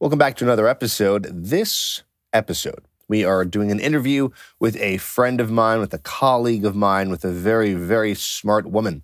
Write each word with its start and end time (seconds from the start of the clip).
Welcome 0.00 0.20
back 0.20 0.36
to 0.36 0.44
another 0.44 0.68
episode. 0.68 1.26
This 1.28 2.04
episode, 2.32 2.84
we 3.08 3.24
are 3.24 3.44
doing 3.44 3.72
an 3.72 3.80
interview 3.80 4.28
with 4.60 4.76
a 4.76 4.98
friend 4.98 5.40
of 5.40 5.50
mine, 5.50 5.80
with 5.80 5.92
a 5.92 5.98
colleague 5.98 6.64
of 6.64 6.76
mine, 6.76 7.10
with 7.10 7.24
a 7.24 7.32
very, 7.32 7.74
very 7.74 8.14
smart 8.14 8.70
woman. 8.70 9.02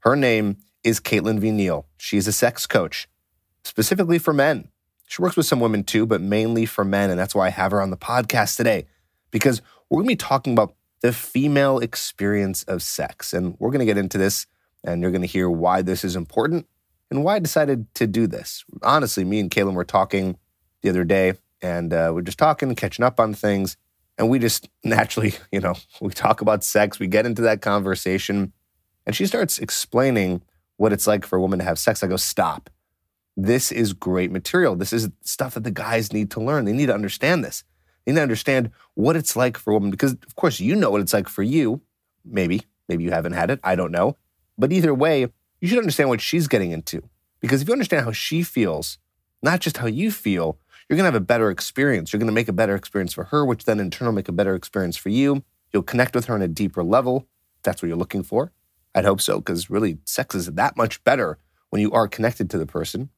Her 0.00 0.14
name 0.14 0.58
is 0.82 1.00
Caitlin 1.00 1.38
V. 1.38 1.50
Neal. 1.50 1.86
She's 1.96 2.28
a 2.28 2.32
sex 2.32 2.66
coach, 2.66 3.08
specifically 3.64 4.18
for 4.18 4.34
men. 4.34 4.68
She 5.06 5.22
works 5.22 5.34
with 5.34 5.46
some 5.46 5.60
women 5.60 5.82
too, 5.82 6.04
but 6.04 6.20
mainly 6.20 6.66
for 6.66 6.84
men. 6.84 7.08
And 7.08 7.18
that's 7.18 7.34
why 7.34 7.46
I 7.46 7.50
have 7.50 7.72
her 7.72 7.80
on 7.80 7.88
the 7.88 7.96
podcast 7.96 8.58
today, 8.58 8.84
because 9.30 9.62
we're 9.88 10.00
going 10.00 10.08
to 10.08 10.12
be 10.12 10.16
talking 10.16 10.52
about 10.52 10.74
the 11.00 11.14
female 11.14 11.78
experience 11.78 12.64
of 12.64 12.82
sex. 12.82 13.32
And 13.32 13.56
we're 13.58 13.70
going 13.70 13.78
to 13.78 13.86
get 13.86 13.96
into 13.96 14.18
this, 14.18 14.44
and 14.84 15.00
you're 15.00 15.10
going 15.10 15.22
to 15.22 15.26
hear 15.26 15.48
why 15.48 15.80
this 15.80 16.04
is 16.04 16.14
important 16.14 16.66
and 17.10 17.24
why 17.24 17.36
I 17.36 17.38
decided 17.38 17.92
to 17.94 18.06
do 18.06 18.26
this. 18.26 18.64
Honestly, 18.82 19.24
me 19.24 19.40
and 19.40 19.50
Caitlin 19.50 19.74
were 19.74 19.84
talking 19.84 20.36
the 20.82 20.90
other 20.90 21.04
day 21.04 21.34
and 21.62 21.92
uh, 21.94 22.12
we're 22.14 22.20
just 22.20 22.38
talking, 22.38 22.74
catching 22.74 23.04
up 23.04 23.18
on 23.18 23.32
things. 23.32 23.76
And 24.18 24.28
we 24.28 24.38
just 24.38 24.68
naturally, 24.84 25.34
you 25.50 25.60
know, 25.60 25.74
we 26.00 26.10
talk 26.10 26.40
about 26.40 26.62
sex, 26.62 26.98
we 26.98 27.06
get 27.06 27.26
into 27.26 27.42
that 27.42 27.62
conversation, 27.62 28.52
and 29.06 29.16
she 29.16 29.26
starts 29.26 29.58
explaining 29.58 30.42
what 30.76 30.92
it's 30.92 31.06
like 31.06 31.24
for 31.24 31.36
a 31.36 31.40
woman 31.40 31.58
to 31.58 31.64
have 31.64 31.78
sex. 31.78 32.02
I 32.02 32.06
go, 32.06 32.16
stop. 32.16 32.70
This 33.36 33.72
is 33.72 33.92
great 33.92 34.30
material. 34.30 34.76
This 34.76 34.92
is 34.92 35.08
stuff 35.22 35.54
that 35.54 35.64
the 35.64 35.70
guys 35.70 36.12
need 36.12 36.30
to 36.32 36.40
learn. 36.40 36.64
They 36.64 36.72
need 36.72 36.86
to 36.86 36.94
understand 36.94 37.44
this. 37.44 37.64
They 38.04 38.12
need 38.12 38.16
to 38.16 38.22
understand 38.22 38.70
what 38.94 39.16
it's 39.16 39.34
like 39.34 39.56
for 39.58 39.70
a 39.70 39.74
woman 39.74 39.90
because, 39.90 40.12
of 40.12 40.36
course, 40.36 40.60
you 40.60 40.76
know 40.76 40.90
what 40.90 41.00
it's 41.00 41.12
like 41.12 41.28
for 41.28 41.42
you. 41.42 41.80
Maybe, 42.24 42.62
maybe 42.88 43.04
you 43.04 43.10
haven't 43.10 43.32
had 43.32 43.50
it. 43.50 43.60
I 43.64 43.74
don't 43.74 43.90
know. 43.90 44.16
But 44.56 44.72
either 44.72 44.94
way, 44.94 45.28
you 45.64 45.70
should 45.70 45.78
understand 45.78 46.10
what 46.10 46.20
she's 46.20 46.46
getting 46.46 46.72
into. 46.72 47.02
Because 47.40 47.62
if 47.62 47.68
you 47.68 47.72
understand 47.72 48.04
how 48.04 48.12
she 48.12 48.42
feels, 48.42 48.98
not 49.42 49.60
just 49.60 49.78
how 49.78 49.86
you 49.86 50.10
feel, 50.10 50.58
you're 50.86 50.98
going 50.98 51.04
to 51.04 51.12
have 51.12 51.14
a 51.14 51.24
better 51.24 51.48
experience. 51.48 52.12
You're 52.12 52.18
going 52.18 52.26
to 52.26 52.34
make 52.34 52.48
a 52.48 52.52
better 52.52 52.74
experience 52.74 53.14
for 53.14 53.24
her, 53.24 53.46
which 53.46 53.64
then 53.64 53.80
in 53.80 53.90
turn 53.90 54.04
will 54.04 54.12
make 54.12 54.28
a 54.28 54.32
better 54.32 54.54
experience 54.54 54.98
for 54.98 55.08
you. 55.08 55.42
You'll 55.72 55.82
connect 55.82 56.14
with 56.14 56.26
her 56.26 56.34
on 56.34 56.42
a 56.42 56.48
deeper 56.48 56.84
level. 56.84 57.26
That's 57.62 57.80
what 57.80 57.88
you're 57.88 57.96
looking 57.96 58.22
for. 58.22 58.52
I'd 58.94 59.06
hope 59.06 59.22
so, 59.22 59.38
because 59.38 59.70
really, 59.70 59.96
sex 60.04 60.34
is 60.34 60.52
that 60.52 60.76
much 60.76 61.02
better 61.02 61.38
when 61.70 61.80
you 61.80 61.90
are 61.92 62.08
connected 62.08 62.50
to 62.50 62.58
the 62.58 62.66
person. 62.66 63.08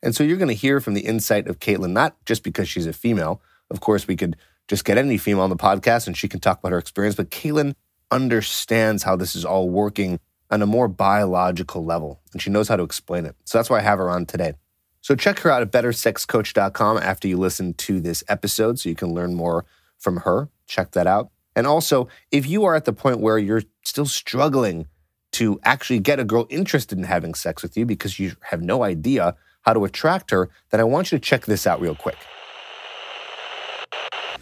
And 0.00 0.14
so 0.14 0.22
you're 0.22 0.36
going 0.36 0.46
to 0.46 0.54
hear 0.54 0.78
from 0.80 0.94
the 0.94 1.00
insight 1.00 1.48
of 1.48 1.58
Caitlin, 1.58 1.90
not 1.90 2.14
just 2.24 2.44
because 2.44 2.68
she's 2.68 2.86
a 2.86 2.92
female. 2.92 3.42
Of 3.72 3.80
course, 3.80 4.06
we 4.06 4.14
could 4.14 4.36
just 4.68 4.84
get 4.84 4.98
any 4.98 5.18
female 5.18 5.42
on 5.42 5.50
the 5.50 5.56
podcast 5.56 6.06
and 6.06 6.16
she 6.16 6.28
can 6.28 6.38
talk 6.38 6.60
about 6.60 6.70
her 6.70 6.78
experience, 6.78 7.16
but 7.16 7.32
Caitlin 7.32 7.74
understands 8.12 9.02
how 9.02 9.16
this 9.16 9.34
is 9.34 9.44
all 9.44 9.68
working 9.68 10.20
on 10.50 10.62
a 10.62 10.66
more 10.66 10.88
biological 10.88 11.84
level, 11.84 12.20
and 12.32 12.40
she 12.40 12.50
knows 12.50 12.68
how 12.68 12.76
to 12.76 12.82
explain 12.82 13.26
it. 13.26 13.36
So 13.44 13.58
that's 13.58 13.68
why 13.68 13.78
I 13.78 13.82
have 13.82 13.98
her 13.98 14.10
on 14.10 14.26
today. 14.26 14.54
So 15.00 15.14
check 15.14 15.38
her 15.40 15.50
out 15.50 15.62
at 15.62 15.70
bettersexcoach.com 15.70 16.98
after 16.98 17.28
you 17.28 17.36
listen 17.36 17.74
to 17.74 18.00
this 18.00 18.24
episode 18.28 18.78
so 18.78 18.88
you 18.88 18.94
can 18.94 19.14
learn 19.14 19.34
more 19.34 19.64
from 19.98 20.18
her. 20.18 20.48
Check 20.66 20.92
that 20.92 21.06
out. 21.06 21.30
And 21.54 21.66
also, 21.66 22.08
if 22.30 22.46
you 22.46 22.64
are 22.64 22.74
at 22.74 22.84
the 22.84 22.92
point 22.92 23.20
where 23.20 23.38
you're 23.38 23.62
still 23.84 24.06
struggling 24.06 24.86
to 25.32 25.60
actually 25.64 25.98
get 25.98 26.20
a 26.20 26.24
girl 26.24 26.46
interested 26.50 26.98
in 26.98 27.04
having 27.04 27.34
sex 27.34 27.62
with 27.62 27.76
you 27.76 27.84
because 27.84 28.18
you 28.18 28.32
have 28.42 28.62
no 28.62 28.82
idea 28.82 29.36
how 29.62 29.72
to 29.72 29.84
attract 29.84 30.30
her, 30.30 30.48
then 30.70 30.80
I 30.80 30.84
want 30.84 31.12
you 31.12 31.18
to 31.18 31.22
check 31.22 31.46
this 31.46 31.66
out 31.66 31.80
real 31.80 31.94
quick. 31.94 32.16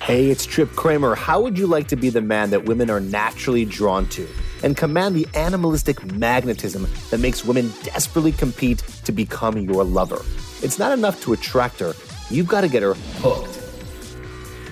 Hey, 0.03 0.31
it's 0.31 0.47
Tripp 0.47 0.71
Kramer. 0.73 1.15
How 1.15 1.41
would 1.41 1.59
you 1.59 1.67
like 1.67 1.89
to 1.89 1.97
be 1.97 2.11
the 2.11 2.21
man 2.21 2.51
that 2.51 2.65
women 2.65 2.91
are 2.91 3.01
naturally 3.01 3.65
drawn 3.65 4.09
to 4.11 4.29
and 4.63 4.77
command 4.77 5.15
the 5.15 5.27
animalistic 5.35 6.05
magnetism 6.13 6.87
that 7.11 7.19
makes 7.19 7.45
women 7.45 7.73
desperately 7.83 8.33
compete 8.33 8.79
to 9.05 9.13
become 9.13 9.59
your 9.59 9.85
lover? 9.85 10.23
It's 10.63 10.79
not 10.79 10.93
enough 10.93 11.21
to 11.23 11.33
attract 11.33 11.81
her, 11.81 11.95
you've 12.31 12.49
got 12.49 12.63
to 12.63 12.69
get 12.69 12.83
her 12.83 12.95
hooked. 12.95 13.63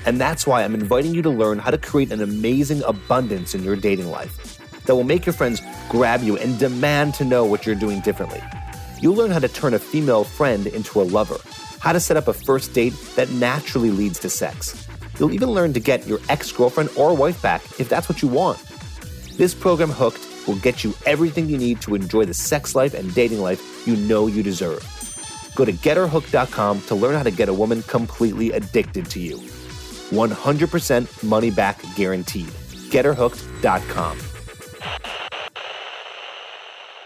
And 0.06 0.20
that's 0.20 0.46
why 0.46 0.62
I'm 0.62 0.74
inviting 0.74 1.14
you 1.14 1.22
to 1.22 1.30
learn 1.30 1.58
how 1.58 1.70
to 1.70 1.78
create 1.78 2.12
an 2.12 2.20
amazing 2.20 2.82
abundance 2.82 3.54
in 3.54 3.62
your 3.64 3.76
dating 3.76 4.10
life 4.10 4.58
that 4.84 4.94
will 4.94 5.04
make 5.04 5.24
your 5.24 5.32
friends 5.32 5.62
grab 5.88 6.22
you 6.22 6.36
and 6.36 6.58
demand 6.58 7.14
to 7.14 7.24
know 7.24 7.44
what 7.44 7.64
you're 7.64 7.74
doing 7.74 8.00
differently. 8.00 8.42
You'll 9.00 9.14
learn 9.14 9.30
how 9.30 9.38
to 9.38 9.48
turn 9.48 9.74
a 9.74 9.78
female 9.78 10.24
friend 10.24 10.66
into 10.66 11.00
a 11.00 11.04
lover, 11.04 11.38
how 11.80 11.92
to 11.92 12.00
set 12.00 12.16
up 12.16 12.28
a 12.28 12.32
first 12.32 12.72
date 12.74 12.94
that 13.16 13.30
naturally 13.30 13.90
leads 13.90 14.18
to 14.20 14.30
sex. 14.30 14.86
You'll 15.18 15.32
even 15.32 15.50
learn 15.50 15.72
to 15.74 15.80
get 15.80 16.06
your 16.06 16.18
ex 16.28 16.50
girlfriend 16.52 16.90
or 16.96 17.14
wife 17.14 17.40
back 17.40 17.62
if 17.78 17.88
that's 17.88 18.08
what 18.08 18.22
you 18.22 18.28
want. 18.28 18.58
This 19.36 19.52
program, 19.52 19.90
Hooked, 19.90 20.22
will 20.46 20.54
get 20.56 20.84
you 20.84 20.94
everything 21.06 21.48
you 21.48 21.58
need 21.58 21.80
to 21.80 21.96
enjoy 21.96 22.24
the 22.24 22.34
sex 22.34 22.76
life 22.76 22.94
and 22.94 23.12
dating 23.14 23.40
life 23.40 23.60
you 23.84 23.96
know 23.96 24.28
you 24.28 24.44
deserve. 24.44 24.80
Go 25.56 25.64
to 25.64 25.72
getherhooked.com 25.72 26.82
to 26.82 26.94
learn 26.94 27.14
how 27.14 27.24
to 27.24 27.32
get 27.32 27.48
a 27.48 27.52
woman 27.52 27.82
completely 27.82 28.52
addicted 28.52 29.10
to 29.10 29.18
you. 29.18 29.38
100% 29.38 31.24
money 31.24 31.50
back 31.50 31.82
guaranteed. 31.96 32.46
Getherhooked.com. 32.90 34.18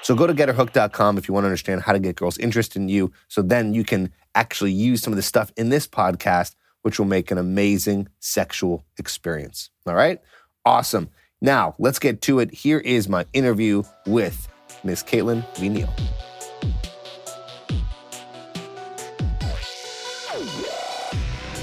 So 0.03 0.15
go 0.15 0.27
to 0.27 0.35
getherhooked.com 0.35 1.17
if 1.17 1.29
you 1.29 1.35
want 1.35 1.45
to 1.45 1.49
understand 1.49 1.81
how 1.81 1.95
to 1.95 1.99
get 1.99 2.17
girls 2.17 2.37
interested 2.37 2.83
in 2.83 2.91
you 2.91 3.11
so 3.29 3.41
then 3.41 3.73
you 3.73 3.85
can 3.85 4.13
actually 4.35 4.73
use 4.73 5.01
some 5.01 5.15
of 5.15 5.17
the 5.17 5.23
stuff 5.23 5.51
in 5.57 5.71
this 5.71 5.87
podcast 5.87 6.57
which 6.83 6.99
will 6.99 7.07
make 7.07 7.31
an 7.31 7.39
amazing 7.39 8.09
sexual 8.21 8.85
experience. 8.99 9.71
All 9.87 9.95
right? 9.95 10.21
Awesome. 10.67 11.09
Now, 11.41 11.77
let's 11.79 12.01
get 12.01 12.21
to 12.23 12.41
it. 12.41 12.53
Here 12.53 12.79
is 12.79 13.09
my 13.09 13.25
interview 13.33 13.85
with 14.07 14.49
Miss 14.83 15.05
Caitlin 15.05 15.45
V. 15.57 15.69
Neal. 15.69 15.87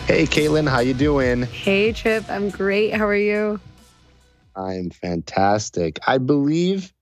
Hey, 0.08 0.26
Caitlin, 0.26 0.70
how 0.70 0.80
you 0.80 0.94
doing? 0.94 1.42
Hey, 1.42 1.92
Tripp. 1.92 2.30
I'm 2.30 2.50
great. 2.50 2.94
How 2.94 3.06
are 3.06 3.16
you? 3.16 3.60
I'm 4.56 4.92
fantastic. 4.92 6.00
I 6.08 6.20
believe 6.20 6.94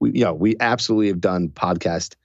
we, 0.00 0.10
you 0.12 0.24
know, 0.24 0.34
we 0.34 0.56
absolutely 0.58 1.08
have 1.08 1.20
done 1.20 1.50
podcast 1.50 2.16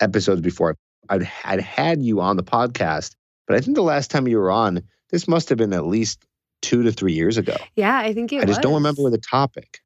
episodes 0.00 0.40
before. 0.40 0.78
I'd, 1.10 1.30
I'd 1.44 1.60
had 1.60 2.00
you 2.00 2.22
on 2.22 2.38
the 2.38 2.42
podcast, 2.42 3.14
but 3.46 3.56
I 3.56 3.60
think 3.60 3.74
the 3.74 3.82
last 3.82 4.10
time 4.10 4.26
you 4.26 4.38
were 4.38 4.50
on, 4.50 4.84
this 5.10 5.28
must 5.28 5.50
have 5.50 5.58
been 5.58 5.74
at 5.74 5.84
least 5.84 6.24
two 6.64 6.82
to 6.82 6.92
three 6.92 7.12
years 7.12 7.36
ago. 7.36 7.56
Yeah, 7.76 7.96
I 7.98 8.12
think 8.14 8.32
it 8.32 8.38
I 8.38 8.46
just 8.46 8.58
was. 8.58 8.58
don't 8.58 8.74
remember 8.74 9.08
the 9.10 9.18
topic. 9.18 9.80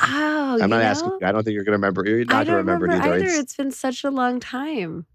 Oh, 0.00 0.58
I'm 0.62 0.70
not 0.70 0.76
you 0.78 0.82
asking. 0.82 1.18
I 1.24 1.32
don't 1.32 1.42
think 1.42 1.54
you're 1.54 1.64
going 1.64 1.72
to 1.72 1.78
remember. 1.78 2.04
You're 2.06 2.24
not 2.24 2.46
going 2.46 2.46
to 2.46 2.56
remember, 2.56 2.86
remember 2.86 3.08
it 3.08 3.14
either. 3.16 3.24
either. 3.24 3.40
It's 3.40 3.56
been 3.56 3.72
such 3.72 4.04
a 4.04 4.10
long 4.10 4.38
time. 4.38 5.06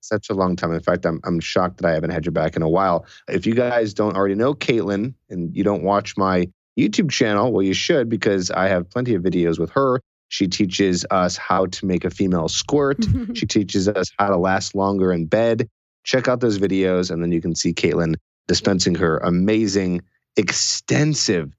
such 0.00 0.28
a 0.28 0.34
long 0.34 0.56
time. 0.56 0.72
In 0.72 0.80
fact, 0.80 1.06
I'm 1.06 1.20
I'm 1.24 1.40
shocked 1.40 1.78
that 1.78 1.88
I 1.88 1.94
haven't 1.94 2.10
had 2.10 2.26
you 2.26 2.32
back 2.32 2.54
in 2.56 2.62
a 2.62 2.68
while. 2.68 3.06
If 3.28 3.46
you 3.46 3.54
guys 3.54 3.94
don't 3.94 4.14
already 4.16 4.34
know 4.34 4.52
Caitlin 4.54 5.14
and 5.30 5.56
you 5.56 5.64
don't 5.64 5.82
watch 5.82 6.16
my 6.18 6.48
YouTube 6.78 7.10
channel, 7.10 7.50
well, 7.52 7.62
you 7.62 7.72
should 7.72 8.08
because 8.10 8.50
I 8.50 8.68
have 8.68 8.90
plenty 8.90 9.14
of 9.14 9.22
videos 9.22 9.58
with 9.58 9.70
her. 9.70 10.00
She 10.28 10.48
teaches 10.48 11.06
us 11.10 11.36
how 11.36 11.66
to 11.66 11.86
make 11.86 12.04
a 12.04 12.10
female 12.10 12.48
squirt. 12.48 13.04
she 13.34 13.46
teaches 13.46 13.88
us 13.88 14.10
how 14.18 14.28
to 14.28 14.36
last 14.36 14.74
longer 14.74 15.12
in 15.12 15.26
bed. 15.26 15.68
Check 16.04 16.28
out 16.28 16.40
those 16.40 16.58
videos, 16.58 17.10
and 17.10 17.22
then 17.22 17.32
you 17.32 17.40
can 17.40 17.54
see 17.54 17.72
Caitlin 17.72 18.16
dispensing 18.48 18.94
her 18.96 19.18
amazing, 19.18 20.02
extensive 20.36 21.52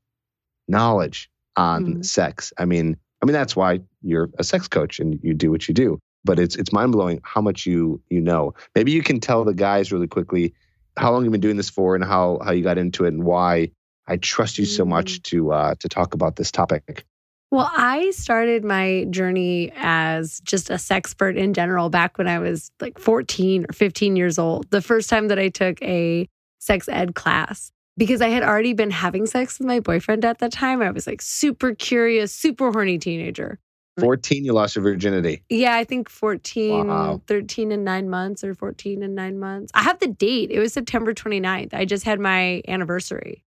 knowledge 0.67 1.29
on 1.55 1.85
Mhm. 1.95 2.05
sex. 2.05 2.53
I 2.57 2.65
mean, 2.65 2.97
I 3.21 3.25
mean 3.25 3.33
that's 3.33 3.55
why 3.55 3.79
you're 4.01 4.29
a 4.37 4.43
sex 4.43 4.67
coach 4.67 4.99
and 4.99 5.19
you 5.23 5.33
do 5.33 5.49
what 5.51 5.67
you 5.67 5.73
do. 5.73 5.99
But 6.23 6.39
it's 6.39 6.55
it's 6.55 6.71
mind 6.73 6.91
blowing 6.91 7.19
how 7.23 7.41
much 7.41 7.65
you 7.65 8.01
you 8.09 8.21
know. 8.21 8.53
Maybe 8.75 8.91
you 8.91 9.01
can 9.01 9.19
tell 9.19 9.43
the 9.43 9.53
guys 9.53 9.91
really 9.91 10.07
quickly 10.07 10.53
how 10.97 11.11
long 11.11 11.23
you've 11.23 11.31
been 11.31 11.41
doing 11.41 11.57
this 11.57 11.69
for 11.69 11.95
and 11.95 12.03
how 12.03 12.39
how 12.43 12.51
you 12.51 12.63
got 12.63 12.77
into 12.77 13.05
it 13.05 13.13
and 13.13 13.23
why 13.23 13.71
I 14.07 14.17
trust 14.17 14.57
you 14.57 14.65
so 14.65 14.85
much 14.85 15.21
to 15.23 15.51
uh, 15.51 15.75
to 15.79 15.89
talk 15.89 16.13
about 16.13 16.35
this 16.35 16.51
topic. 16.51 17.05
Well, 17.49 17.71
I 17.73 18.11
started 18.11 18.65
my 18.65 19.05
journey 19.09 19.71
as 19.77 20.41
just 20.41 20.69
a 20.69 20.73
sexpert 20.73 21.37
in 21.37 21.53
general 21.53 21.89
back 21.89 22.17
when 22.17 22.27
I 22.27 22.39
was 22.39 22.71
like 22.81 22.99
14 22.99 23.65
or 23.69 23.73
15 23.73 24.17
years 24.17 24.37
old. 24.37 24.69
The 24.69 24.81
first 24.81 25.09
time 25.09 25.29
that 25.29 25.39
I 25.39 25.47
took 25.47 25.81
a 25.81 26.27
sex 26.59 26.89
ed 26.89 27.15
class 27.15 27.71
because 27.97 28.21
I 28.21 28.29
had 28.29 28.43
already 28.43 28.73
been 28.73 28.91
having 28.91 29.25
sex 29.25 29.57
with 29.59 29.67
my 29.67 29.79
boyfriend 29.79 30.23
at 30.25 30.39
that 30.39 30.51
time. 30.51 30.81
I 30.81 30.91
was 30.91 31.07
like 31.07 31.21
super 31.21 31.73
curious, 31.75 32.33
super 32.33 32.71
horny 32.71 32.97
teenager. 32.97 33.59
14, 33.99 34.45
you 34.45 34.53
lost 34.53 34.75
your 34.75 34.83
virginity. 34.83 35.43
Yeah, 35.49 35.75
I 35.75 35.83
think 35.83 36.07
14, 36.07 36.87
Wow. 36.87 37.21
13 37.25 37.71
and 37.71 37.83
nine 37.83 38.09
months 38.09 38.43
or 38.43 38.53
14 38.53 39.01
and 39.01 39.15
nine 39.15 39.39
months. 39.39 39.71
I 39.73 39.81
have 39.81 39.97
the 39.97 40.07
date. 40.07 40.51
It 40.51 40.59
was 40.59 40.71
September 40.71 41.15
29th. 41.15 41.73
I 41.73 41.83
just 41.85 42.03
had 42.05 42.19
my 42.19 42.61
anniversary. 42.67 43.43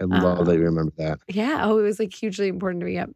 I 0.00 0.04
love 0.04 0.40
Uh, 0.40 0.44
that 0.44 0.54
you 0.54 0.62
remember 0.64 0.92
that. 0.96 1.18
Yeah. 1.28 1.60
Oh, 1.64 1.78
it 1.78 1.82
was 1.82 1.98
like 1.98 2.14
hugely 2.14 2.48
important 2.48 2.80
to 2.80 2.86
me. 2.86 2.94
Yep. 2.94 3.10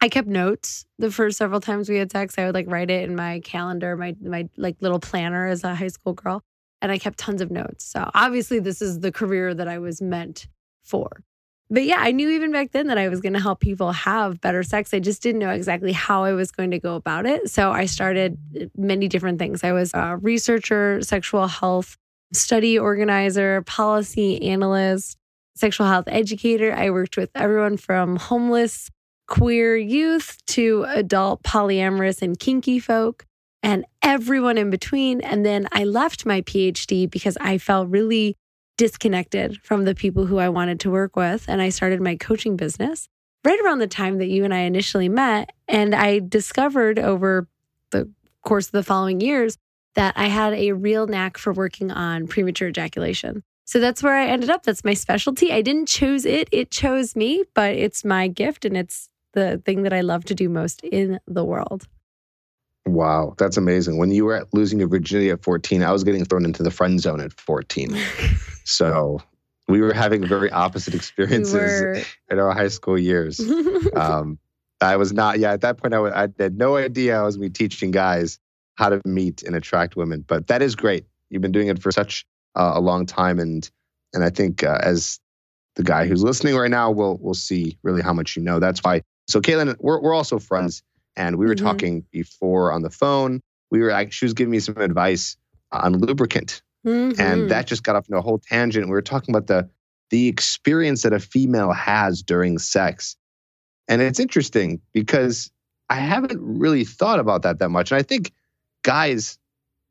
I 0.00 0.08
kept 0.08 0.28
notes 0.28 0.86
the 0.98 1.10
first 1.10 1.36
several 1.36 1.60
times 1.60 1.90
we 1.90 1.96
had 1.96 2.10
sex. 2.10 2.38
I 2.38 2.46
would 2.46 2.54
like 2.54 2.70
write 2.70 2.90
it 2.90 3.02
in 3.08 3.14
my 3.14 3.40
calendar, 3.40 3.94
my 3.96 4.16
my 4.22 4.48
like 4.56 4.76
little 4.80 5.00
planner 5.00 5.46
as 5.46 5.62
a 5.64 5.74
high 5.74 5.88
school 5.88 6.14
girl, 6.14 6.42
and 6.80 6.92
I 6.92 6.98
kept 6.98 7.18
tons 7.18 7.40
of 7.40 7.50
notes. 7.50 7.84
So 7.84 8.10
obviously, 8.14 8.58
this 8.58 8.80
is 8.82 9.00
the 9.00 9.12
career 9.12 9.54
that 9.54 9.68
I 9.68 9.78
was 9.78 10.00
meant 10.00 10.48
for. 10.84 11.22
But 11.70 11.84
yeah, 11.84 11.98
I 11.98 12.12
knew 12.12 12.30
even 12.30 12.50
back 12.50 12.72
then 12.72 12.86
that 12.86 12.96
I 12.96 13.08
was 13.08 13.20
going 13.20 13.34
to 13.34 13.40
help 13.40 13.60
people 13.60 13.92
have 13.92 14.40
better 14.40 14.62
sex. 14.62 14.94
I 14.94 15.00
just 15.00 15.22
didn't 15.22 15.40
know 15.40 15.50
exactly 15.50 15.92
how 15.92 16.24
I 16.24 16.32
was 16.32 16.50
going 16.50 16.70
to 16.70 16.78
go 16.78 16.94
about 16.94 17.26
it. 17.26 17.50
So 17.50 17.72
I 17.72 17.84
started 17.84 18.38
uh, 18.58 18.64
many 18.74 19.06
different 19.06 19.38
things. 19.38 19.62
I 19.62 19.72
was 19.72 19.92
a 19.92 20.16
researcher, 20.16 21.02
sexual 21.02 21.46
health 21.46 21.98
study 22.32 22.78
organizer, 22.78 23.62
policy 23.62 24.42
analyst, 24.42 25.18
sexual 25.56 25.86
health 25.86 26.04
educator. 26.08 26.72
I 26.74 26.90
worked 26.90 27.16
with 27.16 27.30
everyone 27.34 27.76
from 27.76 28.16
homeless 28.16 28.90
queer 29.26 29.76
youth 29.76 30.38
to 30.46 30.86
adult 30.88 31.42
polyamorous 31.42 32.22
and 32.22 32.38
kinky 32.38 32.78
folk 32.78 33.26
and 33.62 33.84
everyone 34.02 34.58
in 34.58 34.70
between. 34.70 35.20
And 35.20 35.44
then 35.44 35.68
I 35.72 35.84
left 35.84 36.26
my 36.26 36.42
PhD 36.42 37.10
because 37.10 37.36
I 37.40 37.58
felt 37.58 37.88
really 37.88 38.36
disconnected 38.76 39.60
from 39.62 39.84
the 39.84 39.94
people 39.94 40.26
who 40.26 40.38
I 40.38 40.48
wanted 40.48 40.80
to 40.80 40.90
work 40.90 41.16
with. 41.16 41.46
And 41.48 41.60
I 41.60 41.68
started 41.68 42.00
my 42.00 42.16
coaching 42.16 42.56
business 42.56 43.08
right 43.44 43.60
around 43.60 43.78
the 43.78 43.86
time 43.86 44.18
that 44.18 44.28
you 44.28 44.44
and 44.44 44.54
I 44.54 44.60
initially 44.60 45.08
met. 45.08 45.50
And 45.66 45.94
I 45.94 46.20
discovered 46.20 46.98
over 46.98 47.48
the 47.90 48.10
course 48.44 48.66
of 48.66 48.72
the 48.72 48.82
following 48.82 49.20
years 49.20 49.58
that 49.94 50.14
I 50.16 50.26
had 50.26 50.54
a 50.54 50.72
real 50.72 51.06
knack 51.06 51.38
for 51.38 51.52
working 51.52 51.90
on 51.90 52.28
premature 52.28 52.68
ejaculation. 52.68 53.42
So 53.64 53.80
that's 53.80 54.02
where 54.02 54.14
I 54.14 54.26
ended 54.26 54.48
up. 54.48 54.62
That's 54.62 54.84
my 54.84 54.94
specialty. 54.94 55.52
I 55.52 55.60
didn't 55.60 55.88
choose 55.88 56.24
it, 56.24 56.48
it 56.52 56.70
chose 56.70 57.14
me, 57.14 57.44
but 57.54 57.74
it's 57.74 58.04
my 58.04 58.28
gift 58.28 58.64
and 58.64 58.76
it's 58.76 59.10
the 59.34 59.60
thing 59.64 59.82
that 59.82 59.92
I 59.92 60.00
love 60.00 60.24
to 60.26 60.34
do 60.34 60.48
most 60.48 60.80
in 60.82 61.20
the 61.26 61.44
world. 61.44 61.86
Wow, 62.92 63.34
that's 63.38 63.56
amazing. 63.56 63.98
When 63.98 64.10
you 64.10 64.24
were 64.24 64.34
at 64.34 64.52
losing 64.54 64.78
your 64.78 64.88
virginity 64.88 65.30
at 65.30 65.42
14, 65.42 65.82
I 65.82 65.92
was 65.92 66.04
getting 66.04 66.24
thrown 66.24 66.44
into 66.44 66.62
the 66.62 66.70
friend 66.70 67.00
zone 67.00 67.20
at 67.20 67.32
14. 67.32 67.96
So 68.64 69.18
we 69.66 69.80
were 69.80 69.94
having 69.94 70.26
very 70.26 70.50
opposite 70.50 70.94
experiences 70.94 71.80
were. 71.80 72.02
in 72.30 72.38
our 72.38 72.52
high 72.52 72.68
school 72.68 72.98
years. 72.98 73.40
Um, 73.96 74.38
I 74.80 74.96
was 74.96 75.12
not, 75.12 75.38
yeah, 75.38 75.52
at 75.52 75.62
that 75.62 75.78
point, 75.78 75.94
I, 75.94 76.00
wa- 76.00 76.12
I 76.14 76.28
had 76.38 76.58
no 76.58 76.76
idea 76.76 77.18
I 77.18 77.22
was 77.22 77.36
going 77.36 77.50
to 77.50 77.50
be 77.50 77.68
teaching 77.68 77.90
guys 77.90 78.38
how 78.76 78.90
to 78.90 79.00
meet 79.06 79.42
and 79.42 79.56
attract 79.56 79.96
women. 79.96 80.22
But 80.26 80.48
that 80.48 80.60
is 80.62 80.76
great. 80.76 81.06
You've 81.30 81.42
been 81.42 81.52
doing 81.52 81.68
it 81.68 81.82
for 81.82 81.90
such 81.90 82.26
uh, 82.54 82.72
a 82.74 82.80
long 82.80 83.06
time. 83.06 83.38
And 83.40 83.68
and 84.14 84.22
I 84.22 84.30
think 84.30 84.62
uh, 84.62 84.78
as 84.82 85.18
the 85.74 85.82
guy 85.82 86.06
who's 86.06 86.22
listening 86.22 86.54
right 86.56 86.70
now 86.70 86.90
will 86.90 87.16
will 87.18 87.34
see 87.34 87.78
really 87.82 88.02
how 88.02 88.12
much 88.12 88.36
you 88.36 88.42
know. 88.42 88.60
That's 88.60 88.80
why. 88.84 89.02
So, 89.28 89.40
Caitlin, 89.40 89.76
we're, 89.80 90.00
we're 90.00 90.14
also 90.14 90.38
friends. 90.38 90.82
And 91.18 91.36
we 91.36 91.46
were 91.46 91.54
Mhm. 91.54 91.62
talking 91.62 92.04
before 92.12 92.72
on 92.72 92.82
the 92.82 92.90
phone. 92.90 93.40
We 93.70 93.80
were, 93.80 93.90
act- 93.90 94.14
she 94.14 94.24
was 94.24 94.32
giving 94.32 94.52
me 94.52 94.60
some 94.60 94.76
advice 94.78 95.36
on 95.72 95.98
lubricant 95.98 96.62
Mhm. 96.86 97.18
and 97.18 97.50
that 97.50 97.66
just 97.66 97.82
got 97.82 97.96
off 97.96 98.06
into 98.08 98.16
a 98.16 98.22
whole 98.22 98.38
tangent. 98.38 98.86
We 98.86 98.92
were 98.92 99.02
talking 99.02 99.34
about 99.34 99.48
the 99.48 99.68
the 100.10 100.26
experience 100.26 101.02
that 101.02 101.12
a 101.12 101.18
female 101.18 101.70
has 101.72 102.22
during 102.22 102.58
sex, 102.58 103.14
and 103.88 104.00
it's 104.00 104.18
interesting 104.18 104.80
because 104.94 105.50
I 105.90 105.96
haven't 105.96 106.40
really 106.40 106.82
thought 106.84 107.18
about 107.20 107.42
that 107.42 107.58
that 107.58 107.68
much, 107.68 107.90
and 107.92 107.98
I 107.98 108.02
think 108.02 108.32
guys 108.84 109.36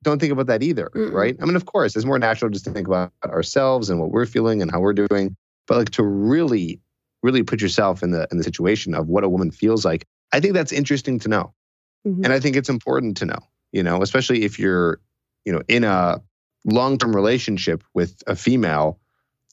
don't 0.01 0.18
think 0.19 0.31
about 0.31 0.47
that 0.47 0.63
either, 0.63 0.89
Mm-mm. 0.95 1.12
right? 1.12 1.35
I 1.39 1.45
mean, 1.45 1.56
of 1.56 1.65
course, 1.68 1.95
it's 1.95 2.06
more 2.06 2.18
natural 2.18 2.50
just 2.50 2.65
to 2.65 2.71
think 2.71 2.88
about 2.88 3.12
ourselves 3.25 3.91
and 3.91 4.00
what 4.00 4.09
we're 4.09 4.25
feeling 4.25 4.62
and 4.63 4.71
how 4.71 4.80
we're 4.80 4.94
doing, 4.94 5.35
but 5.68 5.77
like 5.77 5.89
to 5.91 6.03
really, 6.03 6.80
really 7.21 7.44
put 7.44 7.62
yourself 7.62 8.01
in 8.01 8.09
the 8.09 8.27
in 8.31 8.38
the 8.39 8.44
situation 8.44 8.95
of 8.95 9.07
what 9.07 9.23
a 9.23 9.30
woman 9.30 9.51
feels 9.51 9.85
like. 9.85 10.07
I 10.31 10.39
think 10.39 10.53
that's 10.53 10.71
interesting 10.71 11.19
to 11.19 11.29
know. 11.29 11.53
Mhm. 12.06 12.24
And 12.24 12.33
I 12.33 12.39
think 12.39 12.56
it's 12.56 12.69
important 12.69 13.18
to 13.18 13.25
know, 13.25 13.39
you 13.71 13.83
know, 13.83 14.01
especially 14.01 14.44
if 14.44 14.59
you're, 14.59 15.00
you 15.45 15.53
know, 15.53 15.62
in 15.68 15.83
a 15.83 16.21
long 16.65 16.97
term 16.97 17.15
relationship 17.15 17.83
with 17.94 18.21
a 18.27 18.35
female, 18.35 19.00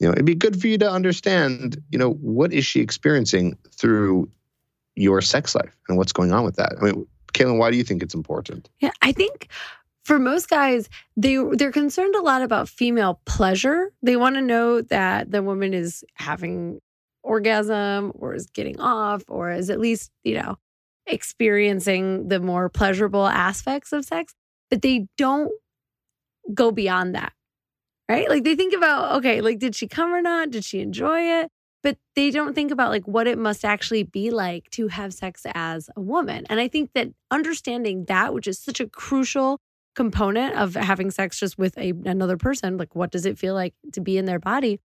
you 0.01 0.07
know, 0.07 0.13
it'd 0.13 0.25
be 0.25 0.35
good 0.35 0.61
for 0.61 0.67
you 0.67 0.79
to 0.79 0.91
understand, 0.91 1.83
you 1.91 1.99
know, 1.99 2.11
what 2.15 2.53
is 2.53 2.67
she 2.67 2.81
experiencing 2.81 3.57
through 3.73 4.29
your 4.97 5.21
sex 5.21 5.55
life 5.55 5.77
and 5.89 5.99
what's 5.99 6.13
going 6.13 6.33
on 6.33 6.45
with 6.45 6.57
that. 6.57 6.75
I 6.81 6.85
mean, 6.85 7.07
Caitlin, 7.33 7.59
why 7.59 7.71
do 7.71 7.77
you 7.77 7.85
think 7.85 8.03
it's 8.03 8.15
important? 8.15 8.69
Yeah, 8.81 8.93
I 9.03 9.13
think 9.13 9.49
for 10.05 10.19
most 10.19 10.49
guys, 10.49 10.89
they 11.17 11.37
they're 11.53 11.73
concerned 11.73 12.15
a 12.15 12.23
lot 12.23 12.43
about 12.43 12.69
female 12.69 13.21
pleasure. 13.25 13.93
They 14.03 14.17
want 14.17 14.37
to 14.37 14.43
know 14.43 14.83
that 14.83 15.31
the 15.31 15.43
woman 15.43 15.75
is 15.75 16.05
having 16.15 16.81
orgasm 17.23 18.13
or 18.15 18.35
is 18.35 18.47
getting 18.47 18.79
off 18.81 19.25
or 19.29 19.51
is 19.51 19.71
at 19.71 19.81
least, 19.81 20.11
you 20.23 20.35
know, 20.35 20.57
experiencing 21.07 22.29
the 22.29 22.41
more 22.41 22.69
pleasurable 22.69 23.27
aspects 23.27 23.93
of 23.93 24.05
sex, 24.05 24.35
but 24.71 24.83
they 24.83 25.07
don't 25.17 25.53
go 26.53 26.71
beyond 26.71 27.15
that. 27.15 27.33
Right? 28.09 28.29
Like 28.29 28.45
they 28.45 28.55
think 28.55 28.75
about, 28.75 29.17
okay, 29.17 29.41
like 29.41 29.59
did 29.59 29.75
she 29.75 29.89
come 29.89 30.13
or 30.13 30.21
not? 30.21 30.51
Did 30.51 30.65
she 30.65 30.81
enjoy 30.81 31.21
it? 31.41 31.51
But 31.83 31.99
they 32.17 32.31
don't 32.31 32.55
think 32.55 32.71
about 32.71 32.91
like 32.91 33.07
what 33.07 33.27
it 33.27 33.39
must 33.39 33.65
actually 33.65 34.03
be 34.03 34.31
like 34.31 34.71
to 34.71 34.89
have 34.89 35.15
sex 35.15 35.47
as 35.55 35.89
a 35.97 36.01
woman. 36.01 36.45
And 36.49 36.61
I 36.61 36.69
think 36.69 36.91
that 36.95 37.09
understanding 37.31 38.07
that, 38.07 38.35
which 38.35 38.47
is 38.47 38.59
such 38.59 38.81
a 38.81 38.89
crucial 38.89 39.61
component 39.95 40.55
of 40.57 40.75
having 40.75 41.11
sex 41.11 41.39
just 41.39 41.57
with 41.57 41.77
a, 41.79 41.93
another 42.05 42.37
person, 42.37 42.77
like 42.77 42.95
what 42.95 43.11
does 43.11 43.27
it 43.27 43.39
feel 43.39 43.55
like 43.55 43.75
to 43.93 44.01
be 44.01 44.19
in 44.19 44.25
their 44.25 44.39
body, 44.39 44.81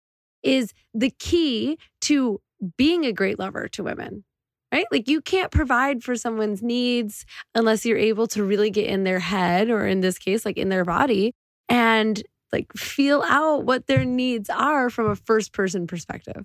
is 0.42 0.72
the 0.92 1.10
key 1.10 1.78
to 2.02 2.40
being 2.76 3.04
a 3.04 3.12
great 3.12 3.38
lover 3.38 3.68
to 3.68 3.82
women. 3.82 4.24
Right? 4.74 4.86
Like 4.90 5.08
you 5.08 5.20
can't 5.20 5.52
provide 5.52 6.02
for 6.02 6.16
someone's 6.16 6.60
needs 6.60 7.24
unless 7.54 7.86
you're 7.86 7.96
able 7.96 8.26
to 8.26 8.42
really 8.42 8.70
get 8.70 8.86
in 8.86 9.04
their 9.04 9.20
head 9.20 9.70
or 9.70 9.86
in 9.86 10.00
this 10.00 10.18
case 10.18 10.44
like 10.44 10.56
in 10.56 10.68
their 10.68 10.84
body 10.84 11.32
and 11.68 12.20
like 12.52 12.72
feel 12.72 13.22
out 13.22 13.64
what 13.64 13.86
their 13.86 14.04
needs 14.04 14.50
are 14.50 14.90
from 14.90 15.08
a 15.08 15.14
first 15.14 15.52
person 15.52 15.86
perspective. 15.86 16.44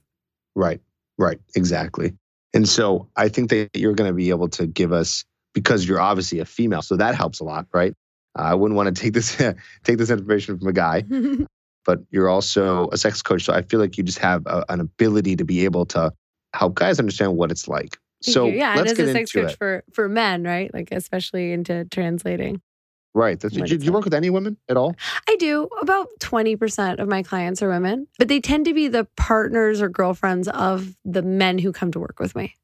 Right, 0.56 0.80
right, 1.18 1.40
exactly. 1.56 2.14
And 2.54 2.70
so 2.70 3.08
I 3.16 3.30
think 3.30 3.50
that 3.50 3.70
you're 3.74 3.96
going 3.96 4.12
to 4.12 4.16
be 4.16 4.30
able 4.30 4.50
to 4.50 4.68
give 4.68 4.94
us 4.94 5.26
because 5.56 5.88
you're 5.88 6.00
obviously 6.00 6.38
a 6.38 6.46
female, 6.46 6.84
so 6.84 6.98
that 6.98 7.16
helps 7.16 7.40
a 7.40 7.44
lot, 7.44 7.66
right? 7.74 7.96
I 8.36 8.54
wouldn't 8.54 8.78
want 8.78 8.96
to 8.96 9.02
take 9.02 9.14
this 9.14 9.36
take 9.84 9.98
this 9.98 10.12
information 10.12 10.60
from 10.60 10.68
a 10.68 10.74
guy, 10.74 11.04
but 11.86 12.00
you're 12.12 12.30
also 12.30 12.90
a 12.92 12.98
sex 12.98 13.24
coach, 13.24 13.44
so 13.46 13.54
I 13.54 13.64
feel 13.64 13.80
like 13.80 13.98
you 13.98 14.04
just 14.04 14.20
have 14.20 14.46
a, 14.46 14.64
an 14.70 14.82
ability 14.82 15.36
to 15.38 15.46
be 15.46 15.66
able 15.66 15.88
to 15.88 16.12
help 16.54 16.76
guys 16.76 17.00
understand 17.00 17.36
what 17.36 17.52
it's 17.52 17.68
like. 17.68 17.98
Thank 18.24 18.34
so 18.34 18.48
you. 18.48 18.58
yeah, 18.58 18.76
let's 18.76 18.92
and 18.92 19.00
as 19.00 19.10
a 19.10 19.12
sex 19.14 19.32
coach 19.32 19.54
it. 19.54 19.58
for 19.58 19.84
for 19.94 20.10
men, 20.10 20.44
right? 20.44 20.74
Like 20.74 20.90
especially 20.92 21.54
into 21.54 21.86
translating. 21.86 22.62
Right. 23.14 23.40
That's, 23.40 23.56
do, 23.56 23.62
you- 23.62 23.78
do 23.78 23.86
you 23.86 23.92
work 23.92 24.06
with 24.06 24.14
any 24.14 24.30
women 24.30 24.58
at 24.70 24.78
all? 24.78 24.96
I 25.28 25.36
do. 25.38 25.68
About 25.82 26.10
20% 26.20 27.00
of 27.00 27.08
my 27.08 27.24
clients 27.24 27.62
are 27.64 27.70
women, 27.70 28.08
but 28.20 28.28
they 28.28 28.40
tend 28.40 28.66
to 28.66 28.74
be 28.74 28.88
the 28.88 29.08
partners 29.18 29.82
or 29.82 29.90
girlfriends 29.90 30.48
of 30.48 30.96
the 31.04 31.24
men 31.24 31.58
who 31.58 31.72
come 31.72 31.92
to 31.92 32.00
work 32.00 32.20
with 32.20 32.36
me. 32.36 32.56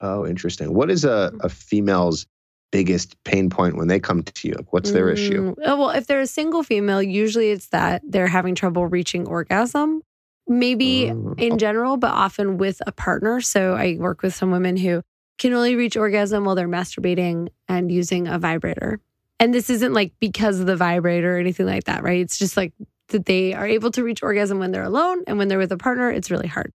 Oh, 0.00 0.26
interesting. 0.26 0.72
What 0.72 0.90
is 0.90 1.04
a, 1.04 1.32
a 1.40 1.48
female's 1.48 2.26
biggest 2.72 3.22
pain 3.24 3.50
point 3.50 3.76
when 3.76 3.88
they 3.88 4.00
come 4.00 4.22
to 4.22 4.48
you? 4.48 4.54
What's 4.70 4.90
their 4.92 5.10
issue? 5.10 5.54
Mm, 5.54 5.62
oh, 5.66 5.78
well, 5.78 5.90
if 5.90 6.06
they're 6.06 6.20
a 6.20 6.26
single 6.26 6.62
female, 6.62 7.02
usually 7.02 7.50
it's 7.50 7.68
that 7.68 8.02
they're 8.04 8.26
having 8.26 8.54
trouble 8.54 8.86
reaching 8.86 9.28
orgasm. 9.28 10.02
Maybe 10.46 11.06
Mm, 11.06 11.40
in 11.40 11.58
general, 11.58 11.96
but 11.96 12.10
often 12.12 12.58
with 12.58 12.82
a 12.86 12.92
partner. 12.92 13.40
So 13.40 13.74
I 13.74 13.96
work 13.98 14.22
with 14.22 14.34
some 14.34 14.50
women 14.50 14.76
who 14.76 15.02
can 15.38 15.52
only 15.52 15.74
reach 15.74 15.96
orgasm 15.96 16.44
while 16.44 16.54
they're 16.54 16.68
masturbating 16.68 17.48
and 17.68 17.90
using 17.90 18.28
a 18.28 18.38
vibrator. 18.38 19.00
And 19.40 19.52
this 19.52 19.68
isn't 19.70 19.92
like 19.92 20.12
because 20.20 20.60
of 20.60 20.66
the 20.66 20.76
vibrator 20.76 21.36
or 21.36 21.38
anything 21.40 21.66
like 21.66 21.84
that, 21.84 22.02
right? 22.02 22.20
It's 22.20 22.38
just 22.38 22.56
like 22.56 22.72
that 23.08 23.26
they 23.26 23.52
are 23.52 23.66
able 23.66 23.90
to 23.92 24.04
reach 24.04 24.22
orgasm 24.22 24.58
when 24.58 24.70
they're 24.70 24.82
alone 24.84 25.24
and 25.26 25.38
when 25.38 25.48
they're 25.48 25.58
with 25.58 25.72
a 25.72 25.76
partner, 25.76 26.10
it's 26.10 26.30
really 26.30 26.46
hard. 26.46 26.72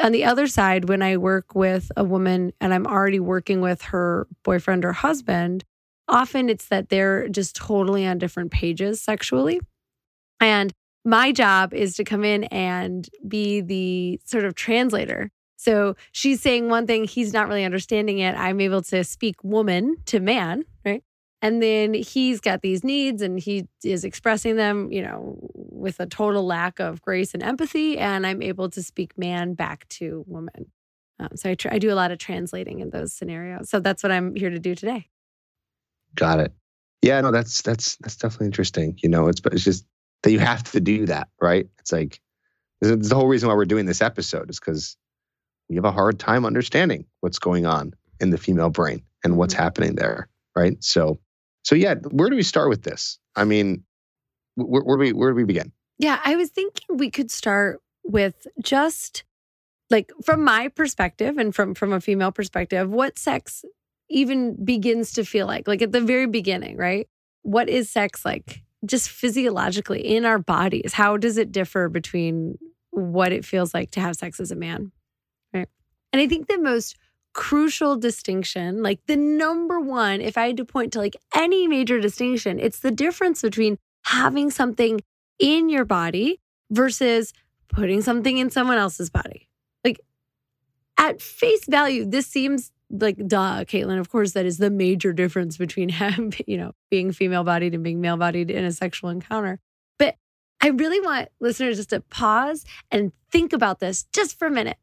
On 0.00 0.12
the 0.12 0.24
other 0.24 0.46
side, 0.46 0.88
when 0.88 1.02
I 1.02 1.16
work 1.18 1.54
with 1.54 1.92
a 1.96 2.04
woman 2.04 2.52
and 2.60 2.72
I'm 2.72 2.86
already 2.86 3.20
working 3.20 3.60
with 3.60 3.82
her 3.82 4.26
boyfriend 4.44 4.84
or 4.84 4.92
husband, 4.92 5.64
often 6.08 6.48
it's 6.48 6.66
that 6.68 6.88
they're 6.88 7.28
just 7.28 7.54
totally 7.54 8.06
on 8.06 8.18
different 8.18 8.50
pages 8.50 9.00
sexually. 9.00 9.60
And 10.40 10.72
my 11.04 11.32
job 11.32 11.72
is 11.72 11.96
to 11.96 12.04
come 12.04 12.24
in 12.24 12.44
and 12.44 13.08
be 13.26 13.60
the 13.60 14.20
sort 14.24 14.44
of 14.44 14.54
translator. 14.54 15.30
So 15.56 15.94
she's 16.12 16.40
saying 16.40 16.68
one 16.68 16.86
thing, 16.86 17.04
he's 17.04 17.32
not 17.32 17.48
really 17.48 17.64
understanding 17.64 18.18
it. 18.18 18.34
I'm 18.34 18.60
able 18.60 18.82
to 18.82 19.04
speak 19.04 19.42
woman 19.44 19.96
to 20.06 20.20
man, 20.20 20.64
right? 20.84 21.02
And 21.42 21.62
then 21.62 21.94
he's 21.94 22.40
got 22.40 22.62
these 22.62 22.84
needs 22.84 23.22
and 23.22 23.38
he 23.38 23.66
is 23.82 24.04
expressing 24.04 24.56
them, 24.56 24.92
you 24.92 25.02
know, 25.02 25.38
with 25.54 26.00
a 26.00 26.06
total 26.06 26.44
lack 26.44 26.80
of 26.80 27.00
grace 27.00 27.34
and 27.34 27.42
empathy. 27.42 27.98
And 27.98 28.26
I'm 28.26 28.42
able 28.42 28.68
to 28.70 28.82
speak 28.82 29.16
man 29.16 29.54
back 29.54 29.88
to 29.90 30.24
woman. 30.26 30.70
Um, 31.18 31.28
so 31.34 31.50
I, 31.50 31.54
tr- 31.54 31.68
I 31.70 31.78
do 31.78 31.92
a 31.92 31.94
lot 31.94 32.10
of 32.10 32.18
translating 32.18 32.80
in 32.80 32.90
those 32.90 33.12
scenarios. 33.12 33.68
So 33.70 33.80
that's 33.80 34.02
what 34.02 34.12
I'm 34.12 34.34
here 34.34 34.50
to 34.50 34.58
do 34.58 34.74
today. 34.74 35.08
Got 36.14 36.40
it. 36.40 36.52
Yeah, 37.02 37.20
no, 37.20 37.30
that's 37.30 37.62
that's 37.62 37.96
that's 37.96 38.16
definitely 38.16 38.46
interesting. 38.46 38.98
You 39.02 39.08
know, 39.08 39.28
it's 39.28 39.40
it's 39.52 39.64
just 39.64 39.86
that 40.22 40.32
you 40.32 40.38
have 40.38 40.62
to 40.72 40.80
do 40.80 41.06
that, 41.06 41.28
right? 41.40 41.68
It's 41.78 41.92
like 41.92 42.20
this 42.80 42.90
is 42.90 43.08
the 43.08 43.14
whole 43.14 43.26
reason 43.26 43.48
why 43.48 43.54
we're 43.54 43.64
doing 43.64 43.86
this 43.86 44.02
episode 44.02 44.50
is 44.50 44.58
because 44.58 44.96
we 45.68 45.76
have 45.76 45.84
a 45.84 45.92
hard 45.92 46.18
time 46.18 46.44
understanding 46.44 47.04
what's 47.20 47.38
going 47.38 47.66
on 47.66 47.94
in 48.20 48.30
the 48.30 48.38
female 48.38 48.70
brain 48.70 49.02
and 49.24 49.36
what's 49.36 49.54
Mhm. 49.54 49.58
happening 49.58 49.94
there, 49.96 50.28
right? 50.56 50.82
So, 50.82 51.20
so 51.62 51.74
yeah, 51.74 51.94
where 52.10 52.28
do 52.30 52.36
we 52.36 52.42
start 52.42 52.68
with 52.68 52.82
this? 52.82 53.18
I 53.36 53.44
mean, 53.44 53.84
where, 54.56 54.82
where 54.82 54.96
do 54.96 55.00
we 55.00 55.12
where 55.12 55.30
do 55.30 55.36
we 55.36 55.44
begin? 55.44 55.72
Yeah, 55.98 56.20
I 56.24 56.36
was 56.36 56.48
thinking 56.50 56.96
we 56.96 57.10
could 57.10 57.30
start 57.30 57.80
with 58.04 58.46
just 58.62 59.24
like 59.90 60.10
from 60.24 60.42
my 60.44 60.68
perspective 60.68 61.36
and 61.38 61.54
from 61.54 61.74
from 61.74 61.92
a 61.92 62.00
female 62.00 62.32
perspective, 62.32 62.90
what 62.90 63.18
sex 63.18 63.64
even 64.08 64.62
begins 64.64 65.12
to 65.12 65.24
feel 65.24 65.46
like. 65.46 65.68
Like 65.68 65.82
at 65.82 65.92
the 65.92 66.00
very 66.00 66.26
beginning, 66.26 66.76
right? 66.76 67.08
What 67.42 67.68
is 67.68 67.88
sex 67.90 68.24
like 68.24 68.62
just 68.84 69.08
physiologically 69.08 70.00
in 70.00 70.24
our 70.24 70.38
bodies? 70.38 70.92
How 70.94 71.16
does 71.16 71.38
it 71.38 71.52
differ 71.52 71.88
between 71.88 72.58
what 72.90 73.32
it 73.32 73.44
feels 73.44 73.74
like 73.74 73.90
to 73.92 74.00
have 74.00 74.16
sex 74.16 74.40
as 74.40 74.50
a 74.50 74.56
man? 74.56 74.92
Right? 75.52 75.68
And 76.12 76.20
I 76.20 76.26
think 76.26 76.48
the 76.48 76.58
most 76.58 76.96
crucial 77.32 77.96
distinction, 77.96 78.82
like 78.82 79.00
the 79.06 79.16
number 79.16 79.80
one, 79.80 80.20
if 80.20 80.36
I 80.36 80.48
had 80.48 80.56
to 80.56 80.64
point 80.64 80.92
to 80.94 80.98
like 80.98 81.16
any 81.34 81.68
major 81.68 82.00
distinction, 82.00 82.58
it's 82.58 82.80
the 82.80 82.90
difference 82.90 83.42
between 83.42 83.78
having 84.04 84.50
something 84.50 85.00
in 85.38 85.68
your 85.68 85.84
body 85.84 86.40
versus 86.70 87.32
putting 87.68 88.02
something 88.02 88.38
in 88.38 88.50
someone 88.50 88.78
else's 88.78 89.10
body. 89.10 89.48
Like 89.84 90.00
at 90.98 91.20
face 91.20 91.64
value, 91.66 92.04
this 92.04 92.26
seems 92.26 92.72
like 92.90 93.16
duh, 93.26 93.64
Caitlin. 93.64 93.98
Of 93.98 94.10
course, 94.10 94.32
that 94.32 94.46
is 94.46 94.58
the 94.58 94.70
major 94.70 95.12
difference 95.12 95.56
between 95.56 95.88
him, 96.00 96.32
you 96.46 96.56
know, 96.56 96.72
being 96.90 97.12
female 97.12 97.44
bodied 97.44 97.74
and 97.74 97.84
being 97.84 98.00
male 98.00 98.16
bodied 98.16 98.50
in 98.50 98.64
a 98.64 98.72
sexual 98.72 99.10
encounter. 99.10 99.60
But 99.98 100.16
I 100.60 100.68
really 100.68 101.00
want 101.00 101.28
listeners 101.40 101.76
just 101.76 101.90
to 101.90 102.00
pause 102.00 102.64
and 102.90 103.12
think 103.30 103.52
about 103.52 103.80
this 103.80 104.04
just 104.12 104.38
for 104.38 104.46
a 104.46 104.50
minute. 104.50 104.76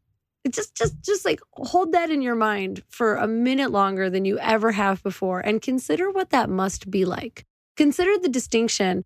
Just, 0.49 0.75
just, 0.75 1.01
just 1.03 1.25
like 1.25 1.41
hold 1.51 1.91
that 1.91 2.09
in 2.09 2.21
your 2.21 2.35
mind 2.35 2.81
for 2.87 3.15
a 3.15 3.27
minute 3.27 3.69
longer 3.69 4.09
than 4.09 4.23
you 4.23 4.39
ever 4.39 4.71
have 4.71 5.03
before, 5.03 5.41
and 5.41 5.61
consider 5.61 6.09
what 6.09 6.29
that 6.29 6.49
must 6.49 6.89
be 6.89 7.03
like. 7.03 7.43
Consider 7.75 8.17
the 8.17 8.29
distinction 8.29 9.03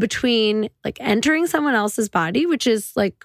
between 0.00 0.68
like 0.84 0.96
entering 1.00 1.46
someone 1.46 1.74
else's 1.74 2.08
body, 2.08 2.44
which 2.44 2.66
is 2.66 2.92
like, 2.96 3.24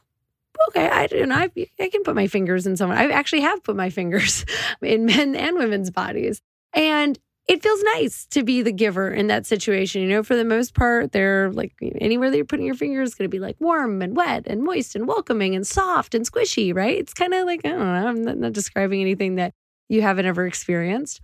okay, 0.69 0.88
I 0.88 1.07
you 1.12 1.25
know 1.25 1.35
I, 1.35 1.50
I 1.79 1.89
can 1.89 2.03
put 2.03 2.15
my 2.15 2.27
fingers 2.27 2.67
in 2.67 2.77
someone. 2.77 2.97
I 2.97 3.09
actually 3.09 3.41
have 3.41 3.63
put 3.63 3.75
my 3.75 3.89
fingers 3.89 4.45
in 4.81 5.05
men 5.05 5.35
and 5.35 5.57
women's 5.57 5.91
bodies, 5.91 6.41
and 6.74 7.17
it 7.47 7.62
feels 7.62 7.81
nice 7.95 8.25
to 8.27 8.43
be 8.43 8.63
the 8.63 8.71
giver 8.71 9.09
in 9.12 9.27
that 9.27 9.45
situation. 9.45 10.01
You 10.01 10.09
know, 10.09 10.24
for 10.24 10.35
the 10.35 10.45
most 10.45 10.74
part, 10.74 11.12
they're 11.12 11.51
like 11.51 11.74
anywhere 11.81 12.31
that 12.31 12.38
you're 12.38 12.45
putting 12.45 12.65
your 12.65 12.75
finger 12.75 13.01
is 13.01 13.13
going 13.13 13.29
to 13.29 13.35
be 13.35 13.39
like 13.39 13.55
warm 13.59 14.01
and 14.01 14.15
wet 14.15 14.43
and 14.47 14.63
moist 14.63 14.95
and 14.95 15.07
welcoming 15.07 15.55
and 15.55 15.65
soft 15.65 16.15
and 16.15 16.29
squishy, 16.29 16.75
right? 16.75 16.97
It's 16.97 17.13
kind 17.13 17.33
of 17.33 17.45
like 17.45 17.62
I 17.65 17.69
don't 17.69 17.79
know. 17.79 18.07
I'm 18.07 18.21
not, 18.24 18.38
not 18.38 18.53
describing 18.53 19.01
anything 19.01 19.35
that 19.35 19.53
you 19.89 20.01
haven't 20.01 20.25
ever 20.25 20.47
experienced. 20.47 21.21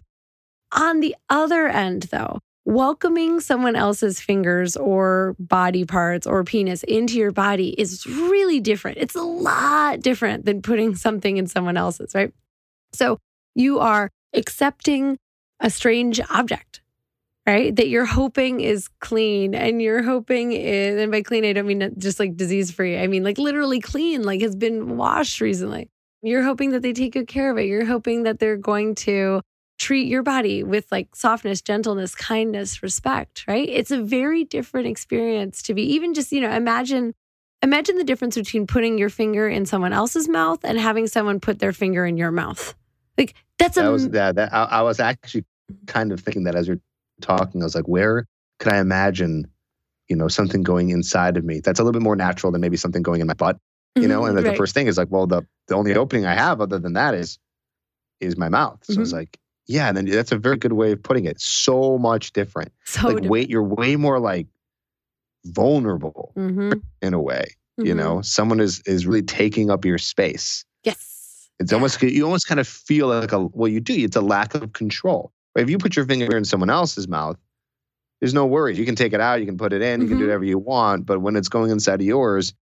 On 0.74 1.00
the 1.00 1.16
other 1.30 1.68
end, 1.68 2.04
though, 2.04 2.40
welcoming 2.66 3.40
someone 3.40 3.76
else's 3.76 4.20
fingers 4.20 4.78
or 4.78 5.36
body 5.40 5.84
parts 5.84 6.28
or 6.28 6.44
penis 6.44 6.84
into 6.84 7.18
your 7.18 7.32
body 7.32 7.70
is 7.70 8.06
really 8.06 8.60
different. 8.60 8.98
It's 9.00 9.16
a 9.16 9.24
lot 9.24 10.02
different 10.02 10.46
than 10.46 10.62
putting 10.62 10.96
something 10.96 11.38
in 11.38 11.48
someone 11.48 11.78
else's, 11.78 12.14
right? 12.14 12.32
So 12.94 13.18
you 13.56 13.80
are 13.80 14.10
accepting 14.34 15.18
a 15.60 15.70
strange 15.70 16.22
object, 16.30 16.82
right? 17.48 17.76
That 17.76 17.88
you're 17.88 18.06
hoping 18.06 18.62
is 18.62 18.90
clean 19.00 19.56
and 19.56 19.82
you're 19.82 20.04
hoping 20.04 20.52
is, 20.52 21.02
and 21.02 21.12
by 21.12 21.24
clean, 21.24 21.46
I 21.46 21.54
don't 21.54 21.68
mean 21.68 21.96
just 21.98 22.20
like 22.20 22.38
disease 22.38 22.72
free. 22.72 23.00
I 23.00 23.08
mean 23.08 23.24
like 23.24 23.38
literally 23.38 23.80
clean, 23.80 24.24
like 24.24 24.42
has 24.42 24.56
been 24.56 24.98
washed 24.98 25.42
recently. 25.42 25.90
You're 26.22 26.44
hoping 26.44 26.72
that 26.72 26.84
they 26.84 26.94
take 26.94 27.14
good 27.14 27.28
care 27.28 27.50
of 27.52 27.58
it. 27.58 27.66
You're 27.66 27.86
hoping 27.86 28.24
that 28.24 28.38
they're 28.38 28.58
going 28.58 28.94
to 28.96 29.42
treat 29.82 30.08
your 30.08 30.24
body 30.24 30.64
with 30.64 30.92
like 30.94 31.16
softness, 31.16 31.62
gentleness, 31.64 32.16
kindness, 32.16 32.84
respect, 32.84 33.46
right? 33.50 33.70
It's 33.70 33.92
a 33.92 34.02
very 34.04 34.46
different 34.46 34.88
experience 34.88 35.64
to 35.64 35.76
be 35.76 35.84
even 35.96 36.16
just, 36.16 36.32
you 36.34 36.42
know, 36.42 36.52
imagine 36.52 37.16
imagine 37.64 37.98
the 37.98 38.06
difference 38.06 38.36
between 38.38 38.68
putting 38.68 39.00
your 39.00 39.10
finger 39.10 39.50
in 39.50 39.66
someone 39.68 39.94
else's 39.94 40.30
mouth 40.30 40.62
and 40.66 40.80
having 40.80 41.08
someone 41.08 41.42
put 41.42 41.60
their 41.60 41.74
finger 41.74 42.06
in 42.06 42.18
your 42.18 42.32
mouth. 42.32 42.76
Like 43.18 43.36
that's 43.60 43.78
a 43.78 43.84
That 43.84 43.90
was 43.90 44.10
yeah. 44.14 44.32
That 44.34 44.54
I, 44.54 44.64
I 44.66 44.84
was 44.84 45.00
actually 45.02 45.46
kind 45.88 46.14
of 46.14 46.22
thinking 46.22 46.46
that 46.46 46.56
as 46.56 46.68
you're 46.68 46.82
talking, 47.22 47.62
I 47.62 47.66
was 47.66 47.76
like, 47.76 47.88
where 47.88 48.28
could 48.60 48.74
I 48.74 48.80
imagine, 48.80 49.48
you 50.10 50.18
know, 50.18 50.30
something 50.30 50.64
going 50.64 50.92
inside 50.92 51.38
of 51.38 51.46
me? 51.46 51.62
That's 51.62 51.80
a 51.80 51.84
little 51.84 52.00
bit 52.00 52.04
more 52.04 52.18
natural 52.18 52.52
than 52.54 52.62
maybe 52.62 52.78
something 52.78 53.04
going 53.04 53.22
in 53.22 53.28
my 53.28 53.36
butt, 53.36 53.58
you 54.00 54.08
know. 54.10 54.26
And 54.26 54.38
Mm-hmm. 54.38 54.46
Right. 54.46 54.46
the 54.46 54.54
first 54.58 54.76
thing 54.76 54.88
is 54.88 54.98
like, 54.98 55.10
well, 55.12 55.28
the 55.28 55.44
the 55.70 55.76
only 55.76 55.96
opening 55.96 56.26
I 56.28 56.36
have 56.36 56.62
other 56.62 56.80
than 56.80 56.94
that 56.94 57.16
is 57.16 57.40
is 58.22 58.38
my 58.38 58.50
mouth. 58.50 58.80
So 58.86 59.02
Mm-hmm. 59.02 59.02
it's 59.02 59.14
like, 59.14 59.38
yeah. 59.68 59.88
And 59.88 59.98
then 59.98 60.06
that's 60.06 60.32
a 60.32 60.38
very 60.38 60.58
good 60.58 60.74
way 60.74 60.92
of 60.92 61.02
putting 61.04 61.26
it. 61.26 61.40
So 61.42 61.98
much 61.98 62.34
different. 62.34 62.72
so 62.86 63.08
like, 63.10 63.24
wait, 63.30 63.50
you're 63.50 63.64
way 63.64 63.96
more 63.96 64.20
like 64.20 64.48
vulnerable 65.46 66.32
hmm 66.36 66.72
in 67.02 67.14
a 67.14 67.22
way. 67.22 67.46
You 67.78 67.96
know, 67.96 68.22
someone 68.22 68.60
is 68.60 68.82
is 68.86 69.08
really 69.08 69.24
taking 69.24 69.72
up 69.72 69.86
your 69.86 69.98
space. 69.98 70.66
Yes. 70.84 71.50
It's 71.60 71.72
Yeah. 71.72 71.76
almost 71.78 72.00
you 72.04 72.24
almost 72.26 72.48
kind 72.48 72.60
of 72.60 72.68
feel 72.68 73.08
like 73.08 73.32
a 73.32 73.40
well, 73.48 73.68
you 73.72 73.80
do. 73.80 73.94
It's 73.96 74.16
a 74.16 74.22
lack 74.22 74.54
of 74.54 74.74
control. 74.74 75.32
If 75.56 75.68
you 75.68 75.80
put 75.80 75.96
your 75.96 76.06
finger 76.06 76.38
in 76.38 76.46
someone 76.46 76.70
else's 76.70 77.08
mouth, 77.08 77.38
there's 78.20 78.36
no 78.36 78.46
worries. 78.46 78.78
You 78.78 78.86
can 78.86 78.96
take 78.96 79.14
it 79.14 79.20
out, 79.22 79.40
you 79.40 79.48
can 79.48 79.58
put 79.58 79.74
it 79.74 79.82
in, 79.82 80.02
you 80.02 80.08
can 80.08 80.18
do 80.18 80.24
Mhm. 80.24 80.28
whatever 80.28 80.44
you 80.44 80.60
want. 80.60 81.08
But 81.08 81.22
when 81.22 81.36
it's 81.36 81.50
going 81.50 81.72
inside 81.72 82.02
of 82.02 82.06
yours, 82.06 82.54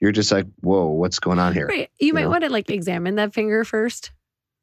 you're 0.00 0.12
just 0.12 0.30
like, 0.30 0.46
whoa, 0.60 0.86
what's 0.86 1.18
going 1.18 1.40
on 1.40 1.52
here? 1.52 1.66
Right. 1.66 1.90
You 1.98 2.14
might 2.14 2.22
know? 2.22 2.30
want 2.30 2.44
to 2.44 2.50
like 2.50 2.70
examine 2.70 3.16
that 3.16 3.34
finger 3.34 3.64
first. 3.64 4.12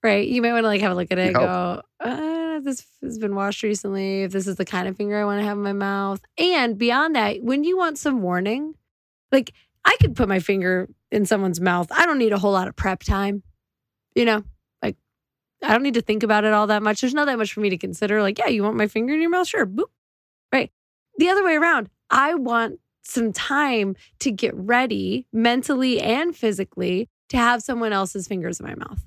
Right. 0.04 0.28
You 0.28 0.42
might 0.42 0.54
want 0.54 0.64
to 0.64 0.68
like 0.68 0.82
have 0.82 0.92
a 0.92 0.96
look 0.96 1.12
at 1.12 1.18
it 1.18 1.28
and 1.28 1.36
go, 1.36 1.82
uh, 2.00 2.60
this 2.60 2.86
has 3.02 3.18
been 3.18 3.36
washed 3.36 3.64
recently. 3.64 4.24
If 4.24 4.32
this 4.32 4.48
is 4.48 4.56
the 4.56 4.66
kind 4.66 4.88
of 4.88 4.96
finger 4.96 5.20
I 5.20 5.26
want 5.26 5.40
to 5.42 5.46
have 5.46 5.58
in 5.58 5.64
my 5.64 5.74
mouth. 5.74 6.22
And 6.38 6.78
beyond 6.78 7.16
that, 7.16 7.42
when 7.42 7.64
you 7.64 7.78
want 7.78 7.98
some 7.98 8.22
warning, 8.22 8.76
like 9.32 9.54
I 9.84 9.98
could 10.00 10.16
put 10.16 10.30
my 10.30 10.40
finger 10.40 10.88
in 11.12 11.26
someone's 11.26 11.60
mouth. 11.60 11.88
I 11.92 12.06
don't 12.06 12.20
need 12.20 12.34
a 12.34 12.38
whole 12.38 12.52
lot 12.52 12.68
of 12.68 12.76
prep 12.76 13.04
time. 13.04 13.44
You 14.16 14.26
know, 14.26 14.44
like 14.82 14.98
I 15.64 15.74
don't 15.74 15.84
need 15.84 15.96
to 15.96 16.02
think 16.02 16.24
about 16.24 16.44
it 16.44 16.54
all 16.54 16.68
that 16.68 16.84
much. 16.84 17.02
There's 17.02 17.14
not 17.14 17.26
that 17.26 17.38
much 17.38 17.54
for 17.54 17.62
me 17.62 17.70
to 17.70 17.78
consider. 17.78 18.22
Like, 18.22 18.38
yeah, 18.38 18.48
you 18.48 18.64
want 18.64 18.76
my 18.78 18.88
finger 18.88 19.14
in 19.14 19.22
your 19.22 19.30
mouth? 19.30 19.48
Sure. 19.48 19.66
Boop. 19.66 19.86
Right. 20.52 20.72
The 21.18 21.30
other 21.30 21.44
way 21.44 21.56
around, 21.56 21.90
I 22.10 22.36
want 22.36 22.80
some 23.04 23.32
time 23.34 23.96
to 24.20 24.32
get 24.32 24.54
ready 24.56 25.26
mentally 25.32 26.02
and 26.02 26.36
physically 26.36 27.10
to 27.30 27.38
have 27.38 27.64
someone 27.64 27.94
else's 27.94 28.28
fingers 28.28 28.60
in 28.60 28.66
my 28.66 28.76
mouth. 28.76 29.06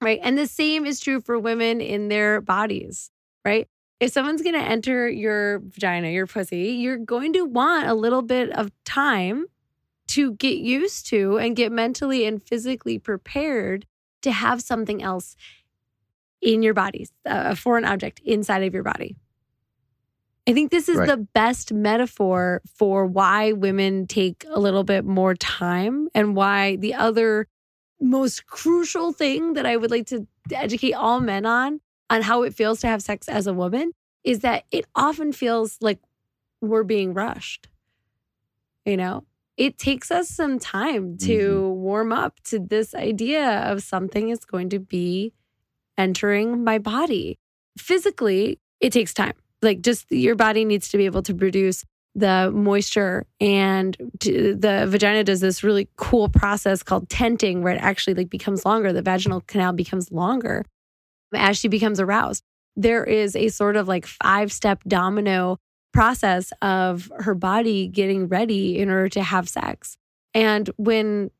Right. 0.00 0.20
And 0.22 0.38
the 0.38 0.46
same 0.46 0.86
is 0.86 1.00
true 1.00 1.20
for 1.20 1.38
women 1.38 1.80
in 1.80 2.08
their 2.08 2.40
bodies. 2.40 3.10
Right. 3.44 3.68
If 4.00 4.12
someone's 4.12 4.42
going 4.42 4.54
to 4.54 4.60
enter 4.60 5.08
your 5.08 5.58
vagina, 5.58 6.10
your 6.10 6.26
pussy, 6.26 6.68
you're 6.70 6.98
going 6.98 7.32
to 7.32 7.42
want 7.44 7.88
a 7.88 7.94
little 7.94 8.22
bit 8.22 8.50
of 8.50 8.70
time 8.84 9.46
to 10.08 10.34
get 10.34 10.58
used 10.58 11.06
to 11.08 11.36
and 11.38 11.56
get 11.56 11.72
mentally 11.72 12.24
and 12.24 12.40
physically 12.42 12.98
prepared 12.98 13.86
to 14.22 14.30
have 14.30 14.62
something 14.62 15.02
else 15.02 15.34
in 16.40 16.62
your 16.62 16.74
body, 16.74 17.08
a 17.24 17.56
foreign 17.56 17.84
object 17.84 18.20
inside 18.24 18.62
of 18.62 18.72
your 18.72 18.84
body. 18.84 19.16
I 20.46 20.52
think 20.54 20.70
this 20.70 20.88
is 20.88 20.96
Right. 20.96 21.08
the 21.08 21.16
best 21.16 21.72
metaphor 21.72 22.62
for 22.74 23.04
why 23.04 23.52
women 23.52 24.06
take 24.06 24.44
a 24.48 24.60
little 24.60 24.84
bit 24.84 25.04
more 25.04 25.34
time 25.34 26.08
and 26.14 26.34
why 26.36 26.76
the 26.76 26.94
other 26.94 27.48
most 28.00 28.46
crucial 28.46 29.12
thing 29.12 29.54
that 29.54 29.66
I 29.66 29.76
would 29.76 29.90
like 29.90 30.06
to 30.08 30.26
educate 30.52 30.92
all 30.92 31.20
men 31.20 31.46
on 31.46 31.80
on 32.10 32.22
how 32.22 32.42
it 32.42 32.54
feels 32.54 32.80
to 32.80 32.86
have 32.86 33.02
sex 33.02 33.28
as 33.28 33.46
a 33.46 33.52
woman 33.52 33.92
is 34.24 34.40
that 34.40 34.64
it 34.70 34.86
often 34.94 35.32
feels 35.32 35.78
like 35.80 35.98
we're 36.60 36.84
being 36.84 37.14
rushed. 37.14 37.68
You 38.84 38.96
know, 38.96 39.24
it 39.56 39.78
takes 39.78 40.10
us 40.10 40.28
some 40.28 40.58
time 40.58 41.18
to 41.18 41.38
mm-hmm. 41.38 41.80
warm 41.80 42.12
up 42.12 42.40
to 42.44 42.58
this 42.58 42.94
idea 42.94 43.44
of 43.70 43.82
something 43.82 44.28
is 44.28 44.44
going 44.44 44.70
to 44.70 44.78
be 44.78 45.32
entering 45.96 46.64
my 46.64 46.78
body. 46.78 47.38
Physically, 47.76 48.60
it 48.80 48.92
takes 48.92 49.12
time. 49.12 49.34
Like 49.60 49.80
just 49.82 50.10
your 50.10 50.36
body 50.36 50.64
needs 50.64 50.88
to 50.90 50.96
be 50.96 51.06
able 51.06 51.22
to 51.22 51.34
produce 51.34 51.84
the 52.18 52.50
moisture 52.52 53.26
and 53.40 53.96
the 54.20 54.86
vagina 54.88 55.22
does 55.22 55.40
this 55.40 55.62
really 55.62 55.88
cool 55.96 56.28
process 56.28 56.82
called 56.82 57.08
tenting 57.08 57.62
where 57.62 57.74
it 57.74 57.80
actually 57.80 58.14
like 58.14 58.28
becomes 58.28 58.64
longer 58.64 58.92
the 58.92 59.02
vaginal 59.02 59.40
canal 59.42 59.72
becomes 59.72 60.10
longer 60.10 60.64
as 61.34 61.56
she 61.56 61.68
becomes 61.68 62.00
aroused 62.00 62.42
there 62.76 63.04
is 63.04 63.36
a 63.36 63.48
sort 63.48 63.76
of 63.76 63.86
like 63.86 64.06
five 64.06 64.52
step 64.52 64.82
domino 64.88 65.58
process 65.92 66.52
of 66.60 67.10
her 67.18 67.34
body 67.34 67.86
getting 67.86 68.26
ready 68.28 68.78
in 68.78 68.90
order 68.90 69.08
to 69.08 69.22
have 69.22 69.48
sex 69.48 69.96
and 70.34 70.70
when 70.76 71.30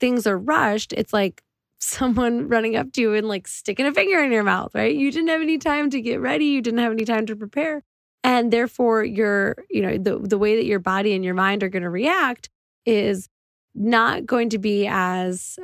things 0.00 0.26
are 0.26 0.38
rushed 0.38 0.92
it's 0.92 1.12
like 1.12 1.42
someone 1.78 2.48
running 2.48 2.76
up 2.76 2.92
to 2.92 3.02
you 3.02 3.14
and 3.14 3.28
like 3.28 3.46
sticking 3.46 3.84
a 3.84 3.92
finger 3.92 4.22
in 4.22 4.32
your 4.32 4.42
mouth, 4.42 4.74
right? 4.74 4.94
You 4.94 5.12
didn't 5.12 5.28
have 5.28 5.42
any 5.42 5.58
time 5.58 5.90
to 5.90 6.00
get 6.00 6.18
ready. 6.18 6.46
You 6.46 6.62
didn't 6.62 6.78
have 6.78 6.92
any 6.92 7.04
time 7.04 7.26
to 7.26 7.36
prepare. 7.36 7.82
And 8.24 8.50
therefore, 8.50 9.04
your, 9.04 9.56
you 9.70 9.82
know, 9.82 9.98
the, 9.98 10.18
the 10.18 10.38
way 10.38 10.56
that 10.56 10.64
your 10.64 10.78
body 10.80 11.14
and 11.14 11.24
your 11.24 11.34
mind 11.34 11.62
are 11.62 11.68
going 11.68 11.82
to 11.82 11.90
react 11.90 12.48
is 12.86 13.28
not 13.74 14.24
going 14.26 14.48
to 14.50 14.58
be 14.58 14.86
as 14.88 15.58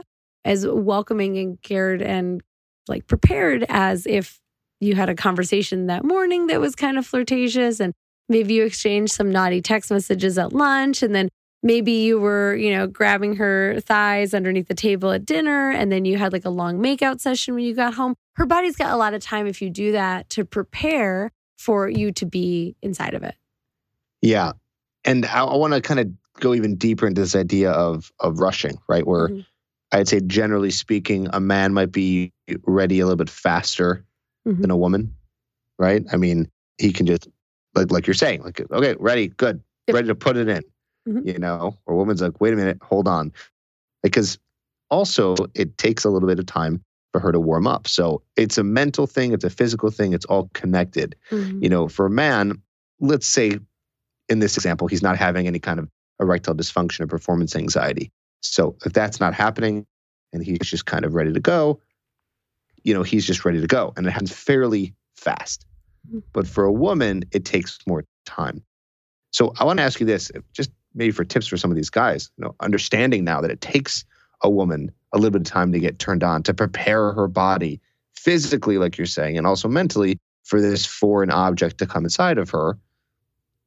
as 0.45 0.67
welcoming 0.67 1.38
and 1.38 1.61
cared 1.62 2.00
and 2.00 2.43
like 2.88 3.07
prepared 3.07 3.64
as 3.69 4.07
if 4.07 4.40
you 4.81 4.95
had 4.95 5.09
a 5.09 5.14
conversation 5.14 5.87
that 5.87 6.05
morning 6.05 6.47
that 6.47 6.61
was 6.61 6.75
kind 6.75 6.99
of 6.99 7.07
flirtatious 7.07 7.79
and 7.79 7.93
maybe 8.29 8.55
you 8.55 8.64
exchanged 8.64 9.12
some 9.12 9.31
naughty 9.31 9.61
text 9.61 9.90
messages 9.90 10.38
at 10.38 10.52
lunch 10.52 11.02
and 11.02 11.14
then 11.14 11.29
maybe 11.62 11.93
you 11.93 12.19
were, 12.19 12.57
you 12.57 12.75
know, 12.75 12.87
grabbing 12.87 13.37
her 13.37 13.81
thighs 13.81 14.33
underneath 14.33 14.69
the 14.69 14.75
table 14.75 15.11
at 15.11 15.26
dinner 15.26 15.71
and 15.71 15.93
then 15.93 16.07
you 16.07 16.17
had 16.17 16.33
like 16.33 16.47
a 16.47 16.50
long 16.50 16.79
makeout 16.79 17.21
session 17.21 17.55
when 17.55 17.64
you 17.64 17.75
got 17.75 17.95
home. 17.95 18.14
Her 18.37 18.47
body's 18.47 18.76
got 18.76 18.93
a 18.93 18.97
lot 18.97 19.12
of 19.12 19.23
time 19.23 19.47
if 19.47 19.61
you 19.61 19.69
do 19.69 19.93
that 19.93 20.31
to 20.31 20.45
prepare 20.45 21.31
for 21.61 21.88
you 21.88 22.11
to 22.12 22.26
be 22.26 22.75
inside 22.83 23.14
of 23.14 23.23
it. 23.23 23.35
Yeah. 24.23 24.52
And 25.05 25.26
I, 25.26 25.45
I 25.45 25.57
want 25.57 25.75
to 25.75 25.81
kind 25.81 26.00
of 26.00 26.09
go 26.40 26.55
even 26.55 26.76
deeper 26.76 27.07
into 27.07 27.21
this 27.21 27.37
idea 27.37 27.71
of 27.71 28.11
of 28.21 28.40
rushing, 28.40 28.79
right? 28.88 29.07
Where 29.07 29.29
mm-hmm. 29.29 29.40
I'd 29.93 30.09
say 30.09 30.21
generally 30.21 30.71
speaking, 30.71 31.29
a 31.33 31.40
man 31.40 31.75
might 31.75 31.93
be 31.93 32.33
ready 32.64 33.00
a 33.00 33.05
little 33.05 33.17
bit 33.17 33.31
faster 33.31 34.05
mm-hmm. 34.47 34.61
than 34.61 34.71
a 34.71 34.76
woman, 34.76 35.14
right? 35.79 36.05
I 36.12 36.17
mean, 36.17 36.50
he 36.79 36.93
can 36.93 37.07
just 37.07 37.29
like 37.75 37.90
like 37.90 38.07
you're 38.07 38.14
saying, 38.14 38.43
like 38.43 38.61
okay, 38.71 38.97
ready, 38.99 39.29
good, 39.29 39.62
yep. 39.87 39.95
ready 39.95 40.09
to 40.09 40.14
put 40.14 40.37
it 40.37 40.49
in 40.49 40.62
mm-hmm. 41.09 41.26
you 41.29 41.38
know, 41.38 41.76
or 41.87 41.95
a 41.95 41.97
woman's 41.97 42.23
like, 42.23 42.40
wait 42.40 42.52
a 42.52 42.57
minute, 42.57 42.79
hold 42.83 43.09
on. 43.09 43.33
Because 44.02 44.38
also 44.90 45.35
it 45.55 45.76
takes 45.79 46.05
a 46.05 46.11
little 46.11 46.29
bit 46.29 46.38
of 46.38 46.47
time 46.47 46.83
for 47.12 47.21
her 47.21 47.33
to 47.33 47.40
warm 47.40 47.67
up. 47.67 47.88
So 47.88 48.23
it's 48.37 48.59
a 48.59 48.64
mental 48.64 49.07
thing, 49.07 49.33
it's 49.33 49.45
a 49.45 49.50
physical 49.50 49.90
thing, 49.90 50.12
it's 50.12 50.26
all 50.26 50.50
connected. 50.55 51.17
Mm-hmm. 51.31 51.62
You 51.62 51.69
know, 51.69 51.88
for 51.88 52.07
a 52.07 52.11
man, 52.11 52.61
let's 53.00 53.26
say 53.26 53.59
in 54.29 54.38
this 54.38 54.57
example, 54.57 54.87
he's 54.87 55.02
not 55.02 55.17
having 55.17 55.47
any 55.47 55.59
kind 55.59 55.81
of 55.81 55.88
erectile 56.21 56.55
dysfunction 56.55 57.00
or 57.00 57.07
performance 57.07 57.57
anxiety. 57.57 58.12
So 58.43 58.76
if 58.85 58.93
that's 58.93 59.21
not 59.21 59.35
happening 59.35 59.87
and 60.33 60.45
he's 60.45 60.59
just 60.61 60.87
kind 60.87 61.05
of 61.05 61.14
ready 61.14 61.33
to 61.33 61.40
go, 61.40 61.81
you 62.85 62.95
know, 62.95 63.02
he's 63.02 63.26
just 63.26 63.45
ready 63.45 63.61
to 63.61 63.67
go. 63.67 63.93
And 63.97 64.07
it 64.07 64.11
happens 64.11 64.33
fairly 64.33 64.95
fast. 65.17 65.67
Mm-hmm. 66.09 66.21
But 66.33 66.47
for 66.47 66.64
a 66.64 66.73
woman, 66.73 67.25
it 67.33 67.45
takes 67.45 67.79
more 67.87 68.05
time. 68.25 68.62
So 69.33 69.52
I 69.59 69.64
want 69.64 69.79
to 69.79 69.83
ask 69.83 70.00
you 70.00 70.07
this, 70.07 70.31
just 70.52 70.71
maybe 70.95 71.12
for 71.12 71.25
tips 71.25 71.47
for 71.47 71.57
some 71.57 71.71
of 71.71 71.76
these 71.76 71.90
guys, 71.90 72.31
you 72.37 72.45
know, 72.45 72.55
understanding 72.61 73.25
now 73.25 73.40
that 73.40 73.50
it 73.50 73.61
takes 73.61 74.05
a 74.43 74.50
woman 74.50 74.90
a 75.12 75.19
little 75.19 75.31
bit 75.31 75.43
of 75.43 75.47
time 75.47 75.73
to 75.73 75.81
get 75.81 75.99
turned 75.99 76.23
on, 76.23 76.43
to 76.45 76.55
prepare 76.55 77.12
her 77.12 77.29
body 77.29 77.81
physically, 78.14 78.79
like 78.79 78.97
you're 78.97 79.07
saying, 79.07 79.38
and 79.38 79.47
also 79.47 79.69
mentally 79.69 80.19
for 80.45 80.61
this 80.61 80.87
foreign 80.87 81.31
object 81.31 81.79
to 81.79 81.87
come 81.87 82.05
inside 82.05 82.38
of 82.38 82.50
her. 82.50 82.79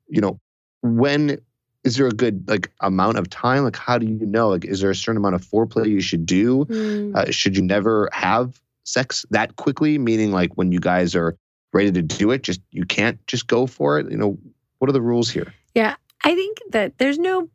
You 0.08 0.22
know, 0.22 0.40
when 0.82 1.40
is 1.84 1.98
there 1.98 2.08
a 2.08 2.12
good 2.12 2.48
like 2.48 2.72
amount 2.82 3.18
of 3.18 3.30
time? 3.30 3.64
Like, 3.64 3.76
how 3.76 3.98
do 3.98 4.06
you 4.06 4.26
know? 4.26 4.50
Like, 4.50 4.66
is 4.66 4.82
there 4.82 4.92
a 4.92 4.96
certain 4.96 5.18
amount 5.18 5.36
of 5.36 5.46
foreplay 5.46 5.90
you 5.90 6.02
should 6.02 6.26
do? 6.26 6.66
Mm. 6.66 7.16
Uh, 7.16 7.32
should 7.32 7.56
you 7.58 7.64
never 7.64 8.10
have 8.14 8.62
sex 8.84 9.26
that 9.32 9.56
quickly? 9.56 9.98
Meaning, 9.98 10.32
like 10.32 10.54
when 10.56 10.72
you 10.72 10.80
guys 10.80 11.16
are 11.16 11.38
ready 11.74 11.92
to 11.92 12.02
do 12.02 12.32
it, 12.32 12.44
just 12.44 12.62
you 12.72 12.86
can't 12.86 13.26
just 13.28 13.48
go 13.48 13.66
for 13.68 14.00
it. 14.00 14.10
You 14.10 14.18
know, 14.18 14.38
what 14.80 14.90
are 14.90 14.94
the 14.94 15.02
rules 15.02 15.30
here? 15.30 15.54
Yeah, 15.74 15.96
I 16.24 16.36
think 16.36 16.60
that 16.70 16.98
there's 16.98 17.18
no, 17.18 17.50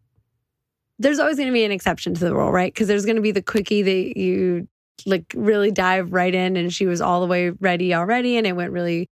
there's 0.99 1.19
always 1.19 1.37
going 1.37 1.49
to 1.49 1.53
be 1.53 1.65
an 1.65 1.73
exception 1.73 2.15
to 2.15 2.25
the 2.25 2.35
rule, 2.35 2.51
right? 2.51 2.73
Because 2.73 2.89
there's 2.89 3.05
going 3.05 3.17
to 3.17 3.23
be 3.23 3.31
the 3.31 3.43
quickie 3.43 3.83
that 3.83 4.17
you 4.19 4.69
like 5.07 5.33
really 5.35 5.71
dive 5.71 6.13
right 6.13 6.35
in, 6.35 6.57
and 6.57 6.73
she 6.73 6.87
was 6.87 7.01
all 7.01 7.21
the 7.21 7.27
way 7.27 7.51
ready 7.51 7.95
already, 7.95 8.37
and 8.37 8.47
it 8.47 8.55
went 8.55 8.73
really, 8.73 9.09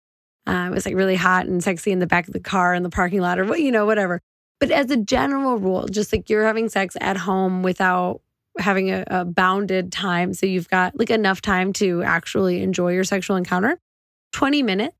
uh, 0.47 0.69
it 0.71 0.75
was 0.75 0.87
like 0.87 0.95
really 0.95 1.17
hot 1.17 1.47
and 1.47 1.62
sexy 1.62 1.93
in 1.93 1.99
the 1.99 2.07
back 2.07 2.26
of 2.26 2.33
the 2.33 2.41
car 2.41 2.75
in 2.75 2.83
the 2.83 2.91
parking 2.91 3.21
lot, 3.21 3.38
or 3.38 3.45
what 3.45 3.61
you 3.61 3.71
know, 3.71 3.87
whatever. 3.87 4.21
But 4.61 4.71
as 4.71 4.91
a 4.91 4.97
general 4.97 5.59
rule, 5.59 5.87
just 5.87 6.12
like 6.12 6.31
you're 6.31 6.47
having 6.47 6.69
sex 6.69 6.97
at 7.00 7.17
home 7.17 7.62
without 7.62 8.23
having 8.59 8.91
a, 8.91 9.05
a 9.09 9.25
bounded 9.25 9.93
time, 9.93 10.33
so 10.33 10.47
you've 10.47 10.68
got 10.68 10.99
like 10.99 11.11
enough 11.11 11.42
time 11.42 11.73
to 11.75 12.03
actually 12.03 12.62
enjoy 12.62 12.92
your 12.92 13.05
sexual 13.05 13.37
encounter. 13.37 13.79
20 14.33 14.62
minutes 14.62 14.97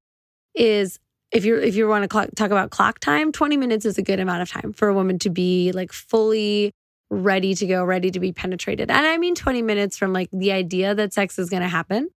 is 0.55 1.01
if 1.35 1.45
you're 1.45 1.61
if 1.61 1.75
you 1.75 1.89
want 1.89 2.05
to 2.05 2.09
clock, 2.09 2.31
talk 2.37 2.51
about 2.51 2.71
clock 2.71 3.01
time, 3.01 3.33
20 3.33 3.57
minutes 3.57 3.85
is 3.85 3.99
a 3.99 4.03
good 4.03 4.21
amount 4.21 4.41
of 4.41 4.51
time 4.51 4.73
for 4.73 4.89
a 4.89 4.95
woman 4.95 5.19
to 5.19 5.31
be 5.31 5.73
like 5.73 5.93
fully 5.93 6.73
ready 7.11 7.55
to 7.57 7.67
go, 7.67 7.85
ready 7.85 8.11
to 8.11 8.21
be 8.21 8.33
penetrated. 8.33 8.91
And 8.91 9.07
I 9.07 9.19
mean 9.19 9.35
20 9.35 9.61
minutes 9.61 9.99
from 9.99 10.13
like 10.13 10.31
the 10.33 10.53
idea 10.53 10.95
that 10.95 11.13
sex 11.13 11.39
is 11.39 11.51
going 11.51 11.63
to 11.63 11.69
happen 11.69 12.09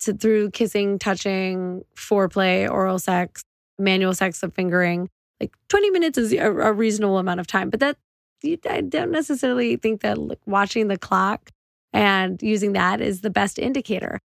to 0.00 0.12
through 0.12 0.50
kissing, 0.50 0.98
touching, 0.98 1.84
foreplay, 1.96 2.68
oral 2.68 2.98
sex, 2.98 3.44
manual 3.78 4.12
sex 4.12 4.42
of 4.42 4.52
fingering. 4.52 5.08
Like 5.40 5.54
20 5.68 5.90
minutes 5.90 6.18
is 6.18 6.32
a, 6.32 6.38
a 6.38 6.72
reasonable 6.72 7.18
amount 7.18 7.40
of 7.40 7.46
time, 7.46 7.70
but 7.70 7.80
that 7.80 7.96
I 8.68 8.82
don't 8.82 9.10
necessarily 9.10 9.76
think 9.76 10.02
that 10.02 10.18
like, 10.18 10.40
watching 10.46 10.88
the 10.88 10.98
clock 10.98 11.50
and 11.92 12.42
using 12.42 12.72
that 12.72 13.00
is 13.00 13.20
the 13.20 13.30
best 13.30 13.58
indicator. 13.58 14.20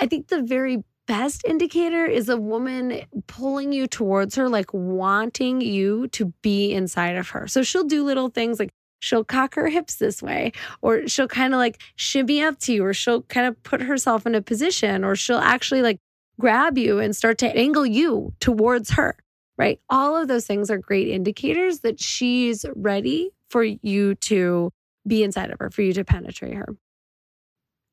I 0.00 0.06
think 0.06 0.28
the 0.28 0.42
very 0.42 0.82
best 1.10 1.44
indicator 1.44 2.06
is 2.06 2.28
a 2.28 2.36
woman 2.36 3.02
pulling 3.26 3.72
you 3.72 3.88
towards 3.88 4.36
her, 4.36 4.48
like 4.48 4.72
wanting 4.72 5.60
you 5.60 6.06
to 6.06 6.26
be 6.40 6.72
inside 6.72 7.16
of 7.16 7.30
her. 7.30 7.48
So 7.48 7.64
she'll 7.64 7.82
do 7.82 8.04
little 8.04 8.28
things 8.28 8.60
like 8.60 8.70
she'll 9.00 9.24
cock 9.24 9.56
her 9.56 9.66
hips 9.66 9.96
this 9.96 10.22
way, 10.22 10.52
or 10.82 11.08
she'll 11.08 11.26
kind 11.26 11.52
of 11.52 11.58
like 11.58 11.82
shimmy 11.96 12.40
up 12.44 12.60
to 12.60 12.72
you, 12.72 12.84
or 12.84 12.94
she'll 12.94 13.22
kind 13.22 13.48
of 13.48 13.60
put 13.64 13.82
herself 13.82 14.24
in 14.24 14.36
a 14.36 14.40
position, 14.40 15.02
or 15.02 15.16
she'll 15.16 15.38
actually 15.38 15.82
like 15.82 15.98
grab 16.38 16.78
you 16.78 17.00
and 17.00 17.16
start 17.16 17.38
to 17.38 17.56
angle 17.56 17.84
you 17.84 18.32
towards 18.38 18.90
her, 18.90 19.16
right? 19.58 19.80
All 19.90 20.16
of 20.16 20.28
those 20.28 20.46
things 20.46 20.70
are 20.70 20.78
great 20.78 21.08
indicators 21.08 21.80
that 21.80 21.98
she's 21.98 22.64
ready 22.76 23.32
for 23.48 23.64
you 23.64 24.14
to 24.14 24.72
be 25.08 25.24
inside 25.24 25.50
of 25.50 25.58
her, 25.58 25.70
for 25.70 25.82
you 25.82 25.92
to 25.92 26.04
penetrate 26.04 26.54
her. 26.54 26.68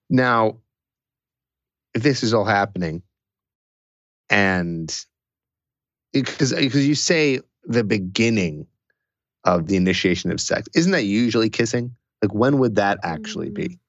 Now, 0.07 0.57
if 1.95 2.03
this 2.03 2.21
is 2.21 2.31
all 2.31 2.45
happening, 2.45 3.01
and 4.29 5.05
because 6.13 6.53
because 6.53 6.87
you 6.87 6.95
say 6.95 7.39
the 7.65 7.83
beginning 7.83 8.67
of 9.43 9.67
the 9.67 9.75
initiation 9.75 10.31
of 10.31 10.41
sex 10.41 10.67
isn't 10.75 10.91
that 10.91 11.03
usually 11.03 11.49
kissing? 11.49 11.95
Like 12.21 12.33
when 12.33 12.57
would 12.59 12.75
that 12.75 12.99
actually 13.03 13.49
be? 13.49 13.67
Mm. 13.67 13.79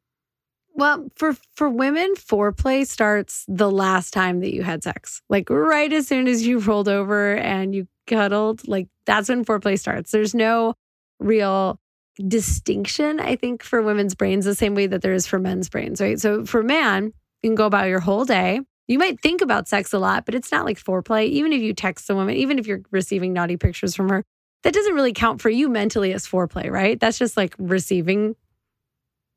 well 0.75 1.09
for 1.17 1.37
for 1.55 1.69
women 1.69 2.15
foreplay 2.15 2.87
starts 2.87 3.45
the 3.49 3.71
last 3.71 4.13
time 4.13 4.41
that 4.41 4.55
you 4.55 4.63
had 4.63 4.83
sex 4.83 5.23
like 5.29 5.49
right 5.51 5.93
as 5.93 6.07
soon 6.07 6.29
as 6.29 6.47
you 6.47 6.59
rolled 6.59 6.89
over 6.89 7.37
and 7.37 7.75
you 7.75 7.87
cuddled 8.07 8.67
like 8.69 8.89
that's 9.07 9.29
when 9.29 9.45
foreplay 9.45 9.79
starts. 9.79 10.11
There's 10.11 10.35
no 10.35 10.75
real 11.19 11.81
distinction 12.27 13.21
i 13.21 13.37
think 13.37 13.63
for 13.63 13.81
women's 13.81 14.15
brains 14.15 14.45
the 14.45 14.55
same 14.55 14.75
way 14.75 14.89
that 14.89 15.03
there 15.03 15.13
is 15.13 15.27
for 15.27 15.39
men's 15.39 15.69
brains 15.69 16.01
right? 16.01 16.19
So 16.21 16.45
for 16.45 16.65
man 16.65 17.13
you 17.43 17.51
can 17.51 17.55
go 17.55 17.67
about 17.67 17.89
your 17.89 18.01
whole 18.01 18.25
day 18.25 18.61
you 18.89 18.99
might 18.99 19.21
think 19.21 19.43
about 19.43 19.69
sex 19.69 19.93
a 19.93 19.99
lot, 19.99 20.25
but 20.25 20.35
it's 20.35 20.51
not 20.51 20.65
like 20.65 20.83
foreplay. 20.83 21.29
Even 21.29 21.53
if 21.53 21.61
you 21.61 21.75
text 21.75 22.09
a 22.09 22.15
woman, 22.15 22.35
even 22.37 22.59
if 22.59 22.67
you're 22.67 22.81
receiving 22.91 23.35
naughty 23.35 23.59
pictures 23.59 23.95
from 23.95 24.09
her, 24.09 24.25
that 24.65 24.73
doesn't 24.73 24.95
really 24.95 25.13
count 25.13 25.43
for 25.43 25.51
you 25.51 25.69
mentally 25.69 26.13
as 26.13 26.27
foreplay, 26.27 26.71
right? 26.71 26.99
That's 26.99 27.19
just 27.19 27.37
like 27.37 27.55
receiving 27.59 28.35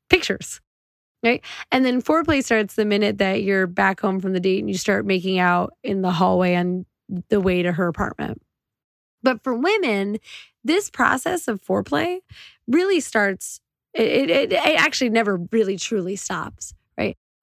pictures, 0.08 0.60
right? 1.22 1.44
And 1.70 1.84
then 1.84 2.02
foreplay 2.02 2.42
starts 2.42 2.74
the 2.74 2.86
minute 2.86 3.18
that 3.18 3.42
you're 3.42 3.66
back 3.66 4.00
home 4.00 4.20
from 4.20 4.32
the 4.32 4.40
date 4.40 4.60
and 4.60 4.70
you 4.70 4.78
start 4.78 5.04
making 5.04 5.38
out 5.38 5.74
in 5.84 6.00
the 6.00 6.10
hallway 6.10 6.54
on 6.56 6.86
the 7.28 7.40
way 7.40 7.62
to 7.62 7.72
her 7.72 7.88
apartment. 7.88 8.40
But 9.22 9.44
for 9.44 9.54
women, 9.54 10.18
this 10.64 10.90
process 10.90 11.46
of 11.46 11.62
foreplay 11.62 12.20
really 12.66 13.00
starts, 13.00 13.60
it, 13.92 14.30
it, 14.30 14.52
it 14.52 14.80
actually 14.80 15.10
never 15.10 15.36
really 15.52 15.76
truly 15.76 16.16
stops 16.16 16.74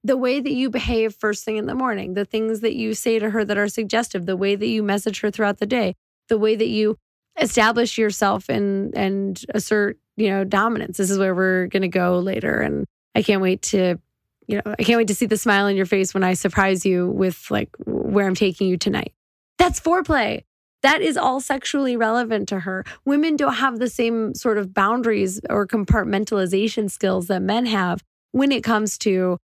the 0.03 0.17
way 0.17 0.39
that 0.39 0.51
you 0.51 0.69
behave 0.69 1.15
first 1.15 1.43
thing 1.43 1.57
in 1.57 1.65
the 1.65 1.75
morning, 1.75 2.13
the 2.13 2.25
things 2.25 2.61
that 2.61 2.75
you 2.75 2.93
say 2.93 3.19
to 3.19 3.29
her 3.29 3.43
that 3.43 3.57
are 3.57 3.67
suggestive, 3.67 4.25
the 4.25 4.37
way 4.37 4.55
that 4.55 4.67
you 4.67 4.81
message 4.81 5.19
her 5.21 5.29
throughout 5.29 5.57
the 5.57 5.65
day, 5.65 5.95
the 6.29 6.37
way 6.37 6.55
that 6.55 6.67
you 6.67 6.97
establish 7.39 7.97
yourself 7.97 8.49
and 8.49 8.95
and 8.97 9.43
assert, 9.53 9.97
you 10.17 10.29
know, 10.29 10.43
dominance. 10.43 10.97
This 10.97 11.09
is 11.09 11.17
where 11.17 11.35
we're 11.35 11.67
going 11.67 11.81
to 11.81 11.87
go 11.87 12.19
later 12.19 12.61
and 12.61 12.85
I 13.15 13.23
can't 13.23 13.41
wait 13.41 13.61
to 13.63 13.99
you 14.47 14.55
know, 14.55 14.75
I 14.79 14.83
can't 14.83 14.97
wait 14.97 15.09
to 15.09 15.15
see 15.15 15.27
the 15.27 15.37
smile 15.37 15.65
on 15.65 15.75
your 15.75 15.85
face 15.85 16.13
when 16.13 16.23
I 16.23 16.33
surprise 16.33 16.83
you 16.83 17.07
with 17.07 17.51
like 17.51 17.69
where 17.85 18.25
I'm 18.25 18.33
taking 18.33 18.67
you 18.67 18.77
tonight. 18.77 19.13
That's 19.59 19.79
foreplay. 19.79 20.43
That 20.81 21.01
is 21.01 21.17
all 21.17 21.39
sexually 21.39 21.95
relevant 21.95 22.49
to 22.49 22.61
her. 22.61 22.83
Women 23.05 23.35
don't 23.35 23.53
have 23.53 23.77
the 23.77 23.89
same 23.89 24.33
sort 24.33 24.57
of 24.57 24.73
boundaries 24.73 25.39
or 25.49 25.67
compartmentalization 25.67 26.89
skills 26.89 27.27
that 27.27 27.41
men 27.41 27.67
have 27.67 28.01
when 28.31 28.51
it 28.51 28.63
comes 28.63 28.97
to 28.99 29.37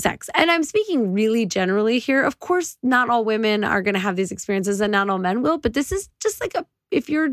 sex. 0.00 0.28
And 0.34 0.50
I'm 0.50 0.64
speaking 0.64 1.12
really 1.12 1.46
generally 1.46 1.98
here. 1.98 2.22
Of 2.22 2.40
course, 2.40 2.76
not 2.82 3.10
all 3.10 3.24
women 3.24 3.64
are 3.64 3.82
going 3.82 3.94
to 3.94 4.00
have 4.00 4.16
these 4.16 4.32
experiences 4.32 4.80
and 4.80 4.92
not 4.92 5.08
all 5.08 5.18
men 5.18 5.42
will, 5.42 5.58
but 5.58 5.74
this 5.74 5.92
is 5.92 6.08
just 6.20 6.40
like 6.40 6.54
a, 6.54 6.66
if 6.90 7.08
you're 7.08 7.30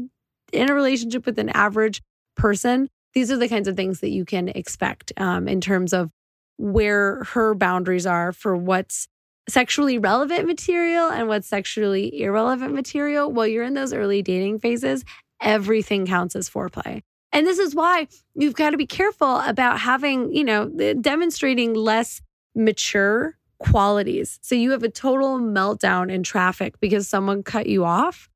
in 0.54 0.70
a 0.70 0.74
relationship 0.74 1.26
with 1.26 1.40
an 1.40 1.50
average 1.50 2.02
person, 2.36 2.90
these 3.14 3.32
are 3.32 3.38
the 3.38 3.50
kinds 3.50 3.68
of 3.68 3.76
things 3.76 4.02
that 4.02 4.10
you 4.10 4.26
can 4.26 4.50
expect 4.50 5.12
um, 5.18 5.48
in 5.48 5.62
terms 5.62 5.94
of 5.94 6.12
where 6.58 7.24
her 7.26 7.54
boundaries 7.54 8.06
are 8.06 8.32
for 8.32 8.56
what's 8.56 9.08
sexually 9.50 9.98
relevant 9.98 10.46
material 10.46 11.10
and 11.10 11.28
what's 11.28 11.48
sexually 11.48 12.22
irrelevant 12.22 12.74
material 12.74 13.32
while 13.32 13.48
you're 13.48 13.64
in 13.64 13.76
those 13.76 13.94
early 13.94 14.22
dating 14.22 14.60
phases 14.60 15.06
everything 15.42 16.06
counts 16.06 16.36
as 16.36 16.50
foreplay 16.50 17.02
and 17.32 17.46
this 17.46 17.60
is 17.60 17.74
why 17.74 18.08
you've 18.36 18.56
got 18.56 18.72
to 18.72 18.78
be 18.78 18.86
careful 18.86 19.40
about 19.42 19.80
having 19.80 20.34
you 20.36 20.44
know 20.44 20.68
demonstrating 21.00 21.74
less 21.74 22.22
mature 22.58 23.38
qualities. 23.60 24.40
So 24.42 24.56
you 24.56 24.72
have 24.72 24.84
a 24.84 24.90
total 24.90 25.40
meltdown 25.40 26.12
in 26.12 26.24
traffic 26.24 26.80
because 26.80 27.08
someone 27.08 27.44
cut 27.44 27.68
you 27.68 27.86
off. 27.86 28.30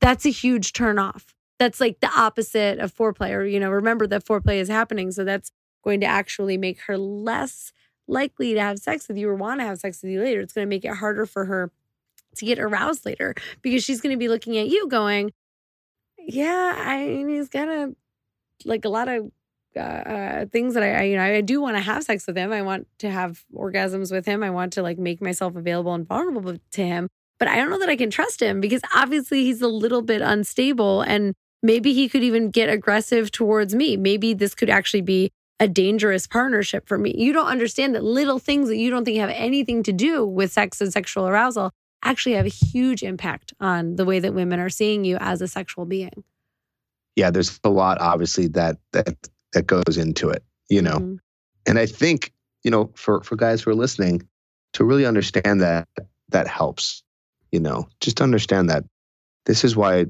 That's 0.00 0.24
a 0.24 0.30
huge 0.30 0.72
turn 0.72 0.98
off. 0.98 1.34
That's 1.58 1.80
like 1.80 2.00
the 2.00 2.10
opposite 2.14 2.78
of 2.78 2.94
foreplay 2.94 3.32
or 3.32 3.44
you 3.44 3.58
know 3.58 3.70
remember 3.70 4.06
that 4.08 4.24
foreplay 4.24 4.56
is 4.56 4.68
happening 4.68 5.10
so 5.10 5.24
that's 5.24 5.50
going 5.82 6.00
to 6.00 6.06
actually 6.06 6.58
make 6.58 6.80
her 6.82 6.98
less 6.98 7.72
likely 8.08 8.54
to 8.54 8.60
have 8.60 8.78
sex 8.78 9.08
with 9.08 9.16
you 9.16 9.28
or 9.28 9.34
want 9.34 9.60
to 9.60 9.66
have 9.66 9.78
sex 9.78 10.02
with 10.02 10.12
you 10.12 10.20
later. 10.20 10.40
It's 10.40 10.52
going 10.52 10.66
to 10.66 10.68
make 10.68 10.84
it 10.84 10.94
harder 10.94 11.26
for 11.26 11.44
her 11.46 11.70
to 12.36 12.44
get 12.44 12.58
aroused 12.58 13.06
later 13.06 13.34
because 13.62 13.82
she's 13.84 14.00
going 14.00 14.14
to 14.14 14.18
be 14.18 14.28
looking 14.28 14.58
at 14.58 14.68
you 14.68 14.88
going, 14.88 15.32
yeah, 16.18 16.74
I 16.76 17.06
mean, 17.06 17.28
he's 17.28 17.48
got 17.48 17.68
a 17.68 17.94
like 18.64 18.84
a 18.84 18.88
lot 18.88 19.08
of 19.08 19.30
uh, 19.76 19.80
uh, 19.80 20.46
things 20.46 20.74
that 20.74 20.82
I, 20.82 20.92
I, 20.92 21.02
you 21.02 21.16
know, 21.16 21.22
I 21.22 21.40
do 21.40 21.60
want 21.60 21.76
to 21.76 21.82
have 21.82 22.04
sex 22.04 22.26
with 22.26 22.36
him. 22.36 22.52
I 22.52 22.62
want 22.62 22.86
to 22.98 23.10
have 23.10 23.44
orgasms 23.54 24.10
with 24.10 24.26
him. 24.26 24.42
I 24.42 24.50
want 24.50 24.72
to 24.74 24.82
like 24.82 24.98
make 24.98 25.20
myself 25.20 25.56
available 25.56 25.94
and 25.94 26.06
vulnerable 26.06 26.56
to 26.72 26.86
him. 26.86 27.08
But 27.38 27.48
I 27.48 27.56
don't 27.56 27.70
know 27.70 27.78
that 27.78 27.88
I 27.88 27.96
can 27.96 28.10
trust 28.10 28.40
him 28.40 28.60
because 28.60 28.80
obviously 28.94 29.44
he's 29.44 29.60
a 29.60 29.68
little 29.68 30.02
bit 30.02 30.22
unstable 30.22 31.02
and 31.02 31.34
maybe 31.62 31.92
he 31.92 32.08
could 32.08 32.22
even 32.22 32.50
get 32.50 32.68
aggressive 32.68 33.30
towards 33.30 33.74
me. 33.74 33.96
Maybe 33.96 34.32
this 34.32 34.54
could 34.54 34.70
actually 34.70 35.02
be 35.02 35.30
a 35.60 35.68
dangerous 35.68 36.26
partnership 36.26 36.86
for 36.88 36.98
me. 36.98 37.14
You 37.16 37.32
don't 37.32 37.46
understand 37.46 37.94
that 37.94 38.04
little 38.04 38.38
things 38.38 38.68
that 38.68 38.76
you 38.76 38.90
don't 38.90 39.04
think 39.04 39.18
have 39.18 39.30
anything 39.30 39.82
to 39.84 39.92
do 39.92 40.26
with 40.26 40.52
sex 40.52 40.80
and 40.80 40.92
sexual 40.92 41.26
arousal 41.26 41.72
actually 42.02 42.34
have 42.34 42.46
a 42.46 42.50
huge 42.50 43.02
impact 43.02 43.52
on 43.60 43.96
the 43.96 44.04
way 44.04 44.18
that 44.18 44.34
women 44.34 44.60
are 44.60 44.68
seeing 44.68 45.04
you 45.04 45.16
as 45.18 45.40
a 45.40 45.48
sexual 45.48 45.84
being. 45.84 46.24
Yeah, 47.16 47.30
there's 47.30 47.58
a 47.64 47.70
lot 47.70 47.98
obviously 48.00 48.48
that 48.48 48.76
that 48.92 49.28
that 49.56 49.66
goes 49.66 49.96
into 49.96 50.28
it, 50.28 50.42
you 50.68 50.82
know. 50.82 50.98
Mm-hmm. 50.98 51.16
And 51.66 51.78
I 51.78 51.86
think, 51.86 52.32
you 52.62 52.70
know, 52.70 52.90
for 52.94 53.22
for 53.22 53.36
guys 53.36 53.62
who 53.62 53.70
are 53.70 53.74
listening 53.74 54.22
to 54.74 54.84
really 54.84 55.06
understand 55.06 55.60
that 55.62 55.88
that 56.28 56.46
helps, 56.46 57.02
you 57.50 57.60
know, 57.60 57.88
just 58.00 58.20
understand 58.20 58.70
that 58.70 58.84
this 59.46 59.64
is 59.64 59.74
why 59.74 60.06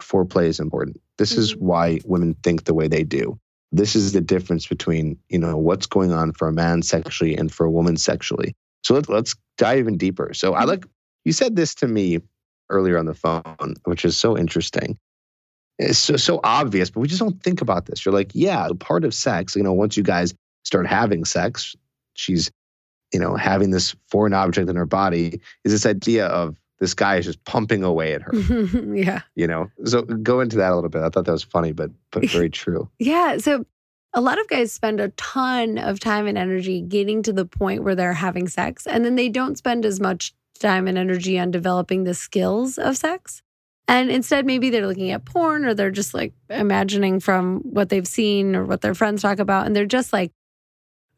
foreplay 0.00 0.46
is 0.46 0.60
important. 0.60 1.00
This 1.18 1.32
mm-hmm. 1.32 1.40
is 1.40 1.56
why 1.56 2.00
women 2.04 2.34
think 2.42 2.64
the 2.64 2.74
way 2.74 2.86
they 2.86 3.02
do 3.02 3.38
this 3.72 3.96
is 3.96 4.12
the 4.12 4.20
difference 4.20 4.66
between 4.66 5.18
you 5.30 5.38
know 5.38 5.56
what's 5.56 5.86
going 5.86 6.12
on 6.12 6.32
for 6.32 6.46
a 6.46 6.52
man 6.52 6.82
sexually 6.82 7.34
and 7.34 7.50
for 7.50 7.64
a 7.64 7.70
woman 7.70 7.96
sexually 7.96 8.54
so 8.84 8.94
let's, 8.94 9.08
let's 9.08 9.34
dive 9.56 9.78
even 9.78 9.96
deeper 9.96 10.32
so 10.34 10.54
i 10.54 10.60
mm-hmm. 10.60 10.68
like 10.68 10.86
you 11.24 11.32
said 11.32 11.56
this 11.56 11.74
to 11.74 11.88
me 11.88 12.20
earlier 12.68 12.98
on 12.98 13.06
the 13.06 13.14
phone 13.14 13.74
which 13.84 14.04
is 14.04 14.16
so 14.16 14.36
interesting 14.36 14.98
it's 15.78 15.98
so, 15.98 16.16
so 16.16 16.40
obvious 16.44 16.90
but 16.90 17.00
we 17.00 17.08
just 17.08 17.20
don't 17.20 17.42
think 17.42 17.60
about 17.60 17.86
this 17.86 18.04
you're 18.04 18.14
like 18.14 18.30
yeah 18.34 18.68
part 18.78 19.04
of 19.04 19.14
sex 19.14 19.56
you 19.56 19.62
know 19.62 19.72
once 19.72 19.96
you 19.96 20.02
guys 20.02 20.34
start 20.64 20.86
having 20.86 21.24
sex 21.24 21.74
she's 22.14 22.50
you 23.12 23.20
know 23.20 23.36
having 23.36 23.70
this 23.70 23.94
foreign 24.08 24.34
object 24.34 24.68
in 24.68 24.76
her 24.76 24.86
body 24.86 25.40
is 25.64 25.72
this 25.72 25.86
idea 25.86 26.26
of 26.26 26.56
this 26.82 26.94
guy 26.94 27.14
is 27.14 27.24
just 27.24 27.44
pumping 27.44 27.84
away 27.84 28.12
at 28.12 28.22
her. 28.22 28.34
yeah. 28.92 29.20
You 29.36 29.46
know, 29.46 29.70
so 29.84 30.02
go 30.02 30.40
into 30.40 30.56
that 30.56 30.72
a 30.72 30.74
little 30.74 30.90
bit. 30.90 31.02
I 31.02 31.10
thought 31.10 31.26
that 31.26 31.32
was 31.32 31.44
funny, 31.44 31.70
but 31.70 31.92
but 32.10 32.28
very 32.28 32.50
true. 32.50 32.90
yeah. 32.98 33.38
So 33.38 33.64
a 34.14 34.20
lot 34.20 34.40
of 34.40 34.48
guys 34.48 34.72
spend 34.72 34.98
a 34.98 35.10
ton 35.10 35.78
of 35.78 36.00
time 36.00 36.26
and 36.26 36.36
energy 36.36 36.80
getting 36.80 37.22
to 37.22 37.32
the 37.32 37.46
point 37.46 37.84
where 37.84 37.94
they're 37.94 38.12
having 38.14 38.48
sex, 38.48 38.84
and 38.84 39.04
then 39.04 39.14
they 39.14 39.28
don't 39.28 39.56
spend 39.56 39.86
as 39.86 40.00
much 40.00 40.34
time 40.58 40.88
and 40.88 40.98
energy 40.98 41.38
on 41.38 41.52
developing 41.52 42.02
the 42.02 42.14
skills 42.14 42.78
of 42.78 42.96
sex. 42.96 43.41
And 43.88 44.10
instead, 44.10 44.46
maybe 44.46 44.70
they're 44.70 44.86
looking 44.86 45.10
at 45.10 45.24
porn 45.24 45.64
or 45.64 45.74
they're 45.74 45.90
just 45.90 46.14
like 46.14 46.32
imagining 46.48 47.20
from 47.20 47.60
what 47.60 47.88
they've 47.88 48.06
seen 48.06 48.54
or 48.54 48.64
what 48.64 48.80
their 48.80 48.94
friends 48.94 49.22
talk 49.22 49.38
about. 49.38 49.66
And 49.66 49.74
they're 49.74 49.86
just 49.86 50.12
like 50.12 50.32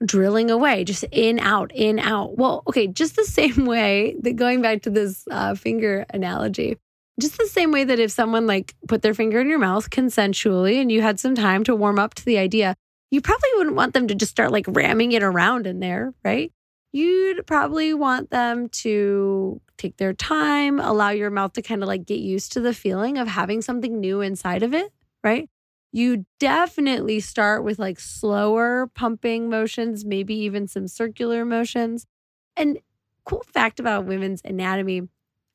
drilling 0.04 0.50
away, 0.50 0.84
just 0.84 1.04
in, 1.12 1.38
out, 1.38 1.70
in, 1.74 1.98
out. 1.98 2.36
Well, 2.36 2.62
okay, 2.66 2.86
just 2.86 3.16
the 3.16 3.24
same 3.24 3.66
way 3.66 4.16
that 4.22 4.36
going 4.36 4.62
back 4.62 4.82
to 4.82 4.90
this 4.90 5.24
uh, 5.30 5.54
finger 5.54 6.06
analogy, 6.10 6.78
just 7.20 7.38
the 7.38 7.46
same 7.46 7.70
way 7.70 7.84
that 7.84 8.00
if 8.00 8.10
someone 8.10 8.46
like 8.46 8.74
put 8.88 9.02
their 9.02 9.14
finger 9.14 9.40
in 9.40 9.48
your 9.48 9.58
mouth 9.58 9.90
consensually 9.90 10.80
and 10.80 10.90
you 10.90 11.00
had 11.00 11.20
some 11.20 11.34
time 11.34 11.62
to 11.64 11.76
warm 11.76 11.98
up 11.98 12.14
to 12.14 12.24
the 12.24 12.38
idea, 12.38 12.74
you 13.10 13.20
probably 13.20 13.50
wouldn't 13.56 13.76
want 13.76 13.94
them 13.94 14.08
to 14.08 14.14
just 14.14 14.32
start 14.32 14.50
like 14.50 14.66
ramming 14.68 15.12
it 15.12 15.22
around 15.22 15.66
in 15.66 15.78
there, 15.78 16.12
right? 16.24 16.52
You'd 16.94 17.46
probably 17.46 17.92
want 17.92 18.30
them 18.30 18.70
to 18.70 19.60
take 19.76 19.98
their 19.98 20.14
time, 20.14 20.80
allow 20.80 21.10
your 21.10 21.30
mouth 21.30 21.52
to 21.54 21.62
kind 21.62 21.82
of 21.82 21.88
like 21.88 22.06
get 22.06 22.20
used 22.20 22.52
to 22.52 22.60
the 22.60 22.72
feeling 22.72 23.18
of 23.18 23.28
having 23.28 23.60
something 23.60 24.00
new 24.00 24.22
inside 24.22 24.62
of 24.62 24.72
it, 24.72 24.92
right? 25.22 25.50
you 25.94 26.26
definitely 26.40 27.20
start 27.20 27.62
with 27.62 27.78
like 27.78 28.00
slower 28.00 28.90
pumping 28.96 29.48
motions, 29.48 30.04
maybe 30.04 30.34
even 30.34 30.66
some 30.66 30.88
circular 30.88 31.44
motions. 31.44 32.04
And 32.56 32.80
cool 33.24 33.44
fact 33.52 33.78
about 33.78 34.04
women's 34.04 34.42
anatomy 34.44 35.02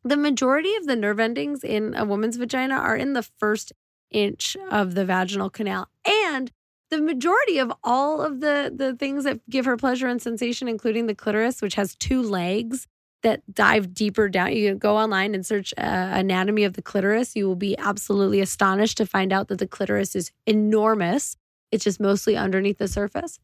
the 0.04 0.16
majority 0.16 0.74
of 0.76 0.86
the 0.88 0.96
nerve 0.96 1.20
endings 1.20 1.62
in 1.62 1.94
a 1.94 2.06
woman's 2.06 2.38
vagina 2.38 2.76
are 2.76 2.96
in 2.96 3.12
the 3.12 3.22
first 3.22 3.74
inch 4.10 4.56
of 4.72 4.96
the 4.96 5.04
vaginal 5.04 5.50
canal. 5.50 5.90
And 6.06 6.52
the 6.90 7.02
majority 7.02 7.60
of 7.60 7.72
all 7.84 8.22
of 8.22 8.40
the, 8.40 8.74
the 8.76 8.96
things 8.96 9.24
that 9.24 9.40
give 9.50 9.66
her 9.66 9.78
pleasure 9.78 10.08
and 10.08 10.22
sensation, 10.22 10.68
including 10.68 11.06
the 11.08 11.16
clitoris, 11.16 11.62
which 11.62 11.76
has 11.76 11.96
two 11.96 12.22
legs, 12.22 12.88
that 13.22 13.42
dive 13.54 13.94
deeper 13.94 14.30
down. 14.30 14.54
You 14.54 14.70
can 14.70 14.78
go 14.78 14.98
online 14.98 15.36
and 15.36 15.46
search 15.46 15.74
uh, 15.78 15.82
anatomy 15.82 16.64
of 16.64 16.74
the 16.74 16.82
clitoris. 16.82 17.36
You 17.36 17.48
will 17.48 17.56
be 17.56 17.78
absolutely 17.78 18.40
astonished 18.40 18.98
to 18.98 19.06
find 19.06 19.34
out 19.34 19.50
that 19.50 19.60
the 19.60 19.68
clitoris 19.68 20.16
is 20.16 20.32
enormous. 20.46 21.36
It's 21.72 21.84
just 21.84 22.00
mostly 22.00 22.38
underneath 22.38 22.78
the 22.78 22.88
surface. 22.88 23.40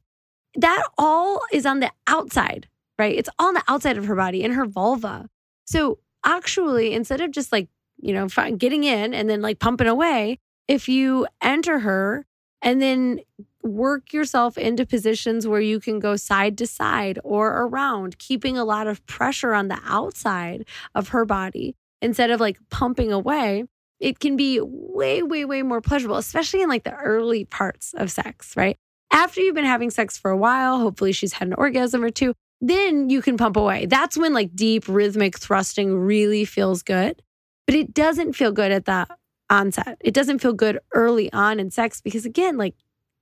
That 0.55 0.83
all 0.97 1.41
is 1.51 1.65
on 1.65 1.81
the 1.81 1.91
outside, 2.07 2.67
right? 2.97 3.17
It's 3.17 3.29
all 3.37 3.49
on 3.49 3.53
the 3.55 3.63
outside 3.67 3.97
of 3.97 4.05
her 4.05 4.15
body 4.15 4.43
in 4.43 4.51
her 4.53 4.65
vulva. 4.65 5.29
So 5.65 5.99
actually, 6.25 6.93
instead 6.93 7.19
of 7.19 7.31
just 7.31 7.51
like, 7.51 7.67
you 7.97 8.13
know, 8.13 8.27
getting 8.57 8.85
in 8.85 9.13
and 9.13 9.29
then 9.29 9.41
like 9.41 9.59
pumping 9.59 9.87
away, 9.87 10.39
if 10.67 10.87
you 10.87 11.27
enter 11.41 11.79
her 11.79 12.25
and 12.65 12.81
then 12.81 13.21
work 13.63 14.11
yourself 14.11 14.57
into 14.57 14.85
positions 14.85 15.47
where 15.47 15.61
you 15.61 15.79
can 15.79 15.99
go 15.99 16.15
side 16.15 16.57
to 16.57 16.67
side 16.67 17.19
or 17.23 17.61
around, 17.61 18.17
keeping 18.19 18.57
a 18.57 18.65
lot 18.65 18.87
of 18.87 19.05
pressure 19.05 19.53
on 19.53 19.69
the 19.69 19.79
outside 19.85 20.65
of 20.93 21.09
her 21.09 21.25
body 21.25 21.75
instead 22.01 22.31
of 22.31 22.39
like 22.39 22.57
pumping 22.69 23.11
away. 23.11 23.63
It 23.99 24.19
can 24.19 24.35
be 24.35 24.59
way, 24.61 25.23
way, 25.23 25.45
way 25.45 25.61
more 25.61 25.79
pleasurable, 25.79 26.17
especially 26.17 26.61
in 26.61 26.69
like 26.69 26.83
the 26.83 26.95
early 26.95 27.45
parts 27.45 27.93
of 27.93 28.11
sex, 28.11 28.57
right? 28.57 28.77
After 29.11 29.39
you've 29.39 29.55
been 29.55 29.63
having 29.63 29.91
sex 29.91 30.17
for 30.17 30.31
a 30.31 30.37
while, 30.37 30.79
hopefully 30.79 31.11
she's 31.11 31.33
had 31.33 31.47
an 31.47 31.53
orgasm 31.53 32.03
or 32.03 32.09
two, 32.09 32.33
then 32.61 33.09
you 33.09 33.21
can 33.21 33.37
pump 33.37 33.55
away. 33.55 33.85
That's 33.85 34.17
when 34.17 34.33
like 34.33 34.55
deep 34.55 34.87
rhythmic 34.87 35.37
thrusting 35.37 35.95
really 35.97 36.45
feels 36.45 36.83
good. 36.83 37.21
But 37.67 37.75
it 37.75 37.93
doesn't 37.93 38.33
feel 38.33 38.51
good 38.51 38.71
at 38.71 38.85
the 38.85 39.07
onset. 39.49 39.97
It 39.99 40.13
doesn't 40.13 40.39
feel 40.39 40.53
good 40.53 40.79
early 40.93 41.31
on 41.33 41.59
in 41.59 41.71
sex 41.71 42.01
because, 42.01 42.25
again, 42.25 42.57
like 42.57 42.75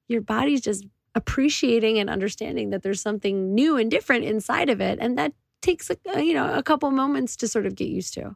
your 0.07 0.21
body's 0.21 0.61
just 0.61 0.85
appreciating 1.15 1.99
and 1.99 2.09
understanding 2.09 2.71
that 2.71 2.83
there's 2.83 3.01
something 3.01 3.53
new 3.53 3.77
and 3.77 3.91
different 3.91 4.25
inside 4.25 4.69
of 4.69 4.81
it. 4.81 4.99
And 4.99 5.17
that 5.17 5.33
takes, 5.61 5.89
a, 5.89 6.23
you 6.23 6.33
know, 6.33 6.53
a 6.53 6.63
couple 6.63 6.89
moments 6.91 7.35
to 7.37 7.47
sort 7.47 7.65
of 7.65 7.75
get 7.75 7.87
used 7.87 8.13
to. 8.15 8.35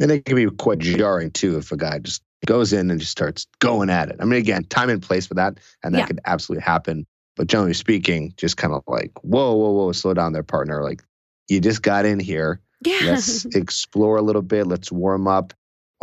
And 0.00 0.10
it 0.10 0.24
can 0.24 0.36
be 0.36 0.46
quite 0.46 0.78
jarring 0.78 1.30
too 1.30 1.56
if 1.56 1.70
a 1.70 1.76
guy 1.76 1.98
just 1.98 2.22
goes 2.46 2.72
in 2.72 2.90
and 2.90 2.98
just 2.98 3.12
starts 3.12 3.46
going 3.60 3.90
at 3.90 4.08
it. 4.08 4.16
I 4.20 4.24
mean, 4.24 4.38
again, 4.38 4.64
time 4.64 4.90
and 4.90 5.02
place 5.02 5.26
for 5.26 5.34
that, 5.34 5.58
and 5.82 5.94
that 5.94 6.00
yeah. 6.00 6.06
could 6.06 6.20
absolutely 6.24 6.64
happen. 6.64 7.06
But 7.36 7.46
generally 7.46 7.74
speaking, 7.74 8.32
just 8.36 8.56
kind 8.56 8.74
of 8.74 8.82
like, 8.86 9.12
whoa, 9.22 9.54
whoa, 9.54 9.70
whoa, 9.70 9.92
slow 9.92 10.14
down 10.14 10.32
there, 10.32 10.42
partner. 10.42 10.82
Like, 10.82 11.02
you 11.48 11.60
just 11.60 11.82
got 11.82 12.06
in 12.06 12.20
here. 12.20 12.60
Yeah. 12.84 13.00
Let's 13.04 13.44
explore 13.54 14.16
a 14.16 14.22
little 14.22 14.42
bit. 14.42 14.66
Let's 14.66 14.92
warm 14.92 15.26
up 15.26 15.54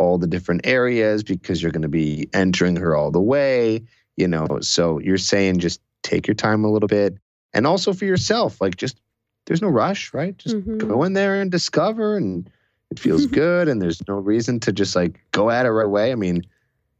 all 0.02 0.18
the 0.18 0.26
different 0.26 0.66
areas 0.66 1.22
because 1.22 1.62
you're 1.62 1.72
going 1.72 1.82
to 1.82 1.88
be 1.88 2.28
entering 2.34 2.76
her 2.76 2.96
all 2.96 3.10
the 3.12 3.20
way, 3.20 3.82
you 4.16 4.26
know. 4.26 4.58
So 4.60 4.98
you're 4.98 5.16
saying 5.16 5.60
just 5.60 5.80
take 6.02 6.26
your 6.26 6.34
time 6.34 6.64
a 6.64 6.70
little 6.70 6.88
bit. 6.88 7.16
And 7.54 7.66
also 7.66 7.92
for 7.92 8.04
yourself, 8.04 8.60
like 8.60 8.76
just 8.76 9.00
there's 9.46 9.62
no 9.62 9.68
rush, 9.68 10.12
right? 10.12 10.36
Just 10.36 10.56
mm-hmm. 10.56 10.78
go 10.78 11.04
in 11.04 11.12
there 11.12 11.40
and 11.40 11.50
discover 11.50 12.16
and 12.16 12.50
it 12.90 12.98
feels 12.98 13.26
good 13.42 13.68
and 13.68 13.80
there's 13.80 14.06
no 14.08 14.14
reason 14.14 14.58
to 14.60 14.72
just 14.72 14.96
like 14.96 15.20
go 15.30 15.50
at 15.50 15.66
it 15.66 15.70
right 15.70 15.86
away. 15.86 16.10
I 16.10 16.16
mean, 16.16 16.42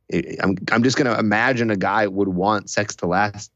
it, 0.08 0.36
I'm 0.40 0.56
I'm 0.70 0.84
just 0.84 0.96
going 0.96 1.12
to 1.12 1.18
imagine 1.18 1.70
a 1.70 1.76
guy 1.76 2.06
would 2.06 2.28
want 2.28 2.70
sex 2.70 2.94
to 2.96 3.06
last 3.06 3.50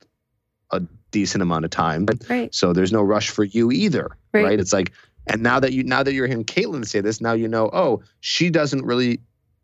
a 0.72 0.82
decent 1.12 1.42
amount 1.42 1.64
of 1.64 1.70
time. 1.70 2.06
Right. 2.28 2.52
So 2.52 2.72
there's 2.72 2.92
no 2.92 3.02
rush 3.02 3.30
for 3.30 3.44
you 3.44 3.70
either, 3.70 4.16
right? 4.32 4.44
right? 4.44 4.60
It's 4.60 4.72
like 4.72 4.92
and 5.26 5.42
now 5.42 5.58
that 5.60 5.72
you 5.72 5.82
now 5.82 6.02
that 6.02 6.12
you're 6.12 6.26
hearing 6.26 6.44
Caitlin 6.44 6.86
say 6.86 7.00
this, 7.00 7.20
now 7.20 7.32
you 7.32 7.48
know, 7.48 7.68
oh, 7.72 8.02
she 8.20 8.48
doesn't 8.50 8.84
really 8.84 9.20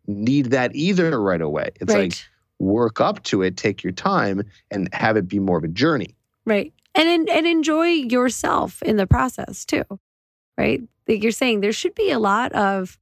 need 0.07 0.47
that 0.47 0.75
either 0.75 1.21
right 1.21 1.41
away. 1.41 1.71
It's 1.81 1.93
right. 1.93 2.11
like 2.11 2.25
work 2.59 3.01
up 3.01 3.23
to 3.25 3.43
it, 3.43 3.57
take 3.57 3.83
your 3.83 3.93
time, 3.93 4.43
and 4.71 4.93
have 4.95 5.17
it 5.17 5.29
be 5.29 5.39
more 5.39 5.59
of 5.59 5.65
a 5.65 5.69
journey. 5.69 6.17
Right. 6.45 6.73
and 6.95 7.29
and 7.29 7.47
enjoy 7.47 7.89
yourself 7.89 8.83
in 8.83 8.97
the 8.97 9.07
process 9.07 9.65
too. 9.65 9.85
Right? 10.59 10.83
Like 11.09 11.23
you're 11.23 11.33
saying 11.33 11.61
there 11.61 11.73
should 11.73 11.95
be 11.95 12.11
a 12.11 12.19
lot 12.19 12.53
of 12.53 12.99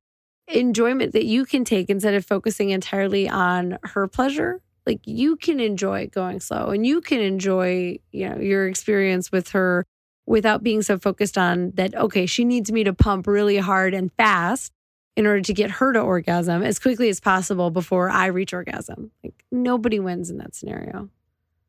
enjoyment 0.48 1.12
that 1.12 1.24
you 1.24 1.44
can 1.44 1.64
take 1.64 1.90
instead 1.90 2.14
of 2.14 2.24
focusing 2.24 2.70
entirely 2.70 3.28
on 3.28 3.78
her 3.82 4.06
pleasure. 4.08 4.60
Like 4.86 5.00
you 5.04 5.36
can 5.36 5.60
enjoy 5.60 6.08
going 6.08 6.40
slow 6.40 6.68
and 6.68 6.86
you 6.86 7.00
can 7.00 7.20
enjoy, 7.20 7.98
you 8.12 8.28
know, 8.28 8.38
your 8.38 8.66
experience 8.66 9.30
with 9.30 9.50
her 9.50 9.86
without 10.26 10.62
being 10.62 10.82
so 10.82 10.98
focused 10.98 11.36
on 11.36 11.72
that 11.72 11.94
okay, 11.94 12.26
she 12.26 12.44
needs 12.44 12.70
me 12.70 12.84
to 12.84 12.92
pump 12.92 13.26
really 13.26 13.58
hard 13.58 13.94
and 13.94 14.12
fast 14.12 14.72
in 15.20 15.26
order 15.26 15.42
to 15.42 15.52
get 15.52 15.70
her 15.70 15.92
to 15.92 16.00
orgasm 16.00 16.62
as 16.62 16.78
quickly 16.78 17.10
as 17.10 17.20
possible 17.20 17.70
before 17.70 18.08
I 18.08 18.26
reach 18.28 18.54
orgasm. 18.54 19.10
Like 19.22 19.44
nobody 19.52 20.00
wins 20.00 20.30
in 20.30 20.38
that 20.38 20.54
scenario. 20.54 21.10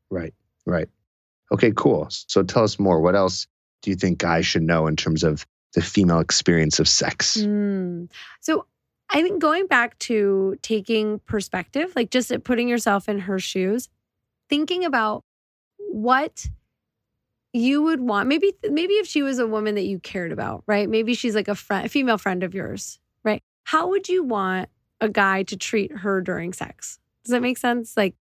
Right. 0.10 0.34
Right. 0.66 0.88
Okay, 1.52 1.74
cool. 1.76 2.08
So 2.10 2.44
tell 2.44 2.64
us 2.64 2.80
more. 2.80 3.02
What 3.02 3.14
else 3.14 3.48
do 3.82 3.90
you 3.90 3.98
think 3.98 4.20
guys 4.20 4.46
should 4.46 4.64
know 4.64 4.88
in 4.88 4.96
terms 4.96 5.22
of 5.26 5.46
the 5.74 5.82
female 5.82 6.22
experience 6.22 6.80
of 6.80 6.88
sex? 6.88 7.36
Mm. 7.36 8.10
So 8.40 8.68
I 9.10 9.22
think 9.22 9.42
going 9.42 9.68
back 9.68 10.00
to 10.00 10.58
taking 10.62 11.20
perspective, 11.20 11.92
like 11.94 12.10
just 12.10 12.32
putting 12.46 12.70
yourself 12.70 13.10
in 13.10 13.20
her 13.20 13.38
shoes, 13.38 13.90
thinking 14.48 14.86
about 14.86 15.26
what 15.78 16.48
you 17.52 17.82
would 17.82 18.00
want 18.00 18.30
maybe 18.30 18.54
maybe 18.70 18.94
if 18.94 19.06
she 19.06 19.22
was 19.22 19.38
a 19.38 19.46
woman 19.46 19.76
that 19.76 19.84
you 19.84 20.00
cared 20.00 20.32
about 20.32 20.64
right 20.68 20.90
maybe 20.90 21.14
she's 21.14 21.36
like 21.36 21.50
a 21.50 21.56
friend 21.56 21.86
a 21.86 21.90
female 21.90 22.18
friend 22.18 22.44
of 22.44 22.56
yours 22.56 22.98
how 23.72 23.88
would 23.88 24.10
you 24.10 24.24
want 24.24 24.70
a 25.00 25.10
guy 25.10 25.44
to 25.44 25.56
treat 25.56 25.92
her 25.98 26.22
during 26.22 26.54
sex 26.54 27.00
does 27.24 27.32
that 27.32 27.42
make 27.42 27.58
sense 27.58 27.96
like 27.96 28.16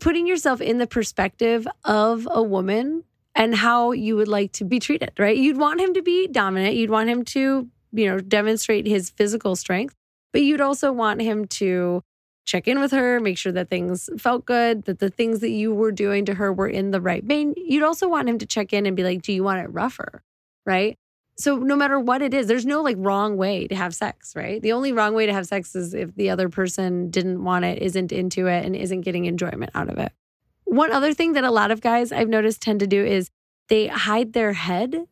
putting 0.00 0.26
yourself 0.26 0.60
in 0.60 0.78
the 0.78 0.86
perspective 0.86 1.66
of 1.84 2.28
a 2.30 2.42
woman 2.42 3.02
and 3.34 3.54
how 3.54 3.92
you 3.92 4.16
would 4.16 4.28
like 4.28 4.52
to 4.52 4.64
be 4.64 4.78
treated 4.78 5.12
right 5.18 5.36
you'd 5.36 5.56
want 5.56 5.80
him 5.80 5.94
to 5.94 6.02
be 6.02 6.26
dominant 6.28 6.74
you'd 6.74 6.90
want 6.90 7.08
him 7.08 7.24
to 7.24 7.68
you 7.92 8.06
know 8.06 8.20
demonstrate 8.20 8.86
his 8.86 9.10
physical 9.10 9.56
strength 9.56 9.94
but 10.32 10.42
you'd 10.42 10.60
also 10.60 10.92
want 10.92 11.22
him 11.22 11.46
to 11.46 12.02
check 12.46 12.68
in 12.68 12.80
with 12.80 12.92
her, 12.92 13.20
make 13.20 13.36
sure 13.36 13.52
that 13.52 13.68
things 13.68 14.08
felt 14.18 14.46
good, 14.46 14.84
that 14.84 15.00
the 15.00 15.10
things 15.10 15.40
that 15.40 15.50
you 15.50 15.74
were 15.74 15.92
doing 15.92 16.24
to 16.24 16.34
her 16.34 16.52
were 16.52 16.68
in 16.68 16.92
the 16.92 17.00
right 17.00 17.24
vein. 17.24 17.52
You'd 17.56 17.82
also 17.82 18.08
want 18.08 18.28
him 18.28 18.38
to 18.38 18.46
check 18.46 18.72
in 18.72 18.86
and 18.86 18.96
be 18.96 19.02
like, 19.02 19.22
Do 19.22 19.32
you 19.32 19.42
want 19.42 19.60
it 19.60 19.72
rougher? 19.72 20.22
Right. 20.64 20.98
So, 21.38 21.58
no 21.58 21.76
matter 21.76 22.00
what 22.00 22.22
it 22.22 22.32
is, 22.32 22.46
there's 22.46 22.64
no 22.64 22.82
like 22.82 22.96
wrong 22.98 23.36
way 23.36 23.66
to 23.66 23.74
have 23.74 23.94
sex, 23.94 24.34
right? 24.34 24.60
The 24.60 24.72
only 24.72 24.92
wrong 24.92 25.14
way 25.14 25.26
to 25.26 25.32
have 25.32 25.46
sex 25.46 25.74
is 25.74 25.92
if 25.92 26.14
the 26.14 26.30
other 26.30 26.48
person 26.48 27.10
didn't 27.10 27.44
want 27.44 27.64
it, 27.64 27.82
isn't 27.82 28.10
into 28.10 28.46
it, 28.46 28.64
and 28.64 28.74
isn't 28.74 29.02
getting 29.02 29.26
enjoyment 29.26 29.70
out 29.74 29.90
of 29.90 29.98
it. 29.98 30.12
One 30.64 30.92
other 30.92 31.12
thing 31.12 31.34
that 31.34 31.44
a 31.44 31.50
lot 31.50 31.70
of 31.70 31.80
guys 31.80 32.10
I've 32.10 32.28
noticed 32.28 32.62
tend 32.62 32.80
to 32.80 32.86
do 32.86 33.04
is 33.04 33.30
they 33.68 33.88
hide 33.88 34.32
their 34.32 34.54
head 34.54 35.06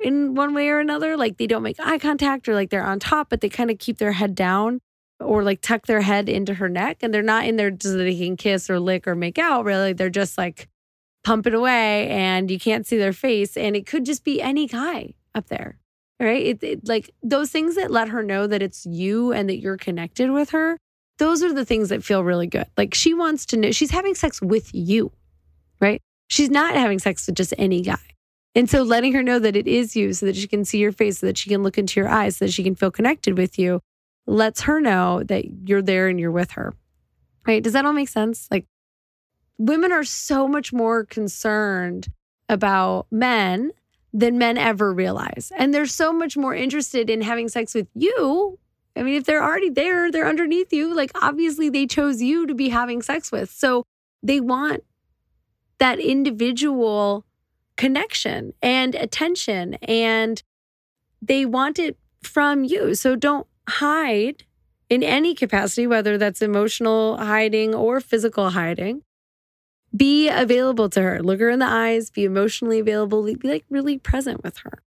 in 0.00 0.34
one 0.34 0.54
way 0.54 0.68
or 0.68 0.80
another. 0.80 1.16
Like 1.16 1.36
they 1.36 1.46
don't 1.46 1.62
make 1.62 1.78
eye 1.78 1.98
contact 1.98 2.48
or 2.48 2.54
like 2.54 2.70
they're 2.70 2.84
on 2.84 2.98
top, 2.98 3.28
but 3.28 3.40
they 3.40 3.48
kind 3.48 3.70
of 3.70 3.78
keep 3.78 3.98
their 3.98 4.12
head 4.12 4.34
down 4.34 4.80
or 5.20 5.42
like 5.42 5.60
tuck 5.60 5.86
their 5.86 6.02
head 6.02 6.28
into 6.28 6.54
her 6.54 6.68
neck 6.68 6.98
and 7.02 7.12
they're 7.12 7.22
not 7.22 7.46
in 7.46 7.56
there 7.56 7.74
so 7.80 7.92
that 7.92 8.04
they 8.04 8.16
can 8.16 8.36
kiss 8.36 8.68
or 8.68 8.78
lick 8.78 9.06
or 9.06 9.14
make 9.14 9.38
out 9.38 9.64
really 9.64 9.92
they're 9.92 10.10
just 10.10 10.36
like 10.36 10.68
pumping 11.24 11.54
away 11.54 12.08
and 12.08 12.50
you 12.50 12.58
can't 12.58 12.86
see 12.86 12.96
their 12.96 13.12
face 13.12 13.56
and 13.56 13.74
it 13.74 13.86
could 13.86 14.04
just 14.04 14.24
be 14.24 14.40
any 14.40 14.66
guy 14.66 15.12
up 15.36 15.48
there 15.48 15.78
right 16.20 16.44
it, 16.44 16.62
it, 16.62 16.88
like 16.88 17.10
those 17.22 17.50
things 17.50 17.76
that 17.76 17.90
let 17.90 18.08
her 18.08 18.22
know 18.22 18.46
that 18.46 18.62
it's 18.62 18.86
you 18.86 19.32
and 19.32 19.48
that 19.48 19.58
you're 19.58 19.76
connected 19.76 20.30
with 20.30 20.50
her 20.50 20.78
those 21.18 21.42
are 21.42 21.52
the 21.52 21.64
things 21.64 21.88
that 21.88 22.04
feel 22.04 22.24
really 22.24 22.46
good 22.46 22.66
like 22.76 22.94
she 22.94 23.14
wants 23.14 23.46
to 23.46 23.56
know 23.56 23.70
she's 23.70 23.90
having 23.90 24.14
sex 24.14 24.40
with 24.40 24.70
you 24.74 25.12
right 25.80 26.00
she's 26.28 26.50
not 26.50 26.74
having 26.74 26.98
sex 26.98 27.26
with 27.26 27.36
just 27.36 27.54
any 27.58 27.82
guy 27.82 27.96
and 28.54 28.70
so 28.70 28.82
letting 28.82 29.12
her 29.12 29.22
know 29.22 29.38
that 29.38 29.54
it 29.54 29.68
is 29.68 29.94
you 29.94 30.14
so 30.14 30.24
that 30.24 30.34
she 30.34 30.48
can 30.48 30.64
see 30.64 30.78
your 30.78 30.90
face 30.90 31.18
so 31.18 31.26
that 31.26 31.36
she 31.36 31.50
can 31.50 31.62
look 31.62 31.76
into 31.76 32.00
your 32.00 32.08
eyes 32.08 32.38
so 32.38 32.46
that 32.46 32.52
she 32.52 32.64
can 32.64 32.74
feel 32.74 32.90
connected 32.90 33.36
with 33.36 33.58
you 33.58 33.80
lets 34.26 34.62
her 34.62 34.80
know 34.80 35.22
that 35.24 35.44
you're 35.68 35.82
there 35.82 36.08
and 36.08 36.18
you're 36.18 36.30
with 36.30 36.52
her. 36.52 36.74
Right? 37.46 37.62
Does 37.62 37.74
that 37.74 37.84
all 37.84 37.92
make 37.92 38.08
sense? 38.08 38.48
Like 38.50 38.66
women 39.58 39.92
are 39.92 40.04
so 40.04 40.48
much 40.48 40.72
more 40.72 41.04
concerned 41.04 42.08
about 42.48 43.06
men 43.10 43.72
than 44.12 44.38
men 44.38 44.56
ever 44.56 44.92
realize. 44.92 45.52
And 45.56 45.74
they're 45.74 45.86
so 45.86 46.12
much 46.12 46.36
more 46.36 46.54
interested 46.54 47.10
in 47.10 47.20
having 47.20 47.48
sex 47.48 47.74
with 47.74 47.88
you. 47.94 48.58
I 48.96 49.02
mean, 49.02 49.14
if 49.14 49.24
they're 49.24 49.42
already 49.42 49.68
there, 49.68 50.10
they're 50.10 50.26
underneath 50.26 50.72
you. 50.72 50.94
Like, 50.94 51.10
obviously, 51.22 51.68
they 51.68 51.86
chose 51.86 52.22
you 52.22 52.46
to 52.46 52.54
be 52.54 52.70
having 52.70 53.02
sex 53.02 53.30
with. 53.30 53.50
So 53.50 53.84
they 54.22 54.40
want 54.40 54.84
that 55.78 55.98
individual 56.00 57.26
connection 57.76 58.54
and 58.62 58.94
attention, 58.94 59.74
and 59.82 60.42
they 61.20 61.44
want 61.44 61.78
it 61.78 61.98
from 62.22 62.64
you. 62.64 62.94
So 62.94 63.16
don't 63.16 63.46
hide 63.68 64.44
in 64.88 65.02
any 65.02 65.34
capacity, 65.34 65.86
whether 65.86 66.16
that's 66.16 66.40
emotional 66.40 67.18
hiding 67.18 67.74
or 67.74 68.00
physical 68.00 68.50
hiding. 68.50 69.02
Be 69.96 70.28
available 70.28 70.88
to 70.90 71.00
her. 71.00 71.22
Look 71.22 71.40
her 71.40 71.48
in 71.48 71.58
the 71.58 71.66
eyes, 71.66 72.10
be 72.10 72.24
emotionally 72.24 72.80
available, 72.80 73.22
be 73.22 73.48
like 73.48 73.64
really 73.70 73.98
present 73.98 74.42
with 74.44 74.58
her. 74.58 74.82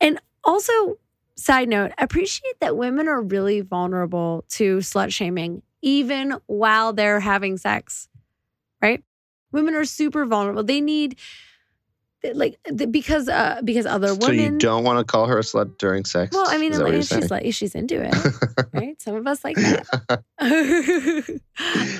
And 0.00 0.18
also, 0.42 0.98
side 1.36 1.68
note, 1.68 1.92
appreciate 1.98 2.58
that 2.60 2.76
women 2.76 3.06
are 3.06 3.22
really 3.22 3.60
vulnerable 3.60 4.44
to 4.50 4.78
slut 4.78 5.12
shaming, 5.12 5.62
even 5.82 6.36
while 6.46 6.92
they're 6.92 7.20
having 7.20 7.58
sex, 7.58 8.08
right? 8.82 9.02
Women 9.52 9.74
are 9.74 9.84
super 9.84 10.24
vulnerable. 10.24 10.62
They 10.64 10.80
need 10.80 11.18
like 12.34 12.58
because 12.90 13.28
uh 13.28 13.60
because 13.64 13.86
other 13.86 14.14
women. 14.14 14.20
So 14.20 14.32
you 14.32 14.58
don't 14.58 14.84
want 14.84 14.98
to 14.98 15.04
call 15.04 15.26
her 15.26 15.38
a 15.38 15.42
slut 15.42 15.78
during 15.78 16.04
sex? 16.04 16.34
Well, 16.34 16.46
I 16.48 16.58
mean, 16.58 16.72
if 16.74 17.06
she's 17.06 17.30
like 17.30 17.52
she's 17.54 17.74
into 17.74 18.02
it, 18.02 18.14
right? 18.72 19.00
Some 19.00 19.16
of 19.16 19.26
us 19.26 19.42
like 19.42 19.56
that. 19.56 19.86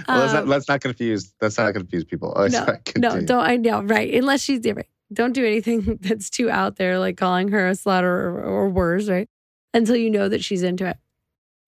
well, 0.08 0.18
let's, 0.18 0.32
not, 0.32 0.42
um, 0.42 0.48
let's 0.48 0.68
not 0.68 0.80
confuse. 0.80 1.32
Let's 1.40 1.56
not 1.58 1.72
confuse 1.72 2.04
people. 2.04 2.34
No, 2.50 2.76
no, 2.96 3.20
don't. 3.20 3.44
I 3.44 3.56
know, 3.56 3.82
right? 3.82 4.12
Unless 4.12 4.42
she's 4.42 4.60
different. 4.60 4.88
Don't 5.12 5.32
do 5.32 5.44
anything 5.44 5.98
that's 6.00 6.30
too 6.30 6.50
out 6.50 6.76
there, 6.76 6.98
like 6.98 7.16
calling 7.16 7.48
her 7.48 7.68
a 7.68 7.72
slut 7.72 8.02
or, 8.02 8.40
or 8.42 8.68
worse, 8.68 9.08
right? 9.08 9.28
Until 9.74 9.96
you 9.96 10.10
know 10.10 10.28
that 10.28 10.44
she's 10.44 10.62
into 10.62 10.86
it. 10.86 10.96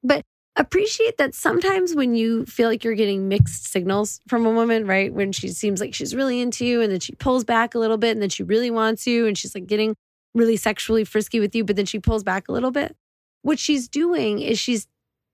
But 0.02 0.24
appreciate 0.56 1.16
that 1.16 1.34
sometimes 1.34 1.94
when 1.94 2.14
you 2.14 2.44
feel 2.44 2.68
like 2.68 2.84
you're 2.84 2.94
getting 2.94 3.28
mixed 3.28 3.66
signals 3.66 4.20
from 4.28 4.44
a 4.44 4.50
woman, 4.50 4.86
right? 4.86 5.12
When 5.12 5.32
she 5.32 5.48
seems 5.48 5.80
like 5.80 5.94
she's 5.94 6.14
really 6.14 6.40
into 6.40 6.66
you 6.66 6.80
and 6.82 6.92
then 6.92 7.00
she 7.00 7.14
pulls 7.14 7.44
back 7.44 7.74
a 7.74 7.78
little 7.78 7.96
bit 7.96 8.10
and 8.10 8.20
then 8.20 8.28
she 8.28 8.42
really 8.42 8.70
wants 8.70 9.06
you 9.06 9.26
and 9.26 9.36
she's 9.36 9.54
like 9.54 9.66
getting 9.66 9.96
really 10.34 10.56
sexually 10.56 11.04
frisky 11.04 11.40
with 11.40 11.54
you, 11.54 11.64
but 11.64 11.76
then 11.76 11.86
she 11.86 11.98
pulls 11.98 12.22
back 12.22 12.48
a 12.48 12.52
little 12.52 12.70
bit. 12.70 12.96
What 13.42 13.58
she's 13.58 13.88
doing 13.88 14.40
is 14.40 14.58
she's, 14.58 14.86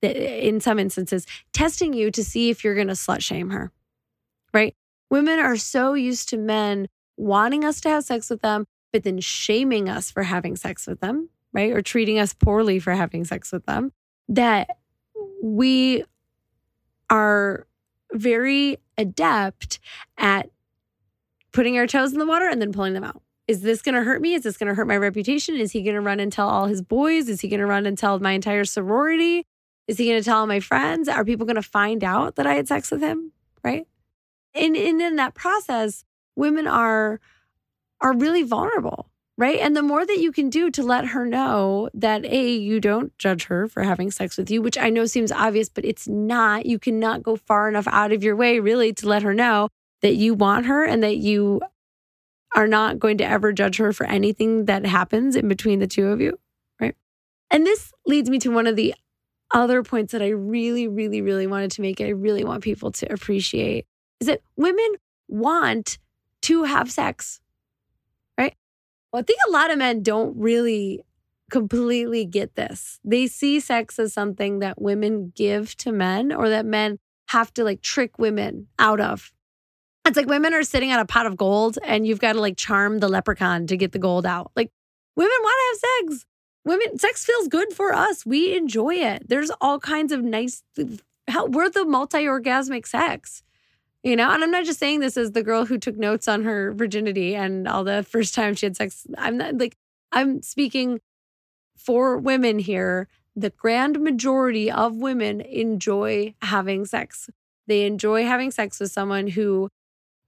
eh, 0.02 0.08
in 0.08 0.60
some 0.60 0.78
instances, 0.78 1.26
testing 1.52 1.92
you 1.92 2.10
to 2.12 2.24
see 2.24 2.50
if 2.50 2.62
you're 2.62 2.74
going 2.74 2.88
to 2.88 2.94
slut 2.94 3.22
shame 3.22 3.50
her, 3.50 3.72
right? 4.54 4.74
Women 5.10 5.38
are 5.38 5.56
so 5.56 5.94
used 5.94 6.28
to 6.30 6.36
men 6.36 6.88
wanting 7.16 7.64
us 7.64 7.80
to 7.82 7.88
have 7.88 8.04
sex 8.04 8.30
with 8.30 8.42
them, 8.42 8.66
but 8.92 9.02
then 9.02 9.20
shaming 9.20 9.88
us 9.88 10.10
for 10.10 10.22
having 10.22 10.54
sex 10.56 10.86
with 10.86 11.00
them, 11.00 11.30
right? 11.52 11.72
Or 11.72 11.82
treating 11.82 12.18
us 12.18 12.34
poorly 12.34 12.78
for 12.78 12.92
having 12.92 13.24
sex 13.24 13.50
with 13.52 13.66
them 13.66 13.92
that 14.28 14.68
we 15.42 16.04
are 17.10 17.66
very 18.12 18.78
adept 18.96 19.78
at 20.16 20.50
putting 21.52 21.78
our 21.78 21.86
toes 21.86 22.12
in 22.12 22.18
the 22.18 22.26
water 22.26 22.48
and 22.48 22.60
then 22.60 22.72
pulling 22.72 22.94
them 22.94 23.04
out. 23.04 23.22
Is 23.46 23.62
this 23.62 23.80
going 23.80 23.94
to 23.94 24.02
hurt 24.02 24.20
me? 24.20 24.34
Is 24.34 24.42
this 24.42 24.58
going 24.58 24.68
to 24.68 24.74
hurt 24.74 24.86
my 24.86 24.96
reputation? 24.96 25.56
Is 25.56 25.72
he 25.72 25.82
going 25.82 25.94
to 25.94 26.00
run 26.00 26.20
and 26.20 26.30
tell 26.30 26.48
all 26.48 26.66
his 26.66 26.82
boys? 26.82 27.28
Is 27.28 27.40
he 27.40 27.48
going 27.48 27.60
to 27.60 27.66
run 27.66 27.86
and 27.86 27.96
tell 27.96 28.18
my 28.18 28.32
entire 28.32 28.64
sorority? 28.64 29.46
Is 29.86 29.96
he 29.96 30.06
going 30.06 30.20
to 30.20 30.24
tell 30.24 30.46
my 30.46 30.60
friends? 30.60 31.08
Are 31.08 31.24
people 31.24 31.46
going 31.46 31.56
to 31.56 31.62
find 31.62 32.04
out 32.04 32.36
that 32.36 32.46
I 32.46 32.54
had 32.54 32.68
sex 32.68 32.90
with 32.90 33.00
him? 33.00 33.32
Right. 33.64 33.86
And, 34.54 34.76
and 34.76 35.00
in 35.00 35.16
that 35.16 35.34
process, 35.34 36.04
women 36.36 36.66
are 36.66 37.20
are 38.00 38.16
really 38.16 38.44
vulnerable 38.44 39.07
right? 39.38 39.60
And 39.60 39.76
the 39.76 39.82
more 39.82 40.04
that 40.04 40.18
you 40.18 40.32
can 40.32 40.50
do 40.50 40.68
to 40.72 40.82
let 40.82 41.06
her 41.06 41.24
know 41.24 41.88
that 41.94 42.26
A, 42.26 42.50
you 42.56 42.80
don't 42.80 43.16
judge 43.18 43.44
her 43.44 43.68
for 43.68 43.84
having 43.84 44.10
sex 44.10 44.36
with 44.36 44.50
you, 44.50 44.60
which 44.60 44.76
I 44.76 44.90
know 44.90 45.06
seems 45.06 45.30
obvious, 45.30 45.68
but 45.68 45.84
it's 45.84 46.08
not. 46.08 46.66
You 46.66 46.80
cannot 46.80 47.22
go 47.22 47.36
far 47.36 47.68
enough 47.68 47.86
out 47.86 48.12
of 48.12 48.24
your 48.24 48.34
way, 48.34 48.58
really, 48.58 48.92
to 48.94 49.08
let 49.08 49.22
her 49.22 49.32
know 49.32 49.68
that 50.02 50.16
you 50.16 50.34
want 50.34 50.66
her 50.66 50.84
and 50.84 51.04
that 51.04 51.18
you 51.18 51.60
are 52.56 52.66
not 52.66 52.98
going 52.98 53.18
to 53.18 53.24
ever 53.24 53.52
judge 53.52 53.76
her 53.76 53.92
for 53.92 54.06
anything 54.06 54.64
that 54.64 54.84
happens 54.84 55.36
in 55.36 55.46
between 55.46 55.78
the 55.78 55.86
two 55.86 56.08
of 56.08 56.20
you, 56.20 56.36
right? 56.80 56.96
And 57.48 57.64
this 57.64 57.92
leads 58.06 58.28
me 58.28 58.40
to 58.40 58.50
one 58.50 58.66
of 58.66 58.74
the 58.74 58.92
other 59.52 59.84
points 59.84 60.12
that 60.12 60.22
I 60.22 60.30
really, 60.30 60.88
really, 60.88 61.22
really 61.22 61.46
wanted 61.46 61.70
to 61.72 61.80
make. 61.80 62.00
I 62.00 62.08
really 62.08 62.42
want 62.42 62.64
people 62.64 62.90
to 62.90 63.12
appreciate 63.12 63.86
is 64.18 64.26
that 64.26 64.40
women 64.56 64.96
want 65.28 65.98
to 66.42 66.64
have 66.64 66.90
sex 66.90 67.40
well, 69.12 69.20
I 69.20 69.22
think 69.22 69.38
a 69.46 69.50
lot 69.50 69.70
of 69.70 69.78
men 69.78 70.02
don't 70.02 70.36
really 70.36 71.04
completely 71.50 72.24
get 72.24 72.54
this. 72.56 73.00
They 73.04 73.26
see 73.26 73.60
sex 73.60 73.98
as 73.98 74.12
something 74.12 74.58
that 74.58 74.80
women 74.80 75.32
give 75.34 75.76
to 75.78 75.92
men 75.92 76.32
or 76.32 76.48
that 76.48 76.66
men 76.66 76.98
have 77.28 77.52
to 77.54 77.64
like 77.64 77.80
trick 77.80 78.18
women 78.18 78.68
out 78.78 79.00
of. 79.00 79.32
It's 80.06 80.16
like 80.16 80.26
women 80.26 80.54
are 80.54 80.62
sitting 80.62 80.92
on 80.92 81.00
a 81.00 81.04
pot 81.04 81.26
of 81.26 81.36
gold 81.36 81.78
and 81.84 82.06
you've 82.06 82.20
got 82.20 82.34
to 82.34 82.40
like 82.40 82.56
charm 82.56 82.98
the 82.98 83.08
leprechaun 83.08 83.66
to 83.66 83.76
get 83.76 83.92
the 83.92 83.98
gold 83.98 84.26
out. 84.26 84.52
Like 84.56 84.70
women 85.16 85.36
want 85.40 85.56
to 85.58 85.86
have 86.06 86.10
sex. 86.10 86.26
Women, 86.64 86.98
sex 86.98 87.24
feels 87.24 87.48
good 87.48 87.72
for 87.72 87.94
us. 87.94 88.26
We 88.26 88.56
enjoy 88.56 88.94
it. 88.96 89.28
There's 89.28 89.50
all 89.60 89.78
kinds 89.78 90.12
of 90.12 90.22
nice, 90.22 90.62
we're 90.76 91.70
the 91.70 91.84
multi 91.84 92.24
orgasmic 92.24 92.86
sex. 92.86 93.42
You 94.04 94.14
know, 94.14 94.30
and 94.30 94.44
I'm 94.44 94.50
not 94.50 94.64
just 94.64 94.78
saying 94.78 95.00
this 95.00 95.16
as 95.16 95.32
the 95.32 95.42
girl 95.42 95.66
who 95.66 95.76
took 95.76 95.96
notes 95.96 96.28
on 96.28 96.44
her 96.44 96.72
virginity 96.72 97.34
and 97.34 97.66
all 97.66 97.82
the 97.82 98.04
first 98.04 98.34
time 98.34 98.54
she 98.54 98.66
had 98.66 98.76
sex. 98.76 99.06
I'm 99.18 99.36
not 99.36 99.58
like, 99.58 99.76
I'm 100.12 100.40
speaking 100.42 101.00
for 101.76 102.16
women 102.16 102.58
here. 102.60 103.08
The 103.34 103.50
grand 103.50 104.00
majority 104.00 104.70
of 104.70 104.96
women 104.96 105.40
enjoy 105.40 106.34
having 106.42 106.84
sex. 106.84 107.28
They 107.66 107.86
enjoy 107.86 108.24
having 108.24 108.50
sex 108.50 108.80
with 108.80 108.92
someone 108.92 109.28
who 109.28 109.68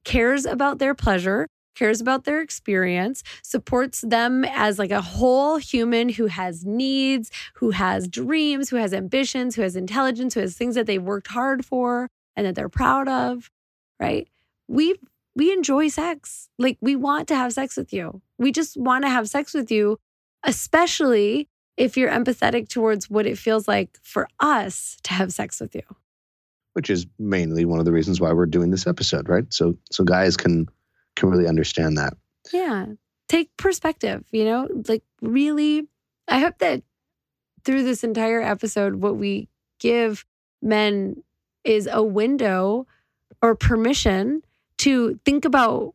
cares 0.04 0.46
about 0.46 0.78
their 0.78 0.94
pleasure, 0.94 1.46
cares 1.74 2.00
about 2.00 2.24
their 2.24 2.40
experience, 2.40 3.22
supports 3.42 4.00
them 4.00 4.44
as 4.44 4.78
like 4.78 4.90
a 4.90 5.00
whole 5.00 5.56
human 5.58 6.08
who 6.10 6.26
has 6.26 6.64
needs, 6.64 7.30
who 7.54 7.70
has 7.70 8.08
dreams, 8.08 8.68
who 8.70 8.76
has 8.76 8.92
ambitions, 8.92 9.54
who 9.54 9.62
has 9.62 9.76
intelligence, 9.76 10.34
who 10.34 10.40
has 10.40 10.56
things 10.56 10.74
that 10.74 10.86
they've 10.86 11.02
worked 11.02 11.28
hard 11.28 11.64
for 11.64 12.08
and 12.36 12.46
that 12.46 12.54
they're 12.54 12.68
proud 12.68 13.08
of, 13.08 13.50
right? 14.00 14.28
We 14.68 14.94
we 15.36 15.52
enjoy 15.52 15.88
sex. 15.88 16.48
Like 16.58 16.78
we 16.80 16.96
want 16.96 17.28
to 17.28 17.36
have 17.36 17.52
sex 17.52 17.76
with 17.76 17.92
you. 17.92 18.22
We 18.38 18.52
just 18.52 18.76
want 18.76 19.04
to 19.04 19.10
have 19.10 19.28
sex 19.28 19.54
with 19.54 19.70
you, 19.70 19.98
especially 20.44 21.48
if 21.76 21.96
you're 21.96 22.10
empathetic 22.10 22.68
towards 22.68 23.08
what 23.08 23.26
it 23.26 23.38
feels 23.38 23.68
like 23.68 23.98
for 24.02 24.28
us 24.40 24.96
to 25.04 25.12
have 25.12 25.32
sex 25.32 25.60
with 25.60 25.74
you 25.74 25.82
which 26.74 26.90
is 26.90 27.06
mainly 27.18 27.64
one 27.64 27.78
of 27.78 27.84
the 27.84 27.92
reasons 27.92 28.20
why 28.20 28.32
we're 28.32 28.46
doing 28.46 28.70
this 28.70 28.86
episode, 28.86 29.28
right? 29.28 29.44
So 29.52 29.76
so 29.90 30.04
guys 30.04 30.36
can 30.36 30.66
can 31.16 31.28
really 31.28 31.48
understand 31.48 31.98
that. 31.98 32.14
Yeah. 32.52 32.86
Take 33.28 33.54
perspective, 33.56 34.24
you 34.32 34.44
know? 34.44 34.68
Like 34.88 35.02
really 35.20 35.88
I 36.28 36.38
hope 36.40 36.58
that 36.58 36.82
through 37.64 37.82
this 37.82 38.04
entire 38.04 38.40
episode 38.40 38.96
what 38.96 39.16
we 39.16 39.48
give 39.78 40.24
men 40.62 41.22
is 41.64 41.88
a 41.90 42.02
window 42.02 42.86
or 43.42 43.54
permission 43.54 44.42
to 44.78 45.18
think 45.24 45.44
about 45.44 45.94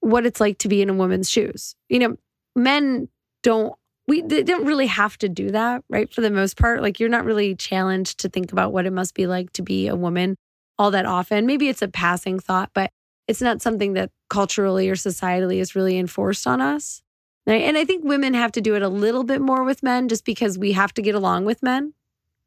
what 0.00 0.26
it's 0.26 0.40
like 0.40 0.58
to 0.58 0.68
be 0.68 0.82
in 0.82 0.90
a 0.90 0.94
woman's 0.94 1.30
shoes. 1.30 1.74
You 1.88 1.98
know, 1.98 2.16
men 2.54 3.08
don't 3.42 3.74
we 4.06 4.20
they 4.20 4.42
don't 4.42 4.66
really 4.66 4.86
have 4.86 5.16
to 5.18 5.28
do 5.28 5.50
that, 5.50 5.82
right? 5.88 6.12
For 6.12 6.20
the 6.20 6.30
most 6.30 6.58
part, 6.58 6.82
like 6.82 7.00
you're 7.00 7.08
not 7.08 7.24
really 7.24 7.54
challenged 7.54 8.20
to 8.20 8.28
think 8.28 8.52
about 8.52 8.72
what 8.72 8.86
it 8.86 8.92
must 8.92 9.14
be 9.14 9.26
like 9.26 9.52
to 9.54 9.62
be 9.62 9.88
a 9.88 9.96
woman 9.96 10.36
all 10.78 10.90
that 10.90 11.06
often. 11.06 11.46
Maybe 11.46 11.68
it's 11.68 11.82
a 11.82 11.88
passing 11.88 12.38
thought, 12.38 12.70
but 12.74 12.90
it's 13.26 13.40
not 13.40 13.62
something 13.62 13.94
that 13.94 14.10
culturally 14.28 14.88
or 14.88 14.94
societally 14.94 15.58
is 15.58 15.74
really 15.74 15.98
enforced 15.98 16.46
on 16.46 16.60
us. 16.60 17.02
Right? 17.46 17.62
And 17.62 17.76
I 17.76 17.84
think 17.84 18.04
women 18.04 18.34
have 18.34 18.52
to 18.52 18.62
do 18.62 18.74
it 18.74 18.82
a 18.82 18.88
little 18.88 19.22
bit 19.22 19.40
more 19.40 19.64
with 19.64 19.82
men 19.82 20.08
just 20.08 20.24
because 20.24 20.58
we 20.58 20.72
have 20.72 20.94
to 20.94 21.02
get 21.02 21.14
along 21.14 21.44
with 21.44 21.62
men, 21.62 21.92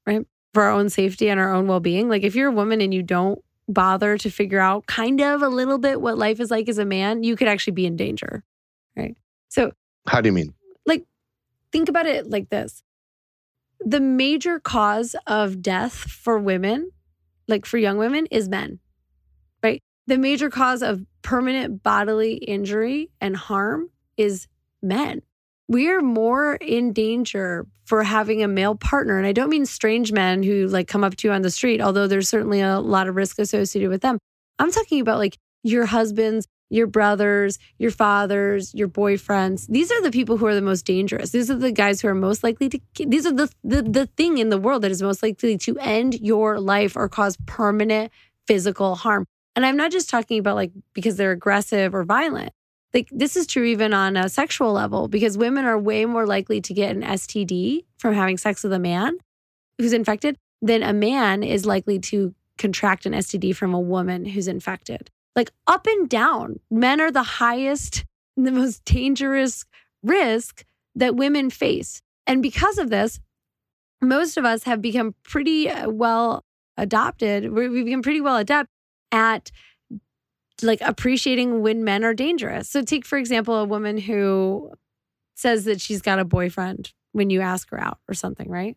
right? 0.07 0.25
For 0.55 0.63
our 0.63 0.71
own 0.71 0.89
safety 0.89 1.29
and 1.29 1.39
our 1.39 1.53
own 1.53 1.67
well 1.67 1.79
being. 1.79 2.09
Like 2.09 2.23
if 2.23 2.35
you're 2.35 2.49
a 2.49 2.53
woman 2.53 2.81
and 2.81 2.93
you 2.93 3.03
don't 3.03 3.39
bother 3.67 4.17
to 4.17 4.30
figure 4.30 4.60
out 4.60 4.86
kind 4.86 5.21
of 5.21 5.41
a 5.41 5.49
little 5.49 5.77
bit 5.77 6.01
what 6.01 6.17
life 6.17 6.39
is 6.39 6.51
like 6.51 6.69
as 6.69 6.77
a 6.77 6.86
man, 6.86 7.23
you 7.23 7.36
could 7.36 7.47
actually 7.47 7.73
be 7.73 7.86
in 7.86 7.95
danger, 7.95 8.43
right? 8.95 9.15
So, 9.49 9.71
how 10.08 10.21
do 10.21 10.30
you 10.30 10.34
mean? 10.34 10.53
Like, 10.86 11.03
think 11.71 11.89
about 11.89 12.06
it 12.06 12.30
like 12.30 12.49
this 12.49 12.84
the 13.80 13.99
major 13.99 14.60
cause 14.60 15.15
of 15.27 15.62
death 15.62 15.93
for 15.93 16.39
women, 16.39 16.91
like 17.47 17.65
for 17.65 17.77
young 17.77 17.97
women, 17.97 18.25
is 18.32 18.49
men, 18.49 18.80
right? 19.62 19.82
The 20.08 20.17
major 20.17 20.49
cause 20.49 20.82
of 20.82 21.06
permanent 21.21 21.84
bodily 21.84 22.36
injury 22.36 23.12
and 23.21 23.36
harm 23.36 23.89
is 24.15 24.47
men. 24.82 25.21
We 25.67 25.89
are 25.89 26.01
more 26.01 26.56
in 26.56 26.93
danger 26.93 27.67
for 27.86 28.03
having 28.03 28.43
a 28.43 28.47
male 28.47 28.75
partner. 28.75 29.17
And 29.17 29.27
I 29.27 29.32
don't 29.32 29.49
mean 29.49 29.65
strange 29.65 30.12
men 30.12 30.43
who 30.43 30.67
like 30.67 30.88
come 30.88 31.03
up 31.03 31.15
to 31.17 31.27
you 31.27 31.34
on 31.34 31.41
the 31.41 31.51
street, 31.51 31.82
although 31.82 32.08
there's 32.08 32.30
certainly 32.30 32.62
a 32.62 32.80
lot 32.80 33.08
of 33.08 33.15
risk 33.15 33.39
associated 33.39 33.89
with 33.89 34.01
them. 34.01 34.17
I'm 34.60 34.71
talking 34.71 35.01
about 35.01 35.17
like 35.17 35.38
your 35.63 35.86
husbands, 35.86 36.47
your 36.69 36.88
brothers, 36.88 37.60
your 37.77 37.91
fathers, 37.91 38.73
your 38.73 38.88
boyfriends. 38.88 39.67
These 39.67 39.91
are 39.91 40.01
the 40.01 40.12
people 40.12 40.38
who 40.38 40.45
are 40.47 40.56
the 40.56 40.62
most 40.62 40.86
dangerous. 40.86 41.32
These 41.32 41.49
are 41.49 41.56
the 41.56 41.71
guys 41.71 42.01
who 42.01 42.08
are 42.10 42.15
most 42.15 42.43
likely 42.43 42.69
to 42.69 42.80
these 43.06 43.25
are 43.25 43.34
the 43.34 43.49
the, 43.63 43.82
the 43.82 44.06
thing 44.06 44.38
in 44.38 44.49
the 44.49 44.58
world 44.58 44.82
that 44.82 44.91
is 44.91 45.01
most 45.01 45.23
likely 45.23 45.58
to 45.58 45.77
end 45.80 46.19
your 46.19 46.60
life 46.60 46.95
or 46.95 47.08
cause 47.08 47.38
permanent 47.45 48.12
physical 48.47 48.95
harm. 48.95 49.25
And 49.56 49.65
I'm 49.65 49.77
not 49.77 49.91
just 49.91 50.10
talking 50.10 50.39
about 50.39 50.56
like 50.56 50.71
because 50.93 51.15
they're 51.17 51.32
aggressive 51.32 51.95
or 51.95 52.03
violent. 52.03 52.51
Like 52.97 53.10
this 53.12 53.36
is 53.36 53.45
true 53.45 53.63
even 53.65 53.93
on 53.93 54.17
a 54.17 54.27
sexual 54.27 54.73
level 54.73 55.07
because 55.07 55.38
women 55.38 55.65
are 55.65 55.77
way 55.77 56.05
more 56.05 56.25
likely 56.25 56.62
to 56.62 56.73
get 56.73 56.95
an 56.95 57.03
STD 57.03 57.86
from 57.99 58.15
having 58.15 58.39
sex 58.39 58.63
with 58.63 58.73
a 58.73 58.79
man 58.79 59.19
who's 59.77 59.93
infected 59.93 60.36
than 60.63 60.81
a 60.81 60.93
man 60.93 61.43
is 61.43 61.63
likely 61.63 61.99
to 61.99 62.33
contract 62.57 63.05
an 63.05 63.13
STD 63.13 63.55
from 63.55 63.75
a 63.75 63.79
woman 63.79 64.25
who's 64.25 64.47
infected 64.47 65.12
like 65.36 65.51
up 65.67 65.86
and 65.86 66.10
down. 66.10 66.60
Men 66.71 66.99
are 66.99 67.12
the 67.12 67.21
highest, 67.21 68.03
the 68.36 68.51
most 68.51 68.83
dangerous 68.86 69.63
risk 70.01 70.65
that 70.95 71.15
women 71.15 71.51
face. 71.51 72.01
And 72.25 72.41
because 72.41 72.79
of 72.79 72.89
this, 72.89 73.19
most 74.01 74.38
of 74.38 74.43
us 74.43 74.63
have 74.63 74.81
become 74.81 75.13
pretty 75.21 75.69
uh, 75.69 75.91
well 75.91 76.43
adopted. 76.77 77.53
We've 77.53 77.86
become 77.86 78.01
pretty 78.01 78.21
well 78.21 78.38
adept 78.38 78.71
at 79.12 79.51
like 80.61 80.81
appreciating 80.81 81.61
when 81.61 81.83
men 81.83 82.03
are 82.03 82.13
dangerous. 82.13 82.69
So 82.69 82.81
take 82.81 83.05
for 83.05 83.17
example 83.17 83.55
a 83.55 83.65
woman 83.65 83.97
who 83.97 84.71
says 85.35 85.65
that 85.65 85.81
she's 85.81 86.01
got 86.01 86.19
a 86.19 86.25
boyfriend 86.25 86.93
when 87.11 87.29
you 87.29 87.41
ask 87.41 87.69
her 87.69 87.79
out 87.79 87.99
or 88.07 88.13
something, 88.13 88.49
right? 88.49 88.75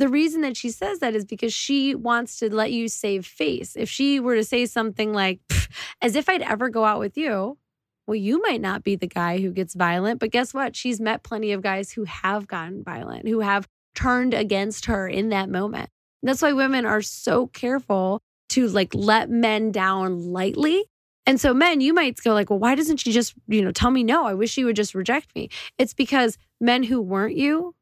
the 0.00 0.08
reason 0.08 0.40
that 0.40 0.56
she 0.56 0.70
says 0.70 0.98
that 1.00 1.14
is 1.14 1.24
because 1.26 1.52
she 1.52 1.94
wants 1.94 2.38
to 2.38 2.52
let 2.52 2.72
you 2.72 2.88
save 2.88 3.26
face. 3.26 3.76
If 3.76 3.90
she 3.90 4.18
were 4.18 4.34
to 4.34 4.44
say 4.44 4.64
something 4.66 5.12
like, 5.12 5.40
as 6.02 6.16
if 6.16 6.28
I'd 6.28 6.42
ever 6.42 6.70
go 6.70 6.84
out 6.84 6.98
with 6.98 7.16
you, 7.16 7.58
well, 8.06 8.16
you 8.16 8.40
might 8.42 8.62
not 8.62 8.82
be 8.82 8.96
the 8.96 9.06
guy 9.06 9.40
who 9.40 9.52
gets 9.52 9.74
violent, 9.74 10.18
but 10.18 10.30
guess 10.30 10.52
what? 10.54 10.74
She's 10.74 11.00
met 11.00 11.22
plenty 11.22 11.52
of 11.52 11.62
guys 11.62 11.92
who 11.92 12.04
have 12.04 12.48
gotten 12.48 12.82
violent, 12.82 13.28
who 13.28 13.40
have 13.40 13.68
turned 13.94 14.32
against 14.32 14.86
her 14.86 15.06
in 15.06 15.28
that 15.28 15.50
moment. 15.50 15.90
That's 16.22 16.42
why 16.42 16.52
women 16.52 16.86
are 16.86 17.02
so 17.02 17.46
careful 17.46 18.22
to 18.50 18.68
like 18.68 18.94
let 18.94 19.30
men 19.30 19.70
down 19.70 20.32
lightly. 20.32 20.84
And 21.26 21.40
so 21.40 21.52
men, 21.54 21.80
you 21.80 21.92
might 21.92 22.20
go 22.22 22.32
like, 22.32 22.50
well, 22.50 22.58
why 22.58 22.74
doesn't 22.74 22.98
she 22.98 23.12
just, 23.12 23.34
you 23.46 23.62
know, 23.62 23.72
tell 23.72 23.90
me 23.90 24.02
no? 24.02 24.26
I 24.26 24.34
wish 24.34 24.50
she 24.50 24.64
would 24.64 24.76
just 24.76 24.94
reject 24.94 25.34
me. 25.34 25.50
It's 25.78 25.94
because 25.94 26.38
men 26.60 26.82
who 26.82 27.00
weren't 27.00 27.36
you 27.36 27.74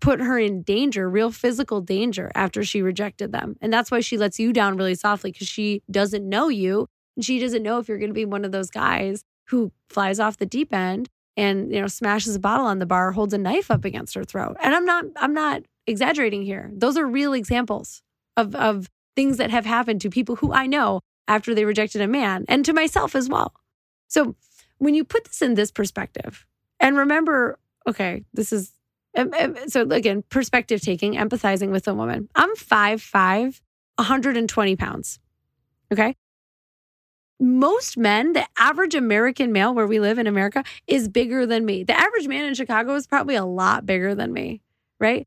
put 0.00 0.20
her 0.20 0.38
in 0.38 0.62
danger, 0.62 1.08
real 1.08 1.30
physical 1.30 1.80
danger 1.80 2.30
after 2.34 2.62
she 2.62 2.82
rejected 2.82 3.32
them. 3.32 3.56
And 3.60 3.72
that's 3.72 3.90
why 3.90 4.00
she 4.00 4.18
lets 4.18 4.38
you 4.38 4.52
down 4.52 4.76
really 4.76 4.94
softly 4.94 5.32
because 5.32 5.48
she 5.48 5.82
doesn't 5.90 6.28
know 6.28 6.48
you. 6.48 6.86
And 7.16 7.24
she 7.24 7.38
doesn't 7.38 7.62
know 7.62 7.78
if 7.78 7.88
you're 7.88 7.98
going 7.98 8.10
to 8.10 8.14
be 8.14 8.26
one 8.26 8.44
of 8.44 8.52
those 8.52 8.70
guys 8.70 9.22
who 9.48 9.72
flies 9.88 10.20
off 10.20 10.36
the 10.36 10.46
deep 10.46 10.72
end 10.72 11.08
and, 11.36 11.72
you 11.72 11.80
know, 11.80 11.86
smashes 11.86 12.36
a 12.36 12.40
bottle 12.40 12.66
on 12.66 12.78
the 12.78 12.86
bar, 12.86 13.12
holds 13.12 13.32
a 13.32 13.38
knife 13.38 13.70
up 13.70 13.84
against 13.84 14.14
her 14.14 14.24
throat. 14.24 14.56
And 14.60 14.74
I'm 14.74 14.84
not, 14.84 15.04
I'm 15.16 15.32
not 15.32 15.62
exaggerating 15.86 16.42
here. 16.42 16.70
Those 16.74 16.96
are 16.98 17.06
real 17.06 17.32
examples 17.32 18.02
of, 18.36 18.54
of 18.54 18.90
things 19.14 19.38
that 19.38 19.50
have 19.50 19.64
happened 19.64 20.02
to 20.02 20.10
people 20.10 20.36
who 20.36 20.52
I 20.52 20.66
know 20.66 21.00
after 21.28 21.54
they 21.54 21.64
rejected 21.64 22.00
a 22.00 22.08
man 22.08 22.44
and 22.48 22.64
to 22.64 22.72
myself 22.72 23.14
as 23.14 23.28
well. 23.28 23.54
So 24.08 24.36
when 24.78 24.94
you 24.94 25.04
put 25.04 25.24
this 25.24 25.42
in 25.42 25.54
this 25.54 25.70
perspective 25.70 26.46
and 26.80 26.96
remember, 26.96 27.58
okay, 27.86 28.24
this 28.32 28.52
is 28.52 28.72
so 29.68 29.82
again, 29.90 30.22
perspective 30.28 30.80
taking, 30.80 31.14
empathizing 31.14 31.70
with 31.70 31.88
a 31.88 31.94
woman. 31.94 32.28
I'm 32.34 32.54
5'5, 32.54 33.60
120 33.96 34.76
pounds. 34.76 35.18
Okay. 35.92 36.16
Most 37.38 37.96
men, 37.96 38.32
the 38.32 38.46
average 38.58 38.94
American 38.94 39.52
male 39.52 39.74
where 39.74 39.86
we 39.86 40.00
live 40.00 40.18
in 40.18 40.26
America 40.26 40.64
is 40.86 41.08
bigger 41.08 41.46
than 41.46 41.64
me. 41.64 41.84
The 41.84 41.98
average 41.98 42.28
man 42.28 42.44
in 42.44 42.54
Chicago 42.54 42.94
is 42.94 43.06
probably 43.06 43.34
a 43.34 43.44
lot 43.44 43.84
bigger 43.84 44.14
than 44.14 44.32
me, 44.32 44.62
right? 44.98 45.26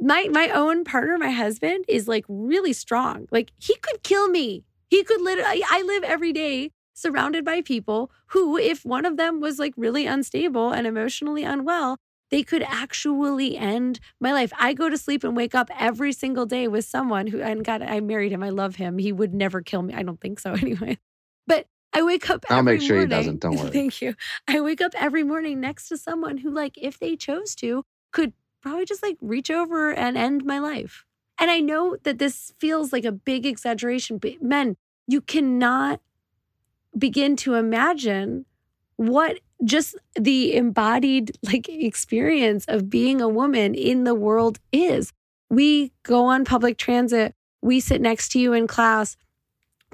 My 0.00 0.28
my 0.30 0.48
own 0.48 0.84
partner, 0.84 1.18
my 1.18 1.30
husband, 1.30 1.84
is 1.88 2.08
like 2.08 2.24
really 2.28 2.72
strong. 2.72 3.26
Like 3.30 3.52
he 3.58 3.74
could 3.76 4.02
kill 4.02 4.28
me. 4.28 4.64
He 4.90 5.02
could 5.04 5.20
literally 5.22 5.62
I 5.68 5.82
live 5.82 6.04
every 6.04 6.32
day 6.32 6.72
surrounded 6.92 7.44
by 7.44 7.62
people 7.62 8.10
who, 8.28 8.58
if 8.58 8.84
one 8.84 9.06
of 9.06 9.16
them 9.16 9.40
was 9.40 9.58
like 9.58 9.72
really 9.76 10.06
unstable 10.06 10.70
and 10.72 10.86
emotionally 10.86 11.44
unwell, 11.44 11.96
they 12.30 12.42
could 12.42 12.62
actually 12.62 13.56
end 13.56 13.98
my 14.20 14.32
life. 14.32 14.52
I 14.58 14.74
go 14.74 14.88
to 14.88 14.98
sleep 14.98 15.24
and 15.24 15.36
wake 15.36 15.54
up 15.54 15.70
every 15.78 16.12
single 16.12 16.46
day 16.46 16.68
with 16.68 16.84
someone 16.84 17.26
who, 17.26 17.40
and 17.40 17.64
God, 17.64 17.82
I 17.82 18.00
married 18.00 18.32
him. 18.32 18.42
I 18.42 18.50
love 18.50 18.76
him. 18.76 18.98
He 18.98 19.12
would 19.12 19.34
never 19.34 19.62
kill 19.62 19.82
me. 19.82 19.94
I 19.94 20.02
don't 20.02 20.20
think 20.20 20.38
so 20.38 20.52
anyway. 20.60 20.98
But 21.46 21.66
I 21.92 22.02
wake 22.02 22.30
up. 22.30 22.44
I'll 22.50 22.62
make 22.62 22.82
sure 22.82 22.96
morning, 22.96 23.10
he 23.10 23.16
doesn't. 23.16 23.40
Don't 23.40 23.56
worry. 23.56 23.70
Thank 23.72 24.00
you. 24.00 24.14
I 24.46 24.60
wake 24.60 24.80
up 24.80 24.92
every 24.96 25.24
morning 25.24 25.60
next 25.60 25.88
to 25.88 25.96
someone 25.96 26.38
who, 26.38 26.50
like, 26.50 26.78
if 26.78 26.98
they 26.98 27.16
chose 27.16 27.54
to, 27.56 27.84
could 28.12 28.32
probably 28.62 28.84
just 28.84 29.02
like 29.02 29.16
reach 29.20 29.50
over 29.50 29.92
and 29.92 30.16
end 30.16 30.44
my 30.44 30.58
life. 30.58 31.04
And 31.40 31.50
I 31.50 31.60
know 31.60 31.96
that 32.02 32.18
this 32.18 32.52
feels 32.58 32.92
like 32.92 33.06
a 33.06 33.12
big 33.12 33.46
exaggeration, 33.46 34.18
but 34.18 34.42
men, 34.42 34.76
you 35.06 35.22
cannot 35.22 36.00
begin 36.96 37.34
to 37.36 37.54
imagine 37.54 38.44
what 38.96 39.40
just 39.64 39.96
the 40.14 40.54
embodied 40.54 41.36
like 41.42 41.68
experience 41.68 42.66
of 42.68 42.90
being 42.90 43.22
a 43.22 43.28
woman 43.28 43.74
in 43.74 44.04
the 44.04 44.14
world 44.14 44.58
is. 44.70 45.12
We 45.48 45.92
go 46.02 46.26
on 46.26 46.44
public 46.44 46.76
transit, 46.76 47.34
we 47.62 47.80
sit 47.80 48.02
next 48.02 48.32
to 48.32 48.38
you 48.38 48.52
in 48.52 48.66
class, 48.66 49.16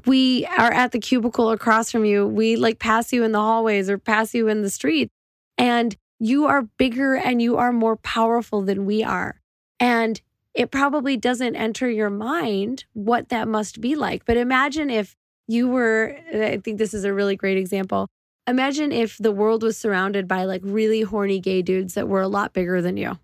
we 0.04 0.44
are 0.46 0.72
at 0.72 0.92
the 0.92 0.98
cubicle 0.98 1.50
across 1.50 1.90
from 1.90 2.04
you, 2.04 2.26
we 2.26 2.56
like 2.56 2.80
pass 2.80 3.12
you 3.12 3.22
in 3.22 3.32
the 3.32 3.40
hallways 3.40 3.88
or 3.88 3.98
pass 3.98 4.34
you 4.34 4.48
in 4.48 4.62
the 4.62 4.70
street, 4.70 5.10
and 5.56 5.96
you 6.18 6.46
are 6.46 6.62
bigger 6.62 7.14
and 7.14 7.40
you 7.40 7.56
are 7.56 7.72
more 7.72 7.96
powerful 7.96 8.62
than 8.62 8.84
we 8.84 9.04
are. 9.04 9.40
And 9.78 10.20
it 10.56 10.70
probably 10.70 11.18
doesn't 11.18 11.54
enter 11.54 11.88
your 11.88 12.08
mind 12.08 12.86
what 12.94 13.28
that 13.28 13.46
must 13.46 13.80
be 13.80 13.94
like. 13.94 14.24
But 14.24 14.38
imagine 14.38 14.88
if 14.88 15.14
you 15.46 15.68
were, 15.68 16.16
I 16.32 16.56
think 16.64 16.78
this 16.78 16.94
is 16.94 17.04
a 17.04 17.12
really 17.12 17.36
great 17.36 17.58
example. 17.58 18.08
Imagine 18.48 18.90
if 18.90 19.18
the 19.18 19.32
world 19.32 19.62
was 19.62 19.76
surrounded 19.76 20.26
by 20.26 20.44
like 20.44 20.62
really 20.64 21.02
horny 21.02 21.40
gay 21.40 21.60
dudes 21.60 21.92
that 21.94 22.08
were 22.08 22.22
a 22.22 22.28
lot 22.28 22.54
bigger 22.54 22.80
than 22.80 22.96
you, 22.96 23.18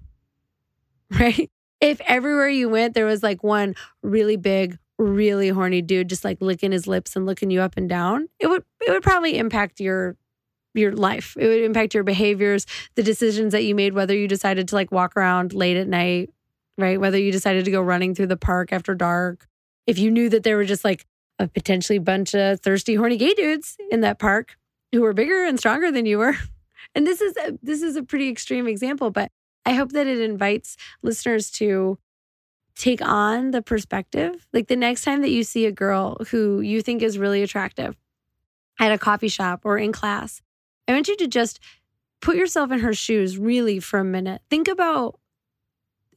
right? 1.11 1.51
If 1.81 2.01
everywhere 2.03 2.51
you 2.51 2.69
went, 2.69 2.95
there 2.95 3.07
was 3.07 3.23
like 3.23 3.43
one 3.43 3.77
really 4.03 4.37
big, 4.37 4.79
really 4.99 5.49
horny 5.49 5.81
dude 5.81 6.11
just 6.11 6.25
like 6.25 6.37
licking 6.43 6.71
his 6.71 6.87
lips 6.87 7.17
and 7.17 7.25
looking 7.25 7.51
you 7.51 7.63
up 7.63 7.79
and 7.79 7.89
down, 7.89 8.29
it 8.41 8.49
would 8.49 8.63
it 8.87 8.91
would 8.91 9.03
probably 9.03 9.39
impact 9.39 9.81
your 9.81 10.17
your 10.75 10.93
life. 10.93 11.35
It 11.39 11.47
would 11.47 11.63
impact 11.63 11.95
your 11.95 12.05
behaviors, 12.05 12.67
the 12.95 13.03
decisions 13.03 13.53
that 13.53 13.65
you 13.65 13.75
made, 13.75 13.95
whether 13.95 14.15
you 14.15 14.29
decided 14.29 14.69
to 14.69 14.75
like 14.75 14.93
walk 14.93 15.17
around 15.17 15.55
late 15.55 15.77
at 15.77 15.89
night, 15.89 16.31
right? 16.83 17.01
Whether 17.01 17.19
you 17.19 17.33
decided 17.33 17.65
to 17.65 17.71
go 17.71 17.81
running 17.81 18.15
through 18.15 18.27
the 18.27 18.37
park 18.37 18.73
after 18.73 18.95
dark. 18.95 19.47
If 19.87 19.99
you 19.99 20.11
knew 20.11 20.29
that 20.29 20.43
there 20.43 20.57
were 20.57 20.65
just 20.65 20.85
like 20.85 21.07
a 21.39 21.49
potentially 21.49 21.99
bunch 21.99 22.35
of 22.35 22.61
thirsty, 22.61 22.97
horny 22.97 23.17
gay 23.17 23.35
dudes 23.35 23.77
in 23.91 24.01
that 24.01 24.19
park 24.19 24.57
who 24.91 25.01
were 25.01 25.13
bigger 25.13 25.45
and 25.45 25.59
stronger 25.59 25.91
than 25.91 26.07
you 26.07 26.19
were. 26.19 26.35
And 26.95 27.07
this 27.07 27.23
is 27.23 27.35
a, 27.39 27.59
this 27.63 27.81
is 27.81 27.97
a 27.97 28.03
pretty 28.03 28.29
extreme 28.29 28.67
example, 28.67 29.11
but 29.11 29.31
I 29.65 29.73
hope 29.73 29.93
that 29.93 30.07
it 30.07 30.21
invites 30.21 30.77
listeners 31.01 31.51
to 31.53 31.97
take 32.75 33.01
on 33.01 33.53
the 33.53 33.63
perspective. 33.63 34.47
Like 34.53 34.69
the 34.69 34.77
next 34.77 35.03
time 35.03 35.23
that 35.23 35.31
you 35.31 35.43
see 35.43 35.65
a 35.65 35.73
girl 35.73 36.19
who 36.29 36.61
you 36.61 36.83
think 36.83 37.01
is 37.01 37.17
really 37.17 37.43
attractive 37.43 37.97
at 38.79 38.93
a 38.93 38.99
coffee 38.99 39.29
shop 39.29 39.63
or 39.65 39.79
in 39.79 39.93
class, 39.93 40.43
I 40.87 40.93
want 40.93 41.09
you 41.09 41.17
to 41.17 41.29
just 41.29 41.61
put 42.21 42.37
yourself 42.37 42.71
in 42.71 42.81
her 42.81 42.93
shoes 42.93 43.39
really 43.39 43.81
for 43.81 43.99
a 43.99 44.05
minute. 44.05 44.43
Think 44.51 44.69
about 44.69 45.19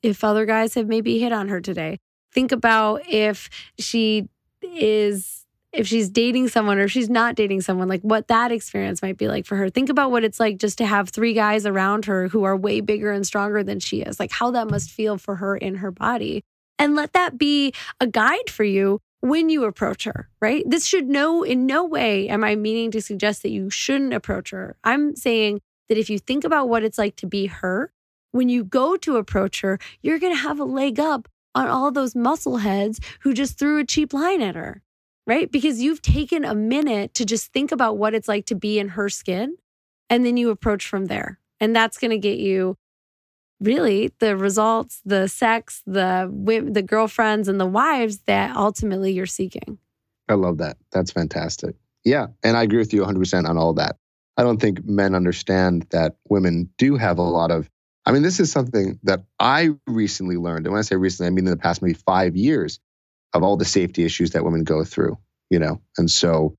if 0.06 0.24
other 0.24 0.46
guys 0.46 0.76
have 0.76 0.88
maybe 0.88 1.20
hit 1.20 1.32
on 1.32 1.50
her 1.50 1.60
today. 1.60 2.00
Think 2.32 2.52
about 2.52 3.02
if 3.08 3.50
she 3.80 4.28
is 4.62 5.46
if 5.72 5.88
she's 5.88 6.10
dating 6.10 6.48
someone 6.48 6.78
or 6.78 6.84
if 6.84 6.92
she's 6.92 7.10
not 7.10 7.36
dating 7.36 7.60
someone, 7.60 7.90
like 7.90 8.02
what 8.02 8.30
that 8.30 8.50
experience 8.50 9.02
might 9.02 9.18
be 9.18 9.28
like 9.28 9.46
for 9.46 9.58
her. 9.58 9.70
Think 9.70 9.90
about 9.90 10.10
what 10.10 10.24
it's 10.24 10.40
like 10.40 10.58
just 10.58 10.78
to 10.78 10.86
have 10.86 11.10
three 11.10 11.34
guys 11.34 11.66
around 11.66 12.06
her 12.06 12.30
who 12.30 12.46
are 12.46 12.56
way 12.56 12.80
bigger 12.80 13.12
and 13.12 13.28
stronger 13.28 13.62
than 13.62 13.82
she 13.82 14.02
is, 14.02 14.18
like 14.18 14.32
how 14.32 14.52
that 14.52 14.70
must 14.70 14.90
feel 14.90 15.18
for 15.18 15.36
her 15.36 15.58
in 15.58 15.76
her 15.76 15.92
body. 15.92 16.46
And 16.80 16.96
let 16.96 17.12
that 17.12 17.38
be 17.38 17.74
a 18.00 18.08
guide 18.08 18.50
for 18.50 18.64
you 18.64 19.02
when 19.20 19.50
you 19.50 19.66
approach 19.66 20.06
her, 20.06 20.30
right? 20.40 20.64
This 20.66 20.86
should 20.86 21.08
no, 21.08 21.44
in 21.44 21.66
no 21.66 21.84
way 21.84 22.30
am 22.30 22.44
I 22.44 22.56
meaning 22.56 22.92
to 22.92 23.02
suggest 23.02 23.42
that 23.44 23.50
you 23.50 23.70
shouldn't 23.70 24.14
approach 24.14 24.52
her. 24.52 24.78
I'm 24.84 25.16
saying 25.16 25.62
that 25.90 25.98
if 25.98 26.10
you 26.10 26.20
think 26.20 26.44
about 26.44 26.70
what 26.70 26.84
it's 26.84 26.98
like 26.98 27.16
to 27.18 27.28
be 27.28 27.48
her, 27.48 27.92
when 28.36 28.50
you 28.50 28.66
go 28.66 28.98
to 28.98 29.16
approach 29.16 29.62
her, 29.62 29.80
you're 30.02 30.20
going 30.20 30.36
to 30.36 30.42
have 30.42 30.60
a 30.60 30.66
leg 30.66 31.00
up 31.00 31.30
on 31.56 31.68
all 31.68 31.90
those 31.90 32.16
muscle 32.16 32.58
heads 32.58 33.00
who 33.22 33.34
just 33.34 33.58
threw 33.58 33.80
a 33.80 33.86
cheap 33.86 34.14
line 34.14 34.42
at 34.42 34.56
her, 34.56 34.82
right? 35.26 35.50
Because 35.50 35.82
you've 35.82 36.02
taken 36.02 36.44
a 36.44 36.54
minute 36.54 37.14
to 37.14 37.24
just 37.24 37.54
think 37.54 37.72
about 37.72 37.98
what 37.98 38.14
it's 38.14 38.28
like 38.28 38.46
to 38.48 38.56
be 38.56 38.78
in 38.78 38.90
her 38.90 39.08
skin. 39.08 39.56
And 40.10 40.26
then 40.26 40.36
you 40.36 40.50
approach 40.50 40.86
from 40.86 41.06
there. 41.06 41.40
And 41.62 41.74
that's 41.74 41.98
going 41.98 42.12
to 42.12 42.18
get 42.18 42.38
you 42.38 42.76
really 43.62 44.12
the 44.20 44.36
results, 44.36 45.02
the 45.06 45.30
sex, 45.30 45.82
the 45.88 46.30
the 46.70 46.82
girlfriends 46.82 47.48
and 47.48 47.58
the 47.58 47.66
wives 47.66 48.20
that 48.26 48.54
ultimately 48.58 49.14
you're 49.14 49.26
seeking. 49.26 49.78
I 50.28 50.34
love 50.34 50.58
that. 50.58 50.76
That's 50.92 51.12
fantastic. 51.12 51.76
Yeah, 52.04 52.28
and 52.44 52.58
I 52.58 52.64
agree 52.64 52.80
with 52.80 52.94
you 52.94 53.02
100% 53.02 53.48
on 53.48 53.58
all 53.58 53.74
that. 53.76 53.96
I 54.38 54.44
don't 54.44 54.60
think 54.60 54.86
men 54.86 55.16
understand 55.16 55.88
that 55.92 56.18
women 56.28 56.70
do 56.78 56.98
have 56.98 57.18
a 57.18 57.24
lot 57.24 57.50
of 57.50 57.70
I 58.06 58.12
mean, 58.12 58.22
this 58.22 58.40
is 58.40 58.52
something 58.52 59.00
that 59.04 59.24
I 59.40 59.72
recently 59.88 60.38
learned. 60.38 60.66
And 60.66 60.74
when 60.74 60.80
I 60.80 60.84
say 60.84 60.96
recently, 60.96 61.28
I 61.28 61.32
mean 61.32 61.46
in 61.46 61.52
the 61.52 61.58
past 61.58 61.82
maybe 61.82 61.96
5 61.96 62.36
years 62.36 62.80
of 63.34 63.44
all 63.44 63.58
the 63.58 63.66
safety 63.66 64.06
issues 64.06 64.32
that 64.32 64.46
women 64.46 64.64
go 64.64 64.84
through, 64.84 65.18
you 65.50 65.60
know. 65.60 65.82
And 65.98 66.10
so 66.10 66.56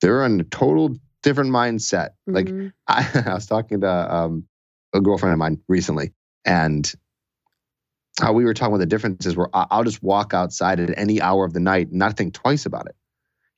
they're 0.00 0.24
in 0.24 0.40
a 0.40 0.44
total 0.44 0.96
different 1.22 1.50
mindset. 1.50 2.10
Mm-hmm. 2.28 2.34
Like 2.34 2.72
I, 2.88 3.30
I 3.30 3.34
was 3.34 3.46
talking 3.46 3.80
to 3.82 4.14
um, 4.14 4.44
a 4.92 5.00
girlfriend 5.00 5.32
of 5.32 5.38
mine 5.38 5.60
recently 5.68 6.12
and 6.44 6.92
how 8.20 8.32
we 8.32 8.44
were 8.44 8.54
talking 8.54 8.74
about 8.74 8.80
the 8.80 8.86
differences 8.86 9.36
where 9.36 9.48
I'll 9.52 9.84
just 9.84 10.02
walk 10.02 10.34
outside 10.34 10.80
at 10.80 10.96
any 10.98 11.20
hour 11.20 11.44
of 11.44 11.52
the 11.52 11.60
night 11.60 11.88
and 11.88 11.98
not 11.98 12.16
think 12.16 12.34
twice 12.34 12.66
about 12.66 12.86
it. 12.86 12.96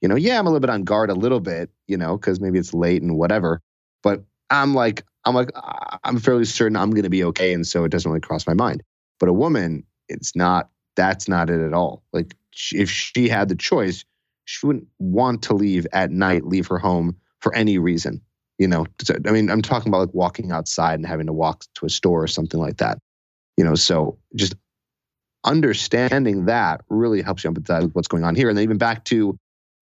You 0.02 0.08
know, 0.08 0.16
yeah, 0.16 0.38
I'm 0.38 0.46
a 0.46 0.50
little 0.50 0.60
bit 0.60 0.70
on 0.70 0.84
guard 0.84 1.10
a 1.10 1.14
little 1.14 1.40
bit, 1.40 1.70
you 1.86 1.96
know, 1.96 2.16
because 2.16 2.40
maybe 2.40 2.58
it's 2.58 2.74
late 2.74 3.02
and 3.02 3.16
whatever. 3.16 3.60
But 4.02 4.24
I'm 4.50 4.74
like, 4.74 5.04
I'm 5.24 5.34
like, 5.34 5.50
I'm 6.04 6.18
fairly 6.18 6.44
certain 6.44 6.76
I'm 6.76 6.90
going 6.90 7.04
to 7.04 7.10
be 7.10 7.24
okay. 7.24 7.52
And 7.52 7.66
so 7.66 7.84
it 7.84 7.90
doesn't 7.90 8.10
really 8.10 8.20
cross 8.20 8.46
my 8.46 8.54
mind. 8.54 8.82
But 9.18 9.28
a 9.28 9.32
woman, 9.32 9.84
it's 10.08 10.34
not, 10.34 10.70
that's 10.96 11.28
not 11.28 11.50
it 11.50 11.60
at 11.60 11.74
all. 11.74 12.02
Like 12.12 12.34
if 12.72 12.90
she 12.90 13.28
had 13.28 13.48
the 13.48 13.56
choice, 13.56 14.04
she 14.46 14.66
wouldn't 14.66 14.86
want 14.98 15.42
to 15.44 15.54
leave 15.54 15.86
at 15.92 16.10
night, 16.10 16.46
leave 16.46 16.66
her 16.68 16.78
home 16.78 17.16
for 17.40 17.54
any 17.54 17.78
reason 17.78 18.22
you 18.60 18.68
know 18.68 18.86
i 19.26 19.30
mean 19.32 19.50
i'm 19.50 19.62
talking 19.62 19.88
about 19.88 20.00
like 20.00 20.14
walking 20.14 20.52
outside 20.52 20.94
and 20.94 21.06
having 21.06 21.26
to 21.26 21.32
walk 21.32 21.64
to 21.74 21.86
a 21.86 21.88
store 21.88 22.22
or 22.22 22.28
something 22.28 22.60
like 22.60 22.76
that 22.76 22.98
you 23.56 23.64
know 23.64 23.74
so 23.74 24.16
just 24.36 24.54
understanding 25.44 26.44
that 26.44 26.82
really 26.90 27.22
helps 27.22 27.42
you 27.42 27.50
empathize 27.50 27.82
with 27.82 27.94
what's 27.94 28.06
going 28.06 28.22
on 28.22 28.36
here 28.36 28.48
and 28.50 28.56
then 28.56 28.62
even 28.62 28.76
back 28.76 29.04
to 29.04 29.36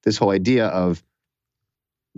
this 0.05 0.17
whole 0.17 0.31
idea 0.31 0.69
of 0.69 1.03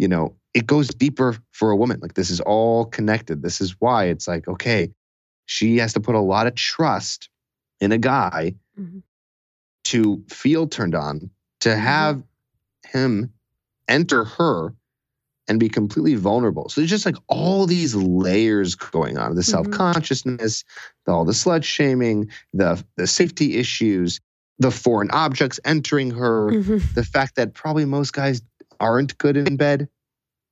you 0.01 0.09
know 0.09 0.35
it 0.55 0.67
goes 0.67 0.89
deeper 0.89 1.37
for 1.53 1.71
a 1.71 1.77
woman 1.77 2.01
like 2.01 2.15
this 2.15 2.31
is 2.31 2.41
all 2.41 2.87
connected 2.87 3.43
this 3.43 3.61
is 3.61 3.77
why 3.81 4.07
it's 4.07 4.27
like 4.27 4.49
okay 4.49 4.91
she 5.45 5.77
has 5.77 5.93
to 5.93 6.01
put 6.01 6.15
a 6.15 6.21
lot 6.21 6.47
of 6.47 6.55
trust 6.55 7.29
in 7.81 7.93
a 7.93 7.99
guy 7.99 8.55
mm-hmm. 8.79 9.01
to 9.85 10.25
feel 10.29 10.67
turned 10.67 10.95
on 10.95 11.31
to 11.61 11.69
mm-hmm. 11.69 11.81
have 11.81 12.23
him 12.87 13.33
enter 13.89 14.25
her 14.25 14.75
and 15.49 15.59
be 15.59 15.69
completely 15.69 16.15
vulnerable. 16.15 16.69
So 16.69 16.81
there's 16.81 16.91
just 16.91 17.05
like 17.05 17.17
all 17.27 17.67
these 17.67 17.97
layers 17.97 18.77
going 18.77 19.19
on 19.19 19.35
the 19.35 19.43
self 19.43 19.69
consciousness, 19.71 20.63
mm-hmm. 20.63 21.13
all 21.13 21.25
the 21.25 21.33
slut 21.33 21.65
shaming, 21.65 22.31
the, 22.55 22.83
the 22.97 23.09
safety 23.09 23.57
issues, 23.57 24.21
the 24.61 24.71
foreign 24.71 25.11
objects 25.11 25.59
entering 25.65 26.13
her, 26.13 26.53
mm-hmm. 26.53 26.95
the 26.95 27.05
fact 27.05 27.35
that 27.35 27.55
probably 27.55 27.85
most 27.85 28.13
guys 28.13 28.43
aren't 28.81 29.17
good 29.19 29.37
in 29.37 29.57
bed. 29.57 29.89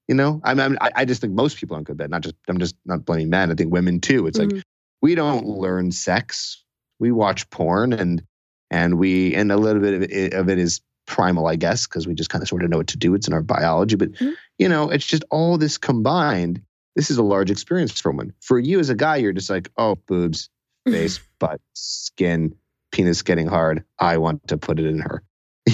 You 0.06 0.14
know, 0.14 0.40
I 0.42 0.54
mean, 0.54 0.78
I, 0.80 0.90
I 0.96 1.04
just 1.04 1.20
think 1.20 1.34
most 1.34 1.58
people 1.58 1.74
aren't 1.74 1.86
good 1.86 1.92
in 1.92 1.98
bed. 1.98 2.10
Not 2.10 2.22
just, 2.22 2.34
I'm 2.48 2.58
just 2.58 2.76
not 2.86 3.04
blaming 3.04 3.30
men. 3.30 3.50
I 3.50 3.54
think 3.54 3.72
women 3.72 4.00
too. 4.00 4.26
It's 4.26 4.38
mm-hmm. 4.38 4.56
like 4.56 4.64
we 5.02 5.14
don't 5.14 5.46
learn 5.46 5.92
sex. 5.92 6.64
We 6.98 7.12
watch 7.12 7.48
porn 7.50 7.92
and 7.92 8.22
and 8.70 8.98
we 8.98 9.34
and 9.34 9.52
a 9.52 9.56
little 9.56 9.82
bit 9.82 9.94
of 9.94 10.02
it, 10.02 10.34
of 10.34 10.48
it 10.48 10.58
is 10.58 10.80
primal, 11.08 11.48
I 11.48 11.56
guess, 11.56 11.86
because 11.86 12.06
we 12.06 12.14
just 12.14 12.30
kind 12.30 12.42
of 12.42 12.48
sort 12.48 12.62
of 12.62 12.70
know 12.70 12.76
what 12.76 12.88
to 12.88 12.98
do. 12.98 13.14
It's 13.14 13.26
in 13.26 13.34
our 13.34 13.42
biology. 13.42 13.96
But, 13.96 14.12
mm-hmm. 14.12 14.32
you 14.58 14.68
know, 14.68 14.90
it's 14.90 15.06
just 15.06 15.24
all 15.30 15.58
this 15.58 15.78
combined. 15.78 16.62
This 16.94 17.10
is 17.10 17.18
a 17.18 17.22
large 17.22 17.50
experience 17.50 17.98
for 17.98 18.12
women. 18.12 18.34
For 18.40 18.58
you 18.58 18.78
as 18.78 18.90
a 18.90 18.94
guy, 18.94 19.16
you're 19.16 19.32
just 19.32 19.50
like, 19.50 19.70
oh, 19.76 19.96
boobs, 20.06 20.50
face, 20.86 21.18
butt, 21.40 21.60
skin, 21.74 22.54
penis 22.92 23.22
getting 23.22 23.48
hard. 23.48 23.84
I 23.98 24.18
want 24.18 24.46
to 24.48 24.58
put 24.58 24.78
it 24.78 24.86
in 24.86 25.00
her. 25.00 25.22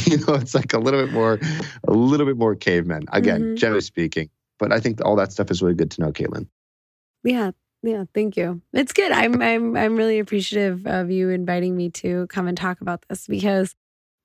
you 0.11 0.19
know, 0.19 0.35
it's 0.35 0.55
like 0.55 0.73
a 0.73 0.79
little 0.79 1.05
bit 1.05 1.13
more, 1.13 1.39
a 1.87 1.93
little 1.93 2.27
bit 2.27 2.37
more 2.37 2.55
caveman. 2.55 3.05
Again, 3.13 3.41
mm-hmm. 3.41 3.55
generally 3.57 3.81
speaking. 3.81 4.31
But 4.59 4.73
I 4.73 4.81
think 4.81 5.05
all 5.05 5.17
that 5.17 5.33
stuff 5.33 5.51
is 5.51 5.63
really 5.63 5.75
good 5.75 5.91
to 5.93 6.01
know, 6.01 6.13
Caitlin. 6.13 6.47
Yeah, 7.25 7.53
yeah, 7.83 8.05
thank 8.15 8.37
you. 8.37 8.63
It's 8.73 8.93
good. 8.93 9.13
I'm 9.13 9.43
I'm 9.43 9.77
I'm 9.77 9.97
really 9.97 10.19
appreciative 10.19 10.87
of 10.87 11.11
you 11.11 11.31
inviting 11.31 11.77
me 11.77 11.91
to 11.91 12.27
come 12.29 12.47
and 12.47 12.57
talk 12.57 12.81
about 12.81 13.05
this 13.09 13.27
because 13.27 13.75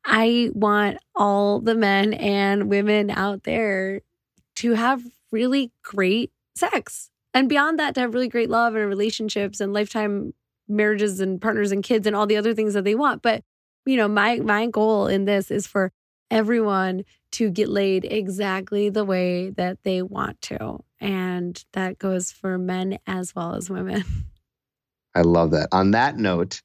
I 0.06 0.52
want 0.54 0.98
all 1.16 1.60
the 1.60 1.76
men 1.76 2.14
and 2.14 2.70
women 2.70 3.10
out 3.10 3.44
there 3.44 4.02
to 4.58 4.74
have 4.74 5.02
really 5.32 5.72
great 5.84 6.32
sex. 6.56 7.10
And 7.34 7.48
beyond 7.48 7.80
that, 7.80 7.96
to 7.96 8.02
have 8.02 8.14
really 8.14 8.28
great 8.28 8.50
love 8.50 8.76
and 8.76 8.88
relationships 8.88 9.60
and 9.60 9.74
lifetime 9.74 10.34
marriages 10.68 11.20
and 11.20 11.42
partners 11.42 11.72
and 11.72 11.84
kids 11.84 12.08
and 12.08 12.16
all 12.16 12.28
the 12.28 12.38
other 12.38 12.54
things 12.54 12.74
that 12.74 12.84
they 12.84 12.96
want. 12.96 13.22
But, 13.22 13.44
you 13.90 13.98
know, 13.98 14.08
my 14.08 14.38
my 14.38 14.68
goal 14.68 15.08
in 15.08 15.26
this 15.26 15.50
is 15.50 15.66
for 15.66 15.92
everyone 16.30 17.04
to 17.32 17.50
get 17.50 17.70
laid 17.70 18.06
exactly 18.06 18.90
the 18.90 19.04
way 19.04 19.50
that 19.50 19.80
they 19.84 20.04
want 20.04 20.40
to. 20.44 20.78
And 21.00 21.64
that 21.74 21.98
goes 21.98 22.32
for 22.32 22.60
men 22.60 23.00
as 23.08 23.34
well 23.36 23.56
as 23.56 23.68
women. 23.68 24.04
I 25.16 25.22
love 25.22 25.52
that. 25.52 25.70
On 25.72 25.92
that 25.92 26.18
note, 26.18 26.62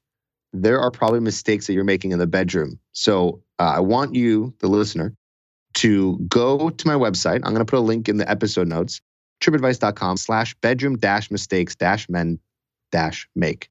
there 0.53 0.79
are 0.79 0.91
probably 0.91 1.19
mistakes 1.19 1.65
that 1.65 1.73
you're 1.73 1.83
making 1.83 2.11
in 2.11 2.19
the 2.19 2.27
bedroom. 2.27 2.79
So 2.91 3.41
uh, 3.57 3.73
I 3.75 3.79
want 3.79 4.13
you, 4.13 4.53
the 4.59 4.67
listener, 4.67 5.15
to 5.75 6.19
go 6.27 6.69
to 6.69 6.87
my 6.87 6.93
website. 6.93 7.41
I'm 7.43 7.53
going 7.53 7.57
to 7.57 7.65
put 7.65 7.79
a 7.79 7.81
link 7.81 8.07
in 8.07 8.17
the 8.17 8.29
episode 8.29 8.67
notes, 8.67 9.01
trippadvice.com 9.41 10.17
slash 10.17 10.53
bedroom 10.61 10.97
dash 10.97 11.31
mistakes 11.31 11.75
dash 11.75 12.07
men 12.07 12.39
dash 12.91 13.27
make. 13.35 13.69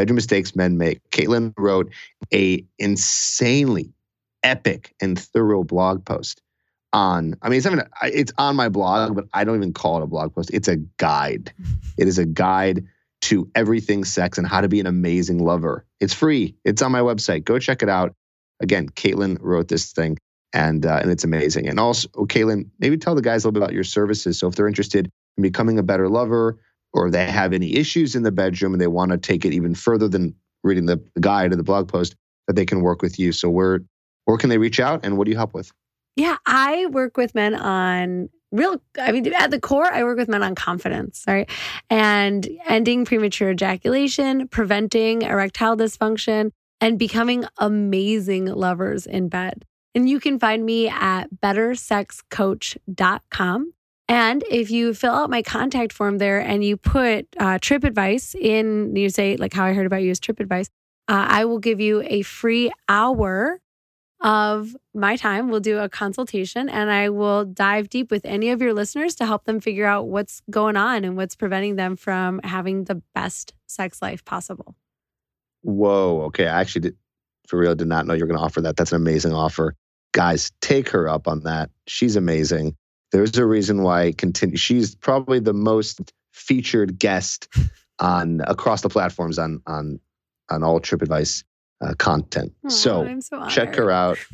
Bedroom 0.00 0.14
mistakes 0.14 0.56
men 0.56 0.78
make. 0.78 0.98
Caitlin 1.10 1.52
wrote 1.58 1.92
a 2.32 2.64
insanely 2.78 3.92
epic 4.42 4.94
and 4.98 5.18
thorough 5.18 5.62
blog 5.62 6.02
post 6.06 6.40
on 6.94 7.34
i 7.42 7.50
mean 7.50 7.58
it's 7.58 7.66
even 7.66 7.82
it's 8.04 8.32
on 8.38 8.56
my 8.56 8.70
blog 8.70 9.14
but 9.14 9.26
i 9.34 9.44
don't 9.44 9.56
even 9.56 9.74
call 9.74 9.98
it 9.98 10.02
a 10.02 10.06
blog 10.06 10.34
post. 10.34 10.50
It's 10.54 10.68
a 10.68 10.76
guide. 10.76 11.52
It 11.98 12.08
is 12.08 12.18
a 12.18 12.24
guide 12.24 12.86
to 13.22 13.50
everything 13.54 14.04
sex 14.04 14.38
and 14.38 14.46
how 14.46 14.62
to 14.62 14.68
be 14.68 14.80
an 14.80 14.86
amazing 14.86 15.38
lover. 15.38 15.84
It's 16.00 16.14
free. 16.14 16.56
It's 16.64 16.80
on 16.80 16.92
my 16.92 17.00
website. 17.00 17.44
Go 17.44 17.58
check 17.58 17.82
it 17.82 17.90
out. 17.90 18.14
Again 18.60 18.88
caitlin 18.88 19.36
wrote 19.38 19.68
this 19.68 19.92
thing 19.92 20.16
and 20.54 20.86
uh, 20.86 21.00
and 21.02 21.10
it's 21.10 21.24
amazing. 21.24 21.68
And 21.68 21.78
also 21.78 22.08
caitlin 22.08 22.70
maybe 22.78 22.96
tell 22.96 23.14
the 23.14 23.20
guys 23.20 23.44
a 23.44 23.48
little 23.48 23.60
bit 23.60 23.62
about 23.64 23.74
your 23.74 23.84
services. 23.84 24.38
So 24.38 24.48
if 24.48 24.54
they're 24.54 24.66
interested 24.66 25.10
in 25.36 25.42
becoming 25.42 25.78
a 25.78 25.82
better 25.82 26.08
lover 26.08 26.56
or 26.92 27.10
they 27.10 27.26
have 27.26 27.52
any 27.52 27.76
issues 27.76 28.14
in 28.14 28.22
the 28.22 28.32
bedroom 28.32 28.72
and 28.72 28.80
they 28.80 28.86
want 28.86 29.12
to 29.12 29.18
take 29.18 29.44
it 29.44 29.52
even 29.52 29.74
further 29.74 30.08
than 30.08 30.34
reading 30.62 30.86
the 30.86 31.02
guide 31.20 31.52
or 31.52 31.56
the 31.56 31.62
blog 31.62 31.88
post 31.88 32.14
that 32.46 32.54
they 32.54 32.66
can 32.66 32.80
work 32.80 33.02
with 33.02 33.18
you. 33.18 33.32
So 33.32 33.48
where 33.48 33.80
where 34.24 34.36
can 34.36 34.50
they 34.50 34.58
reach 34.58 34.80
out 34.80 35.04
and 35.04 35.16
what 35.16 35.24
do 35.24 35.30
you 35.30 35.36
help 35.36 35.54
with? 35.54 35.72
Yeah, 36.16 36.36
I 36.46 36.86
work 36.86 37.16
with 37.16 37.34
men 37.34 37.54
on 37.54 38.28
real 38.52 38.82
i 38.98 39.12
mean 39.12 39.32
at 39.32 39.52
the 39.52 39.60
core 39.60 39.92
i 39.92 40.02
work 40.02 40.18
with 40.18 40.28
men 40.28 40.42
on 40.42 40.56
confidence 40.56 41.22
right 41.28 41.48
and 41.88 42.48
ending 42.66 43.04
premature 43.04 43.52
ejaculation 43.52 44.48
preventing 44.48 45.22
erectile 45.22 45.76
dysfunction 45.76 46.50
and 46.80 46.98
becoming 46.98 47.44
amazing 47.58 48.46
lovers 48.46 49.06
in 49.06 49.28
bed. 49.28 49.66
And 49.94 50.08
you 50.08 50.18
can 50.20 50.38
find 50.38 50.64
me 50.64 50.88
at 50.88 51.24
bettersexcoach.com 51.42 53.74
and 54.10 54.44
if 54.50 54.70
you 54.70 54.92
fill 54.92 55.14
out 55.14 55.30
my 55.30 55.42
contact 55.42 55.92
form 55.92 56.18
there 56.18 56.40
and 56.40 56.62
you 56.64 56.76
put 56.76 57.26
uh, 57.38 57.58
Tripp 57.60 57.84
Advice 57.84 58.34
in 58.34 58.94
you 58.96 59.08
say 59.08 59.36
like 59.36 59.54
how 59.54 59.64
i 59.64 59.72
heard 59.72 59.86
about 59.86 60.02
you 60.02 60.10
is 60.10 60.20
Tripp 60.20 60.40
Advice 60.40 60.68
uh, 61.08 61.26
i 61.28 61.44
will 61.44 61.58
give 61.58 61.80
you 61.80 62.02
a 62.02 62.22
free 62.22 62.70
hour 62.88 63.60
of 64.20 64.76
my 64.94 65.16
time. 65.16 65.48
We'll 65.48 65.60
do 65.60 65.78
a 65.78 65.88
consultation 65.88 66.68
and 66.68 66.90
I 66.90 67.08
will 67.08 67.44
dive 67.44 67.88
deep 67.88 68.10
with 68.10 68.24
any 68.24 68.50
of 68.50 68.60
your 68.60 68.74
listeners 68.74 69.14
to 69.16 69.26
help 69.26 69.44
them 69.44 69.60
figure 69.60 69.86
out 69.86 70.08
what's 70.08 70.42
going 70.50 70.76
on 70.76 71.04
and 71.04 71.16
what's 71.16 71.36
preventing 71.36 71.76
them 71.76 71.96
from 71.96 72.40
having 72.44 72.84
the 72.84 72.96
best 73.14 73.54
sex 73.66 74.02
life 74.02 74.24
possible. 74.24 74.74
Whoa. 75.62 76.22
Okay. 76.26 76.46
I 76.46 76.60
actually 76.60 76.82
did, 76.82 76.96
for 77.46 77.58
real, 77.58 77.74
did 77.74 77.88
not 77.88 78.06
know 78.06 78.14
you 78.14 78.20
were 78.20 78.26
going 78.26 78.38
to 78.38 78.44
offer 78.44 78.60
that. 78.62 78.76
That's 78.76 78.92
an 78.92 78.96
amazing 78.96 79.32
offer. 79.32 79.74
Guys, 80.12 80.52
take 80.60 80.90
her 80.90 81.08
up 81.08 81.28
on 81.28 81.44
that. 81.44 81.70
She's 81.86 82.16
amazing. 82.16 82.76
There's 83.12 83.36
a 83.36 83.44
reason 83.44 83.82
why 83.82 84.12
continue. 84.12 84.56
She's 84.56 84.94
probably 84.94 85.40
the 85.40 85.52
most 85.52 86.12
featured 86.32 86.98
guest 86.98 87.48
on 87.98 88.40
across 88.46 88.82
the 88.82 88.88
platforms 88.88 89.38
on 89.38 89.62
on 89.66 90.00
on 90.48 90.62
all 90.62 90.80
Tripp 90.80 91.02
Advice 91.02 91.44
uh, 91.80 91.94
content. 91.98 92.52
Aw, 92.64 92.68
so 92.68 93.20
so 93.20 93.46
check 93.48 93.74
her 93.76 93.90
out. 93.90 94.18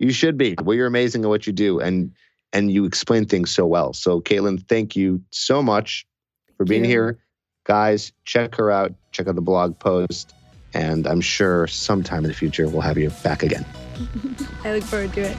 You 0.00 0.14
should 0.14 0.38
be. 0.38 0.56
Well, 0.62 0.74
you're 0.74 0.86
amazing 0.86 1.24
at 1.24 1.28
what 1.28 1.46
you 1.46 1.52
do, 1.52 1.78
and 1.78 2.12
and 2.54 2.70
you 2.70 2.86
explain 2.86 3.26
things 3.26 3.50
so 3.50 3.66
well. 3.66 3.92
So, 3.92 4.22
Caitlin, 4.22 4.66
thank 4.66 4.96
you 4.96 5.22
so 5.30 5.62
much 5.62 6.06
for 6.56 6.64
being 6.64 6.84
here, 6.84 7.18
guys. 7.64 8.10
Check 8.24 8.54
her 8.54 8.70
out. 8.70 8.94
Check 9.12 9.28
out 9.28 9.34
the 9.34 9.42
blog 9.42 9.78
post, 9.78 10.32
and 10.72 11.06
I'm 11.06 11.20
sure 11.20 11.66
sometime 11.66 12.24
in 12.24 12.30
the 12.30 12.34
future 12.34 12.66
we'll 12.66 12.80
have 12.80 12.96
you 12.96 13.10
back 13.22 13.42
again. 13.42 13.66
I 14.64 14.72
look 14.72 14.84
forward 14.84 15.12
to 15.12 15.20
it. 15.20 15.36